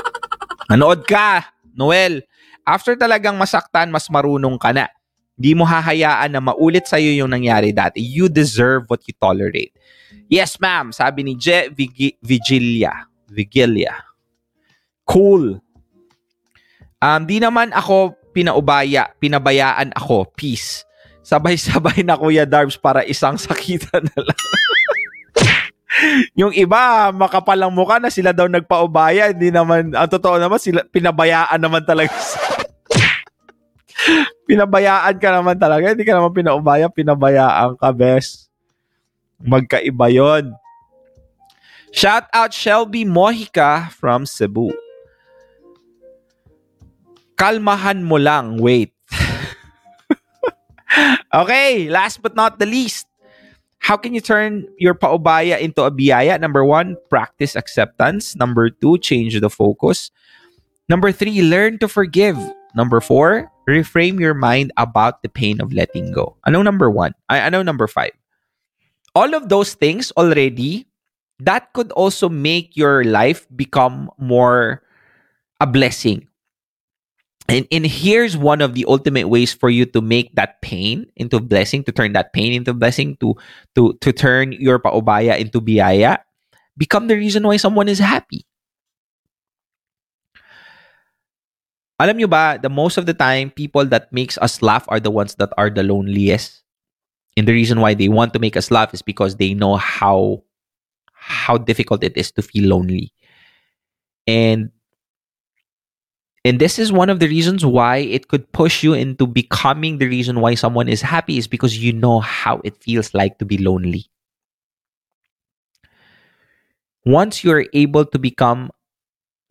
Nanood 0.72 1.04
ka, 1.04 1.52
Noel. 1.76 2.24
After 2.64 2.96
talagang 2.96 3.36
masaktan, 3.40 3.92
mas 3.92 4.08
marunong 4.08 4.56
ka 4.60 4.72
na. 4.72 4.88
Di 5.40 5.56
mo 5.56 5.64
hahayaan 5.64 6.36
na 6.36 6.40
maulit 6.44 6.84
sa'yo 6.84 7.16
yung 7.16 7.32
nangyari 7.32 7.72
dati. 7.72 8.04
You 8.04 8.28
deserve 8.28 8.84
what 8.92 9.00
you 9.08 9.16
tolerate. 9.16 9.72
Yes, 10.28 10.60
ma'am. 10.60 10.92
Sabi 10.92 11.24
ni 11.24 11.32
Je 11.32 11.72
Vigi- 11.72 12.20
Vigilia. 12.20 13.08
Vigilia. 13.32 14.04
Cool. 15.08 15.64
Um, 17.00 17.24
di 17.24 17.40
naman 17.40 17.72
ako 17.72 18.12
pinaubaya, 18.36 19.16
pinabayaan 19.16 19.96
ako. 19.96 20.28
Peace. 20.36 20.84
Sabay-sabay 21.24 22.04
na 22.04 22.20
Kuya 22.20 22.44
Darbs 22.44 22.76
para 22.76 23.00
isang 23.08 23.40
sakitan 23.40 24.04
na 24.04 24.18
lang. 24.20 24.40
yung 26.36 26.52
iba, 26.52 27.10
makapalang 27.16 27.72
mukha 27.72 27.96
na 27.96 28.12
sila 28.12 28.36
daw 28.36 28.44
nagpaubaya. 28.44 29.32
Hindi 29.32 29.48
naman, 29.48 29.96
ang 29.96 30.10
totoo 30.10 30.36
naman, 30.36 30.60
sila, 30.60 30.84
pinabayaan 30.84 31.60
naman 31.60 31.80
talaga. 31.88 32.12
pinabayaan 34.50 35.14
ka 35.22 35.30
naman 35.30 35.54
talaga. 35.54 35.94
Hindi 35.94 36.02
ka 36.02 36.18
naman 36.18 36.34
pinaubaya, 36.34 36.90
pinabayaan 36.90 37.78
ka, 37.78 37.94
best. 37.94 38.50
Magkaiba 39.38 40.10
yon. 40.10 40.50
Shout 41.94 42.26
out 42.34 42.50
Shelby 42.50 43.06
Mojica 43.06 43.94
from 43.94 44.26
Cebu. 44.26 44.74
Kalmahan 47.38 48.02
mo 48.02 48.18
lang, 48.18 48.58
wait. 48.58 48.92
okay, 51.40 51.88
last 51.88 52.20
but 52.20 52.34
not 52.34 52.58
the 52.58 52.66
least. 52.66 53.06
How 53.80 53.96
can 53.96 54.12
you 54.12 54.20
turn 54.20 54.68
your 54.76 54.92
paubaya 54.92 55.56
into 55.56 55.82
a 55.82 55.90
biyaya? 55.90 56.36
Number 56.36 56.68
one, 56.68 57.00
practice 57.08 57.56
acceptance. 57.56 58.36
Number 58.36 58.68
two, 58.68 59.00
change 59.00 59.40
the 59.40 59.48
focus. 59.48 60.12
Number 60.84 61.16
three, 61.16 61.40
learn 61.40 61.80
to 61.80 61.88
forgive. 61.88 62.36
Number 62.76 63.00
four, 63.00 63.48
reframe 63.70 64.18
your 64.18 64.34
mind 64.34 64.74
about 64.76 65.22
the 65.22 65.30
pain 65.30 65.62
of 65.62 65.72
letting 65.72 66.10
go. 66.10 66.36
I 66.44 66.50
know 66.50 66.62
number 66.62 66.90
one? 66.90 67.14
I 67.30 67.48
know 67.48 67.62
number 67.62 67.86
five? 67.86 68.12
All 69.14 69.34
of 69.34 69.48
those 69.48 69.74
things 69.74 70.10
already, 70.18 70.86
that 71.40 71.72
could 71.72 71.90
also 71.92 72.28
make 72.28 72.76
your 72.76 73.02
life 73.04 73.46
become 73.54 74.10
more 74.18 74.82
a 75.60 75.66
blessing. 75.66 76.26
And, 77.48 77.66
and 77.72 77.84
here's 77.86 78.36
one 78.36 78.62
of 78.62 78.74
the 78.74 78.84
ultimate 78.86 79.26
ways 79.26 79.52
for 79.52 79.70
you 79.70 79.84
to 79.86 80.00
make 80.00 80.34
that 80.36 80.62
pain 80.62 81.10
into 81.16 81.40
blessing, 81.40 81.82
to 81.84 81.92
turn 81.92 82.12
that 82.12 82.32
pain 82.32 82.52
into 82.52 82.72
blessing, 82.72 83.16
to 83.18 83.34
to 83.74 83.98
to 83.98 84.12
turn 84.12 84.52
your 84.52 84.78
paubaya 84.78 85.34
into 85.34 85.60
biyaya. 85.60 86.22
Become 86.78 87.08
the 87.08 87.18
reason 87.18 87.42
why 87.42 87.58
someone 87.58 87.88
is 87.88 87.98
happy. 87.98 88.46
Alam 92.00 92.16
nyo 92.16 92.32
ba, 92.32 92.56
the 92.56 92.72
most 92.72 92.96
of 92.96 93.04
the 93.04 93.12
time, 93.12 93.52
people 93.52 93.84
that 93.84 94.08
makes 94.08 94.40
us 94.40 94.64
laugh 94.64 94.88
are 94.88 94.98
the 94.98 95.12
ones 95.12 95.36
that 95.36 95.52
are 95.60 95.68
the 95.68 95.84
loneliest. 95.84 96.64
And 97.36 97.46
the 97.46 97.52
reason 97.52 97.80
why 97.80 97.92
they 97.92 98.08
want 98.08 98.32
to 98.32 98.40
make 98.40 98.56
us 98.56 98.70
laugh 98.70 98.94
is 98.94 99.02
because 99.02 99.36
they 99.36 99.52
know 99.52 99.76
how 99.76 100.42
how 101.12 101.58
difficult 101.58 102.02
it 102.02 102.16
is 102.16 102.32
to 102.32 102.42
feel 102.42 102.72
lonely. 102.72 103.12
And 104.26 104.72
and 106.42 106.58
this 106.58 106.78
is 106.78 106.90
one 106.90 107.10
of 107.10 107.20
the 107.20 107.28
reasons 107.28 107.66
why 107.68 107.98
it 107.98 108.28
could 108.28 108.50
push 108.52 108.82
you 108.82 108.94
into 108.94 109.26
becoming 109.26 109.98
the 109.98 110.08
reason 110.08 110.40
why 110.40 110.54
someone 110.56 110.88
is 110.88 111.02
happy 111.04 111.36
is 111.36 111.46
because 111.46 111.76
you 111.76 111.92
know 111.92 112.20
how 112.20 112.62
it 112.64 112.80
feels 112.80 113.12
like 113.12 113.36
to 113.38 113.44
be 113.44 113.58
lonely. 113.58 114.08
Once 117.04 117.44
you're 117.44 117.66
able 117.74 118.06
to 118.06 118.18
become 118.18 118.70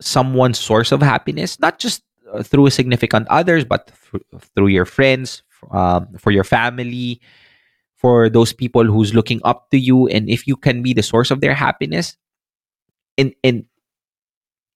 someone's 0.02 0.58
source 0.58 0.90
of 0.90 1.00
happiness, 1.00 1.60
not 1.60 1.78
just 1.78 2.02
through 2.42 2.70
significant 2.70 3.26
others, 3.28 3.64
but 3.64 3.92
th- 4.10 4.22
through 4.54 4.68
your 4.68 4.84
friends, 4.86 5.42
um, 5.72 6.08
for 6.18 6.30
your 6.30 6.44
family, 6.44 7.20
for 7.96 8.28
those 8.28 8.52
people 8.52 8.84
who's 8.84 9.14
looking 9.14 9.40
up 9.44 9.70
to 9.70 9.78
you, 9.78 10.08
and 10.08 10.28
if 10.30 10.46
you 10.46 10.56
can 10.56 10.82
be 10.82 10.94
the 10.94 11.02
source 11.02 11.30
of 11.30 11.40
their 11.40 11.54
happiness, 11.54 12.16
and 13.18 13.34
and 13.44 13.64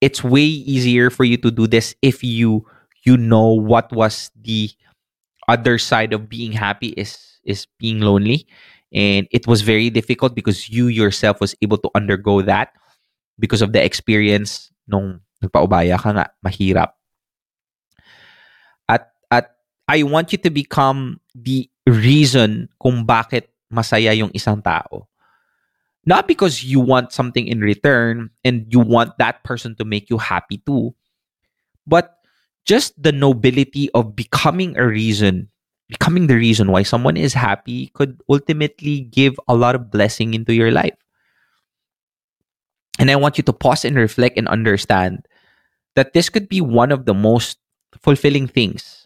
it's 0.00 0.22
way 0.22 0.44
easier 0.44 1.10
for 1.10 1.24
you 1.24 1.36
to 1.38 1.50
do 1.50 1.66
this 1.66 1.94
if 2.02 2.22
you 2.22 2.66
you 3.04 3.16
know 3.16 3.48
what 3.48 3.90
was 3.92 4.30
the 4.40 4.70
other 5.48 5.78
side 5.78 6.12
of 6.12 6.28
being 6.28 6.52
happy 6.52 6.88
is 6.96 7.18
is 7.44 7.66
being 7.78 8.00
lonely 8.00 8.46
And 8.94 9.26
it 9.34 9.50
was 9.50 9.66
very 9.66 9.90
difficult 9.90 10.38
because 10.38 10.70
you 10.70 10.86
yourself 10.86 11.42
was 11.42 11.58
able 11.58 11.82
to 11.82 11.90
undergo 11.98 12.46
that 12.46 12.70
because 13.42 13.58
of 13.58 13.74
the 13.74 13.82
experience 13.82 14.70
nung 14.86 15.18
nagpaubaya 15.42 15.98
ka 15.98 16.14
nga, 16.14 16.30
mahirap. 16.46 16.94
I 19.88 20.02
want 20.02 20.32
you 20.32 20.38
to 20.38 20.50
become 20.50 21.20
the 21.34 21.68
reason 21.86 22.68
kung 22.80 23.04
bakit 23.04 23.52
masaya 23.68 24.16
yung 24.16 24.30
isang 24.32 24.64
tao. 24.64 25.08
Not 26.04 26.28
because 26.28 26.64
you 26.64 26.80
want 26.80 27.12
something 27.12 27.48
in 27.48 27.60
return 27.60 28.30
and 28.44 28.68
you 28.68 28.80
want 28.80 29.16
that 29.18 29.44
person 29.44 29.74
to 29.76 29.84
make 29.84 30.10
you 30.10 30.18
happy 30.18 30.60
too, 30.60 30.94
but 31.86 32.20
just 32.64 32.96
the 33.00 33.12
nobility 33.12 33.90
of 33.92 34.16
becoming 34.16 34.76
a 34.76 34.86
reason 34.86 35.48
becoming 35.88 36.26
the 36.26 36.36
reason 36.36 36.72
why 36.72 36.82
someone 36.82 37.16
is 37.16 37.34
happy 37.34 37.88
could 37.92 38.20
ultimately 38.28 39.00
give 39.00 39.38
a 39.48 39.54
lot 39.54 39.74
of 39.74 39.90
blessing 39.90 40.32
into 40.32 40.54
your 40.54 40.70
life 40.70 40.96
and 42.98 43.10
i 43.10 43.16
want 43.16 43.36
you 43.36 43.44
to 43.44 43.52
pause 43.52 43.84
and 43.84 43.96
reflect 43.96 44.38
and 44.38 44.48
understand 44.48 45.26
that 45.94 46.12
this 46.12 46.28
could 46.28 46.48
be 46.48 46.60
one 46.60 46.90
of 46.90 47.04
the 47.04 47.14
most 47.14 47.58
fulfilling 48.00 48.46
things 48.48 49.03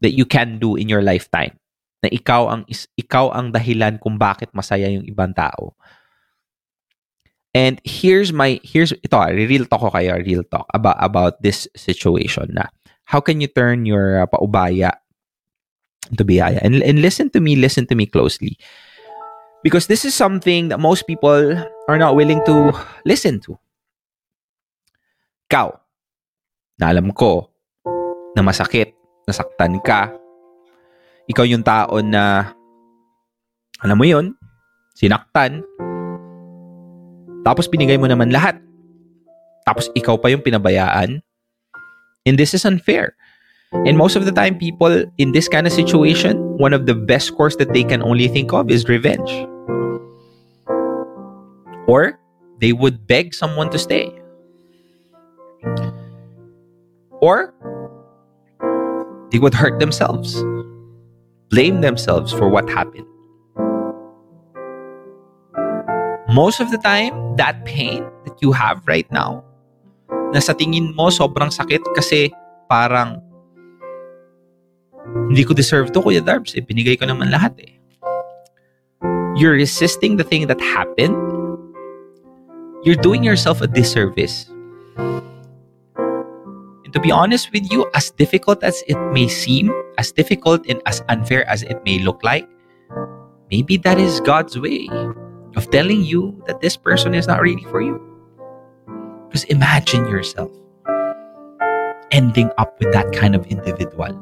that 0.00 0.14
you 0.14 0.26
can 0.26 0.58
do 0.58 0.76
in 0.76 0.88
your 0.88 1.02
lifetime. 1.02 1.58
Na 2.02 2.08
ikaw 2.10 2.46
ang 2.46 2.62
is, 2.70 2.86
ikaw 2.94 3.34
ang 3.34 3.50
dahilan 3.50 3.98
kung 3.98 4.18
bakit 4.18 4.54
masaya 4.54 4.86
yung 4.86 5.06
ibang 5.06 5.34
tao. 5.34 5.74
And 7.56 7.80
here's 7.82 8.30
my 8.30 8.62
here's 8.62 8.94
ito 8.94 9.16
ah, 9.18 9.34
real 9.34 9.66
talk 9.66 9.82
ko 9.82 9.90
kayo 9.90 10.20
real 10.22 10.44
talk 10.46 10.68
about 10.70 11.00
about 11.00 11.42
this 11.42 11.66
situation 11.74 12.54
na. 12.54 12.70
How 13.08 13.24
can 13.24 13.40
you 13.40 13.48
turn 13.48 13.88
your 13.88 14.20
uh, 14.20 14.28
paubaya 14.28 14.92
into 16.12 16.28
biyaya? 16.28 16.60
And, 16.60 16.84
and 16.84 17.00
listen 17.00 17.32
to 17.32 17.40
me 17.40 17.56
listen 17.56 17.88
to 17.88 17.96
me 17.96 18.04
closely. 18.04 18.60
Because 19.64 19.88
this 19.88 20.04
is 20.04 20.14
something 20.14 20.68
that 20.68 20.78
most 20.78 21.08
people 21.08 21.56
are 21.88 21.98
not 21.98 22.14
willing 22.14 22.44
to 22.46 22.70
listen 23.08 23.40
to. 23.48 23.58
Ikaw 25.50 25.72
na 26.78 26.94
alam 26.94 27.10
ko 27.16 27.48
na 28.36 28.44
masakit 28.44 28.97
nasaktan 29.28 29.76
ka. 29.84 30.08
Ikaw 31.28 31.44
yung 31.44 31.60
tao 31.60 32.00
na 32.00 32.56
alam 33.84 34.00
mo 34.00 34.08
yun 34.08 34.32
sinaktan. 34.96 35.62
Tapos 37.46 37.70
binigay 37.70 38.00
mo 38.00 38.08
naman 38.10 38.34
lahat. 38.34 38.58
Tapos 39.62 39.92
ikaw 39.94 40.16
pa 40.16 40.32
yung 40.32 40.42
pinabayaan. 40.42 41.20
And 42.26 42.34
this 42.34 42.56
is 42.56 42.64
unfair. 42.64 43.14
And 43.84 44.00
most 44.00 44.16
of 44.16 44.24
the 44.24 44.32
time 44.32 44.56
people 44.56 45.04
in 45.20 45.36
this 45.36 45.44
kind 45.44 45.68
of 45.68 45.76
situation 45.76 46.40
one 46.56 46.72
of 46.72 46.88
the 46.88 46.96
best 46.96 47.36
course 47.36 47.54
that 47.60 47.76
they 47.76 47.84
can 47.84 48.00
only 48.00 48.26
think 48.26 48.50
of 48.56 48.72
is 48.72 48.88
revenge. 48.88 49.28
Or 51.86 52.16
they 52.58 52.72
would 52.72 53.06
beg 53.06 53.36
someone 53.36 53.70
to 53.70 53.78
stay. 53.78 54.10
Or 57.20 57.54
they 59.30 59.38
would 59.38 59.54
hurt 59.54 59.78
themselves 59.78 60.36
blame 61.48 61.80
themselves 61.80 62.32
for 62.32 62.48
what 62.48 62.68
happened 62.68 63.06
most 66.28 66.60
of 66.60 66.70
the 66.70 66.78
time 66.78 67.36
that 67.36 67.64
pain 67.64 68.04
that 68.24 68.36
you 68.40 68.52
have 68.52 68.84
right 68.86 69.08
now 69.12 69.44
na 70.32 70.40
sa 70.40 70.52
tingin 70.52 70.92
mo 70.92 71.08
sobrang 71.08 71.48
sakit 71.48 71.80
kasi 71.96 72.28
parang 72.68 73.24
hindi 75.28 75.44
ko 75.44 75.56
deserve 75.56 75.92
to, 75.92 76.00
Kuya 76.00 76.20
Darbs. 76.20 76.52
Eh, 76.56 76.64
binigay 76.64 77.00
ko 77.00 77.08
naman 77.08 77.32
lahat 77.32 77.56
eh. 77.64 77.72
You're 79.38 79.56
resisting 79.56 80.16
the 80.16 80.26
thing 80.26 80.48
that 80.48 80.60
happened. 80.60 81.16
You're 82.82 82.98
doing 82.98 83.22
yourself 83.24 83.60
a 83.60 83.68
disservice. 83.68 84.50
To 86.98 87.02
be 87.02 87.12
honest 87.12 87.52
with 87.52 87.70
you, 87.70 87.86
as 87.94 88.10
difficult 88.10 88.64
as 88.64 88.82
it 88.88 88.98
may 89.14 89.28
seem, 89.28 89.70
as 89.98 90.10
difficult 90.10 90.66
and 90.66 90.82
as 90.84 91.00
unfair 91.08 91.46
as 91.46 91.62
it 91.62 91.78
may 91.84 92.00
look 92.00 92.24
like, 92.24 92.42
maybe 93.52 93.76
that 93.86 94.00
is 94.00 94.18
God's 94.18 94.58
way 94.58 94.90
of 95.54 95.70
telling 95.70 96.02
you 96.02 96.34
that 96.48 96.60
this 96.60 96.76
person 96.76 97.14
is 97.14 97.28
not 97.28 97.40
really 97.40 97.62
for 97.70 97.80
you. 97.80 98.02
Because 99.28 99.44
imagine 99.44 100.10
yourself 100.10 100.50
ending 102.10 102.50
up 102.58 102.74
with 102.80 102.90
that 102.90 103.14
kind 103.14 103.36
of 103.36 103.46
individual. 103.46 104.18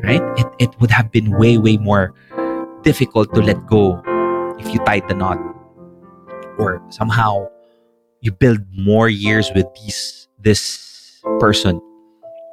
Right? 0.00 0.24
It, 0.40 0.48
it 0.64 0.80
would 0.80 0.90
have 0.90 1.12
been 1.12 1.36
way, 1.36 1.58
way 1.58 1.76
more 1.76 2.14
difficult 2.88 3.34
to 3.34 3.42
let 3.42 3.66
go 3.66 4.00
if 4.58 4.72
you 4.72 4.80
tied 4.86 5.06
the 5.10 5.14
knot. 5.14 5.36
Or 6.56 6.80
somehow 6.88 7.51
you 8.22 8.30
build 8.30 8.62
more 8.70 9.10
years 9.10 9.50
with 9.54 9.66
these 9.82 10.30
this 10.38 11.20
person. 11.42 11.82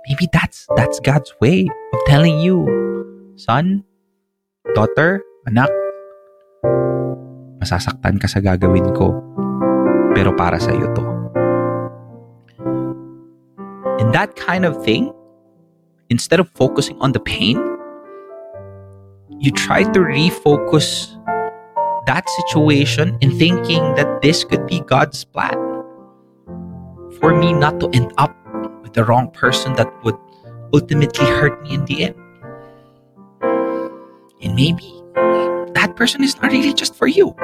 Maybe 0.09 0.26
that's 0.34 0.65
that's 0.76 0.99
God's 0.99 1.32
way 1.39 1.70
of 1.70 1.99
telling 2.09 2.41
you, 2.41 2.65
son, 3.38 3.86
daughter, 4.74 5.22
anak, 5.45 5.70
masasaktan 7.61 8.17
ka 8.17 8.26
sa 8.26 8.41
gagawin 8.41 8.89
ko. 8.97 9.13
Pero 10.17 10.34
para 10.34 10.57
sa 10.57 10.74
iyo 10.74 10.89
to. 10.97 11.05
And 14.01 14.09
that 14.17 14.34
kind 14.34 14.65
of 14.65 14.74
thing, 14.82 15.13
instead 16.09 16.41
of 16.41 16.49
focusing 16.57 16.97
on 16.97 17.13
the 17.13 17.22
pain, 17.22 17.61
you 19.38 19.53
try 19.53 19.86
to 19.86 19.99
refocus 20.01 21.13
that 22.10 22.26
situation 22.41 23.14
in 23.22 23.30
thinking 23.38 23.93
that 23.93 24.10
this 24.26 24.41
could 24.41 24.66
be 24.66 24.82
God's 24.82 25.22
plan 25.30 25.53
for 27.22 27.38
me 27.38 27.53
not 27.53 27.78
to 27.78 27.86
end 27.93 28.10
up 28.18 28.34
with 28.82 28.97
the 28.97 29.05
wrong 29.05 29.30
person 29.30 29.78
that 29.78 29.86
would 30.01 30.18
ultimately 30.74 31.30
hurt 31.38 31.62
me 31.62 31.78
in 31.78 31.86
the 31.86 32.10
end. 32.10 32.18
And 34.41 34.57
maybe 34.57 34.89
that 35.78 35.93
person 35.93 36.26
is 36.26 36.34
not 36.41 36.49
really 36.49 36.74
just 36.74 36.97
for 36.97 37.05
you. 37.05 37.38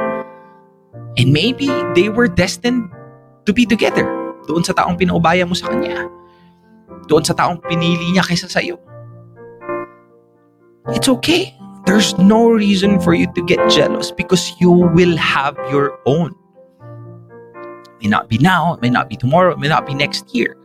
And 1.13 1.30
maybe 1.30 1.70
they 1.93 2.09
were 2.09 2.28
destined 2.28 2.89
to 3.45 3.53
be 3.53 3.70
together. 3.70 4.09
Doon 4.49 4.66
sa 4.66 4.74
taong 4.74 4.97
pinaubaya 4.97 5.45
mo 5.45 5.53
sa 5.53 5.70
kanya. 5.70 6.09
Doon 7.05 7.22
sa 7.22 7.38
taong 7.38 7.61
pinili 7.70 8.18
niya 8.18 8.26
kaysa 8.26 8.49
sa'yo. 8.49 8.82
It's 10.89 11.05
okay. 11.05 11.53
There's 11.86 12.18
no 12.18 12.50
reason 12.50 13.00
for 13.00 13.14
you 13.14 13.32
to 13.34 13.46
get 13.46 13.70
jealous 13.70 14.12
because 14.12 14.54
you 14.60 14.72
will 14.72 15.16
have 15.18 15.56
your 15.70 16.00
own. 16.06 16.36
May 18.02 18.10
not 18.10 18.28
be 18.28 18.38
now, 18.40 18.74
it 18.74 18.82
may 18.82 18.90
not 18.90 19.08
be 19.08 19.16
tomorrow, 19.16 19.54
it 19.54 19.60
may 19.60 19.68
not 19.68 19.86
be 19.86 19.94
next 19.94 20.34
year. 20.34 20.58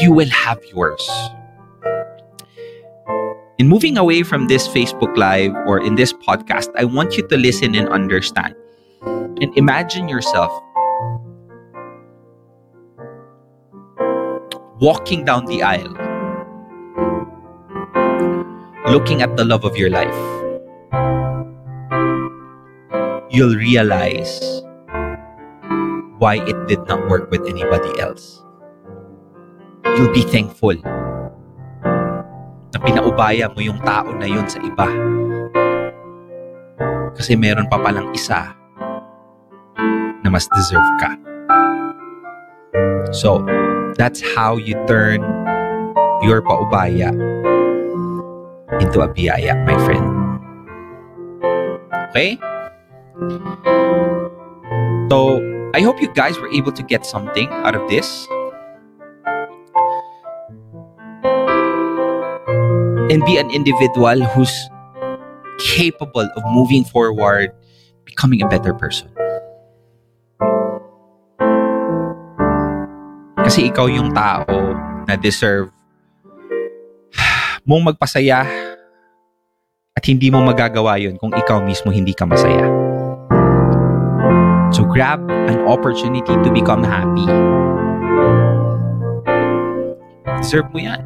You 0.00 0.12
will 0.12 0.28
have 0.28 0.58
yours. 0.74 1.08
In 3.58 3.68
moving 3.68 3.96
away 3.98 4.22
from 4.22 4.48
this 4.48 4.68
Facebook 4.68 5.16
Live 5.16 5.54
or 5.66 5.80
in 5.80 5.94
this 5.94 6.12
podcast, 6.12 6.70
I 6.76 6.84
want 6.84 7.16
you 7.16 7.26
to 7.26 7.36
listen 7.36 7.74
and 7.74 7.88
understand. 7.88 8.54
And 9.02 9.56
imagine 9.56 10.08
yourself 10.08 10.50
walking 14.80 15.24
down 15.24 15.46
the 15.46 15.62
aisle, 15.62 15.94
looking 18.88 19.20
at 19.20 19.36
the 19.36 19.44
love 19.44 19.68
of 19.68 19.76
your 19.76 19.92
life. 19.92 20.16
You'll 23.28 23.56
realize 23.60 24.64
why 26.16 26.40
it 26.40 26.56
did 26.66 26.80
not 26.88 27.04
work 27.08 27.30
with 27.30 27.44
anybody 27.44 28.00
else. 28.00 28.40
You'll 29.84 30.12
be 30.16 30.24
thankful 30.24 30.80
na 32.72 32.78
pinaubaya 32.80 33.52
mo 33.52 33.60
yung 33.60 33.76
tao 33.84 34.08
na 34.16 34.24
yun 34.24 34.48
sa 34.48 34.56
iba. 34.64 34.88
Kasi 37.12 37.36
meron 37.36 37.68
pa 37.68 37.76
palang 37.76 38.08
isa 38.16 38.56
na 40.24 40.28
mas 40.32 40.48
deserve 40.56 40.88
ka. 40.96 41.12
So, 43.12 43.44
that's 44.00 44.24
how 44.32 44.56
you 44.56 44.80
turn 44.88 45.20
your 46.24 46.40
paubaya 46.40 47.12
into 48.76 49.00
a 49.00 49.08
biyaya, 49.08 49.56
my 49.64 49.76
friend. 49.84 50.06
Okay? 52.10 52.38
So, 55.08 55.40
I 55.72 55.80
hope 55.80 56.00
you 56.00 56.12
guys 56.12 56.38
were 56.38 56.52
able 56.52 56.72
to 56.72 56.82
get 56.82 57.06
something 57.06 57.48
out 57.64 57.74
of 57.74 57.88
this. 57.88 58.26
And 63.08 63.24
be 63.24 63.40
an 63.40 63.48
individual 63.50 64.20
who's 64.36 64.52
capable 65.58 66.28
of 66.28 66.42
moving 66.52 66.84
forward, 66.84 67.52
becoming 68.04 68.42
a 68.42 68.48
better 68.48 68.74
person. 68.74 69.08
Kasi 73.48 73.72
ikaw 73.72 73.88
yung 73.88 74.12
tao 74.12 74.44
na 75.08 75.16
deserve 75.16 75.72
mong 77.68 77.92
magpasaya 77.94 78.44
At 79.98 80.06
hindi 80.06 80.30
mo 80.30 80.38
magagawa 80.46 80.94
yun 80.94 81.18
kung 81.18 81.34
ikaw 81.34 81.58
mismo 81.58 81.90
hindi 81.90 82.14
ka 82.14 82.22
masaya. 82.22 82.70
So 84.70 84.86
grab 84.86 85.18
an 85.26 85.58
opportunity 85.66 86.38
to 86.38 86.50
become 86.54 86.86
happy. 86.86 87.26
Deserve 90.38 90.70
mo 90.70 90.78
yan. 90.86 91.02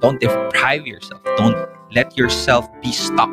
Don't 0.00 0.16
deprive 0.16 0.88
yourself. 0.88 1.20
Don't 1.36 1.60
let 1.92 2.16
yourself 2.16 2.64
be 2.80 2.88
stuck 2.88 3.28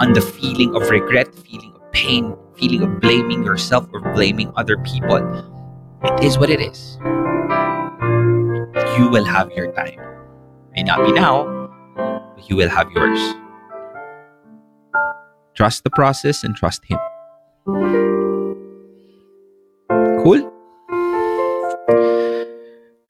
on 0.00 0.16
the 0.16 0.24
feeling 0.24 0.72
of 0.72 0.88
regret, 0.88 1.28
feeling 1.44 1.76
of 1.76 1.84
pain, 1.92 2.32
feeling 2.56 2.80
of 2.80 3.04
blaming 3.04 3.44
yourself 3.44 3.84
or 3.92 4.00
blaming 4.16 4.48
other 4.56 4.80
people. 4.80 5.20
It 6.16 6.24
is 6.24 6.40
what 6.40 6.48
it 6.48 6.64
is. 6.64 6.96
You 8.96 9.12
will 9.12 9.28
have 9.28 9.52
your 9.52 9.68
time. 9.76 10.00
May 10.72 10.88
not 10.88 11.04
be 11.04 11.12
now, 11.12 11.44
but 12.32 12.48
you 12.48 12.56
will 12.56 12.72
have 12.72 12.88
yours. 12.96 13.43
Trust 15.54 15.84
the 15.84 15.90
process 15.90 16.42
and 16.42 16.56
trust 16.56 16.82
Him. 16.84 16.98
Cool? 20.22 20.50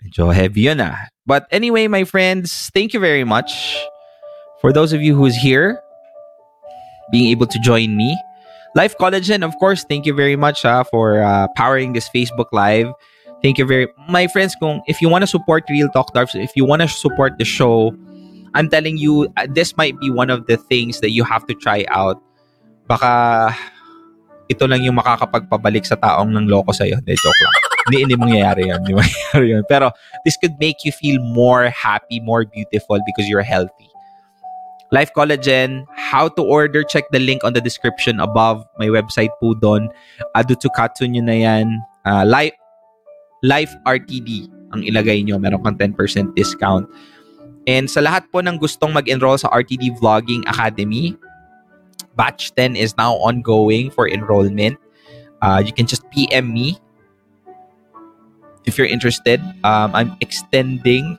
Medyo 0.05 0.35
heavy 0.35 0.63
yun 0.63 0.81
ah. 0.81 1.09
But 1.27 1.47
anyway, 1.51 1.89
my 1.89 2.05
friends, 2.05 2.71
thank 2.75 2.93
you 2.93 3.01
very 3.01 3.25
much 3.25 3.51
for 4.61 4.73
those 4.73 4.93
of 4.93 5.01
you 5.01 5.17
who's 5.17 5.35
here 5.35 5.81
being 7.11 7.31
able 7.31 7.47
to 7.47 7.59
join 7.61 7.97
me. 7.97 8.17
Life 8.75 8.97
Collagen, 8.99 9.45
of 9.45 9.57
course, 9.59 9.85
thank 9.85 10.05
you 10.05 10.15
very 10.15 10.37
much 10.37 10.65
ah, 10.65 10.83
for 10.83 11.23
uh, 11.23 11.47
powering 11.57 11.93
this 11.93 12.09
Facebook 12.15 12.47
Live. 12.53 12.93
Thank 13.43 13.59
you 13.59 13.65
very 13.65 13.89
my 14.09 14.27
friends. 14.27 14.57
Kung 14.59 14.83
if 14.87 15.01
you 15.01 15.09
want 15.09 15.23
to 15.23 15.27
support 15.29 15.65
Real 15.69 15.89
Talk 15.89 16.13
Darbs, 16.13 16.35
if 16.35 16.57
you 16.57 16.65
want 16.65 16.83
to 16.83 16.89
support 16.89 17.39
the 17.39 17.45
show, 17.45 17.95
I'm 18.55 18.69
telling 18.69 18.97
you, 18.97 19.29
uh, 19.37 19.47
this 19.51 19.77
might 19.77 19.99
be 20.01 20.11
one 20.11 20.31
of 20.31 20.47
the 20.47 20.57
things 20.57 21.01
that 21.01 21.11
you 21.11 21.25
have 21.25 21.47
to 21.47 21.55
try 21.55 21.85
out. 21.89 22.23
Baka 22.85 23.53
ito 24.49 24.65
lang 24.69 24.85
yung 24.85 25.01
makakapagpabalik 25.01 25.89
sa 25.89 25.97
taong 25.97 26.29
ng 26.29 26.47
loko 26.49 26.73
sa'yo. 26.73 27.01
De, 27.01 27.17
joke 27.17 27.41
lang. 27.41 27.55
hindi, 27.89 27.97
hindi 28.09 28.17
mangyayari 28.17 28.63
yan. 28.69 28.85
Hindi 28.85 28.95
mangyayari 29.01 29.47
yun. 29.57 29.65
Pero 29.69 29.93
this 30.25 30.37
could 30.37 30.55
make 30.61 30.85
you 30.85 30.93
feel 30.93 31.21
more 31.21 31.73
happy, 31.73 32.21
more 32.21 32.45
beautiful 32.45 33.01
because 33.09 33.29
you're 33.29 33.45
healthy. 33.45 33.89
Life 34.93 35.11
Collagen, 35.17 35.89
how 35.97 36.29
to 36.29 36.43
order, 36.45 36.85
check 36.85 37.09
the 37.11 37.19
link 37.19 37.43
on 37.43 37.57
the 37.57 37.61
description 37.61 38.21
above. 38.21 38.63
May 38.79 38.93
website 38.93 39.33
po 39.43 39.57
doon. 39.59 39.91
Ado 40.37 40.55
to 40.55 40.71
Katsu 40.71 41.09
nyo 41.09 41.25
na 41.25 41.35
yan. 41.35 41.67
Uh, 42.05 42.23
life, 42.23 42.55
Life 43.45 43.77
RTD 43.85 44.49
ang 44.73 44.81
ilagay 44.81 45.21
nyo. 45.21 45.37
Meron 45.37 45.61
kang 45.61 45.77
10% 45.77 46.33
discount. 46.33 46.89
And 47.69 47.85
sa 47.93 48.01
lahat 48.01 48.25
po 48.33 48.41
ng 48.41 48.57
gustong 48.57 48.97
mag-enroll 48.97 49.37
sa 49.37 49.53
RTD 49.53 50.01
Vlogging 50.01 50.49
Academy, 50.49 51.13
batch 52.17 52.55
10 52.55 52.77
is 52.77 52.97
now 52.97 53.15
ongoing 53.15 53.91
for 53.91 54.09
enrollment. 54.09 54.79
Uh, 55.43 55.63
you 55.65 55.73
can 55.73 55.87
just 55.87 56.09
PM 56.11 56.53
me 56.53 56.79
if 58.65 58.79
you're 58.79 58.87
interested. 58.87 59.41
Um, 59.63 59.95
I'm 59.95 60.17
extending. 60.21 61.19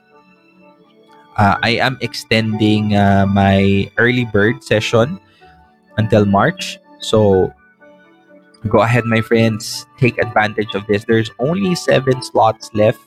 Uh, 1.36 1.56
I 1.62 1.76
am 1.78 1.98
extending 2.00 2.96
uh, 2.96 3.26
my 3.28 3.90
early 3.98 4.24
bird 4.24 4.64
session 4.64 5.20
until 5.98 6.24
March. 6.24 6.78
So 7.00 7.52
go 8.68 8.80
ahead, 8.80 9.04
my 9.04 9.20
friends. 9.20 9.86
Take 9.98 10.18
advantage 10.18 10.74
of 10.74 10.86
this. 10.86 11.04
There's 11.04 11.30
only 11.38 11.74
seven 11.74 12.22
slots 12.22 12.70
left. 12.74 13.00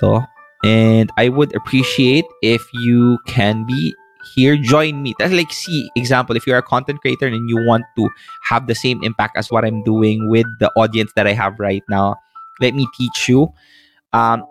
To. 0.00 0.26
And 0.64 1.12
I 1.18 1.28
would 1.28 1.54
appreciate 1.54 2.24
if 2.42 2.62
you 2.72 3.18
can 3.26 3.64
be 3.64 3.94
here, 4.34 4.56
join 4.56 5.02
me. 5.02 5.14
That's 5.18 5.32
like, 5.32 5.52
see, 5.52 5.90
example, 5.96 6.36
if 6.36 6.46
you're 6.46 6.58
a 6.58 6.62
content 6.62 7.00
creator 7.00 7.26
and 7.26 7.48
you 7.48 7.56
want 7.66 7.84
to 7.96 8.08
have 8.42 8.66
the 8.66 8.74
same 8.74 9.02
impact 9.02 9.36
as 9.36 9.50
what 9.50 9.64
I'm 9.64 9.82
doing 9.82 10.28
with 10.30 10.46
the 10.60 10.70
audience 10.76 11.12
that 11.16 11.26
I 11.26 11.32
have 11.32 11.58
right 11.58 11.82
now, 11.88 12.16
let 12.60 12.74
me 12.74 12.86
teach 12.96 13.28
you. 13.28 13.52
Um, 14.12 14.44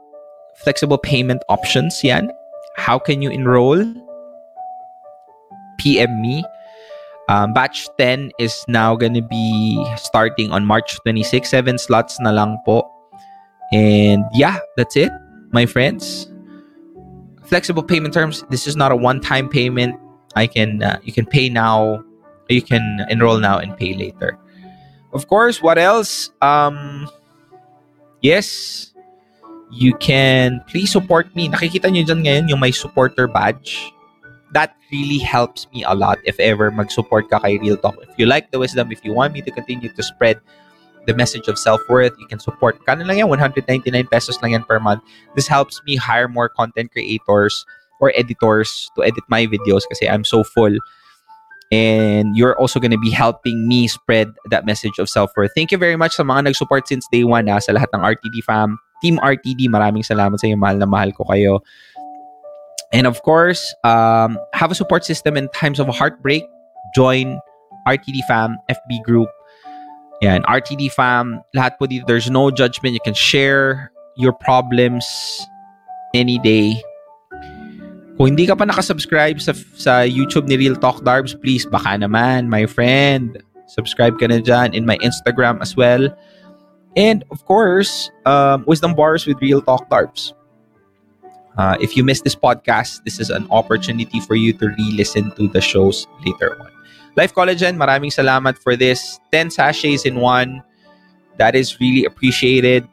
flexible 0.63 0.97
payment 0.97 1.41
options, 1.49 2.03
yan. 2.03 2.31
How 2.75 2.99
can 2.99 3.21
you 3.21 3.29
enroll? 3.29 3.83
PM 5.79 6.21
me. 6.21 6.43
Um, 7.29 7.53
batch 7.53 7.87
10 7.97 8.31
is 8.39 8.65
now 8.67 8.95
gonna 8.95 9.21
be 9.21 9.83
starting 9.95 10.51
on 10.51 10.65
March 10.65 10.99
26. 11.03 11.49
Seven 11.49 11.77
slots 11.77 12.19
na 12.19 12.31
lang 12.31 12.57
po. 12.65 12.83
And 13.71 14.23
yeah, 14.33 14.59
that's 14.75 14.95
it, 14.95 15.11
my 15.51 15.65
friends 15.65 16.32
flexible 17.53 17.85
payment 17.85 18.09
terms 18.17 18.41
this 18.49 18.65
is 18.65 18.73
not 18.73 18.89
a 18.89 18.97
one-time 18.97 19.45
payment. 19.45 19.93
I 20.33 20.49
can 20.49 20.81
uh, 20.81 20.97
you 21.05 21.13
can 21.13 21.29
pay 21.29 21.53
now 21.53 22.01
you 22.49 22.65
can 22.65 23.05
enroll 23.13 23.37
now 23.37 23.61
and 23.61 23.77
pay 23.77 23.93
later. 23.93 24.41
Of 25.13 25.29
course 25.29 25.61
what 25.61 25.77
else? 25.77 26.33
Um 26.41 27.05
yes 28.25 28.89
you 29.69 29.93
can 30.01 30.65
please 30.65 30.89
support 30.89 31.29
me. 31.37 31.45
Nakikita 31.45 31.93
nyo 31.93 32.01
dyan 32.01 32.25
ngayon 32.25 32.45
yung 32.49 32.57
my 32.57 32.73
supporter 32.73 33.29
badge. 33.29 33.93
That 34.57 34.73
really 34.89 35.21
helps 35.21 35.69
me 35.69 35.85
a 35.85 35.93
lot. 35.93 36.17
If 36.25 36.41
ever 36.41 36.73
mag-support 36.73 37.29
ka 37.29 37.37
kay 37.37 37.61
Real 37.61 37.77
Talk. 37.77 38.01
If 38.01 38.17
you 38.17 38.25
like 38.25 38.49
the 38.49 38.57
wisdom, 38.57 38.89
if 38.89 39.05
you 39.05 39.13
want 39.13 39.33
me 39.33 39.45
to 39.45 39.53
continue 39.53 39.93
to 39.93 40.01
spread 40.01 40.41
the 41.05 41.13
message 41.13 41.47
of 41.47 41.59
self-worth. 41.59 42.13
You 42.19 42.27
can 42.27 42.39
support. 42.39 42.79
Kano 42.85 43.05
lang 43.05 43.17
yan? 43.17 43.29
199 43.29 43.91
pesos 44.07 44.41
lang 44.41 44.51
yan 44.51 44.63
per 44.63 44.79
month. 44.79 45.01
This 45.35 45.47
helps 45.47 45.81
me 45.85 45.95
hire 45.95 46.27
more 46.27 46.49
content 46.49 46.91
creators 46.91 47.65
or 47.99 48.11
editors 48.15 48.89
to 48.95 49.03
edit 49.03 49.23
my 49.27 49.47
videos 49.47 49.83
kasi 49.87 50.07
I'm 50.07 50.23
so 50.23 50.43
full. 50.43 50.75
And 51.71 52.37
you're 52.37 52.59
also 52.59 52.79
gonna 52.79 53.01
be 53.01 53.09
helping 53.09 53.67
me 53.67 53.87
spread 53.87 54.29
that 54.49 54.65
message 54.65 54.99
of 54.99 55.09
self-worth. 55.09 55.51
Thank 55.55 55.71
you 55.71 55.79
very 55.79 55.95
much 55.95 56.13
sa 56.13 56.23
mga 56.23 56.45
nag-support 56.51 56.87
since 56.87 57.07
day 57.11 57.23
one 57.23 57.47
ha, 57.47 57.57
sa 57.59 57.73
lahat 57.73 57.89
ng 57.95 58.01
RTD 58.01 58.43
fam. 58.45 58.77
Team 59.01 59.17
RTD, 59.17 59.67
maraming 59.67 60.05
salamat 60.05 60.37
sa 60.37 60.47
inyo. 60.47 60.55
Mahal 60.55 60.77
na 60.77 60.85
mahal 60.85 61.11
ko 61.11 61.25
kayo. 61.25 61.59
And 62.93 63.09
of 63.09 63.19
course, 63.25 63.73
um, 63.83 64.37
have 64.53 64.69
a 64.69 64.77
support 64.77 65.03
system 65.03 65.35
in 65.35 65.49
times 65.49 65.81
of 65.81 65.89
heartbreak. 65.89 66.45
Join 66.93 67.41
RTD 67.89 68.21
fam, 68.29 68.61
FB 68.69 69.01
group. 69.03 69.33
Yan, 70.23 70.39
RTD 70.47 70.87
fam, 70.95 71.43
lahat 71.51 71.75
po 71.75 71.83
dito, 71.83 72.07
there's 72.07 72.31
no 72.31 72.47
judgment. 72.47 72.95
You 72.95 73.03
can 73.03 73.13
share 73.13 73.91
your 74.15 74.31
problems 74.31 75.03
any 76.15 76.39
day. 76.39 76.79
Kung 78.15 78.31
hindi 78.31 78.47
ka 78.47 78.55
pa 78.55 78.63
nakasubscribe 78.63 79.43
sa, 79.43 79.51
sa 79.75 80.07
YouTube 80.07 80.47
ni 80.47 80.55
Real 80.55 80.79
Talk 80.79 81.03
Darbs, 81.03 81.35
please, 81.35 81.67
baka 81.67 81.99
naman, 81.99 82.47
my 82.47 82.63
friend. 82.63 83.35
Subscribe 83.67 84.15
ka 84.15 84.31
na 84.31 84.39
dyan 84.39 84.71
in 84.71 84.87
my 84.87 84.95
Instagram 85.03 85.59
as 85.59 85.75
well. 85.75 86.07
And 86.95 87.27
of 87.27 87.43
course, 87.43 88.07
um, 88.23 88.63
Wisdom 88.63 88.95
Bars 88.95 89.27
with 89.27 89.43
Real 89.43 89.59
Talk 89.59 89.91
Darbs. 89.91 90.31
Uh, 91.57 91.75
if 91.83 91.97
you 91.97 92.03
missed 92.07 92.23
this 92.23 92.37
podcast, 92.37 93.03
this 93.03 93.19
is 93.19 93.27
an 93.29 93.43
opportunity 93.51 94.23
for 94.23 94.39
you 94.39 94.55
to 94.55 94.71
re-listen 94.79 95.35
to 95.35 95.51
the 95.51 95.59
shows 95.59 96.07
later 96.23 96.55
on. 96.63 96.72
Life 97.15 97.33
Collagen, 97.33 97.77
maraming 97.77 98.09
salamat 98.09 98.57
for 98.57 98.75
this. 98.75 99.19
10 99.31 99.53
sachets 99.53 100.05
in 100.05 100.17
one. 100.17 100.63
That 101.37 101.53
is 101.53 101.79
really 101.79 102.05
appreciated. 102.05 102.87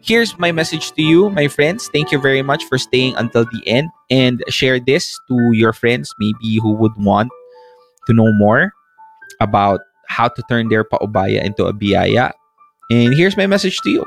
Here's 0.00 0.38
my 0.38 0.52
message 0.52 0.92
to 0.92 1.02
you, 1.02 1.30
my 1.30 1.48
friends. 1.48 1.90
Thank 1.92 2.12
you 2.12 2.20
very 2.20 2.40
much 2.40 2.64
for 2.64 2.78
staying 2.78 3.16
until 3.16 3.44
the 3.44 3.60
end 3.66 3.90
and 4.08 4.42
share 4.48 4.78
this 4.78 5.18
to 5.28 5.36
your 5.52 5.72
friends, 5.72 6.14
maybe 6.18 6.62
who 6.62 6.72
would 6.78 6.94
want 6.96 7.28
to 8.06 8.14
know 8.14 8.32
more 8.38 8.72
about 9.40 9.80
how 10.06 10.28
to 10.28 10.42
turn 10.48 10.68
their 10.68 10.84
paubaya 10.84 11.42
into 11.42 11.66
a 11.66 11.74
biyaya. 11.74 12.32
And 12.90 13.12
here's 13.14 13.36
my 13.36 13.46
message 13.46 13.80
to 13.82 13.90
you. 13.90 14.06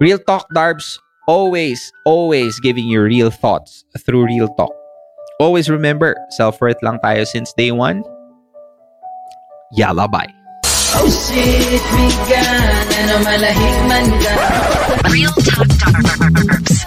Real 0.00 0.18
Talk 0.18 0.46
Darbs 0.54 0.98
always, 1.26 1.92
always 2.04 2.60
giving 2.60 2.86
you 2.86 3.02
real 3.02 3.30
thoughts 3.30 3.84
through 3.98 4.26
Real 4.26 4.48
Talk. 4.54 4.72
Always 5.42 5.66
remember, 5.66 6.14
self-worth 6.30 6.78
lang 6.86 7.02
tayo 7.02 7.26
since 7.26 7.50
day 7.58 7.74
one. 7.74 8.06
Yalla, 9.74 10.06
bye. 10.06 10.30
Oh 10.94 11.10
shit, 11.10 11.82
bigan 11.98 12.86
Ano 12.94 13.26
malahig 13.26 13.78
man 13.90 14.06
ka 14.22 14.34
Real 15.10 15.34
Talk 15.42 15.66
Darbs. 15.82 16.86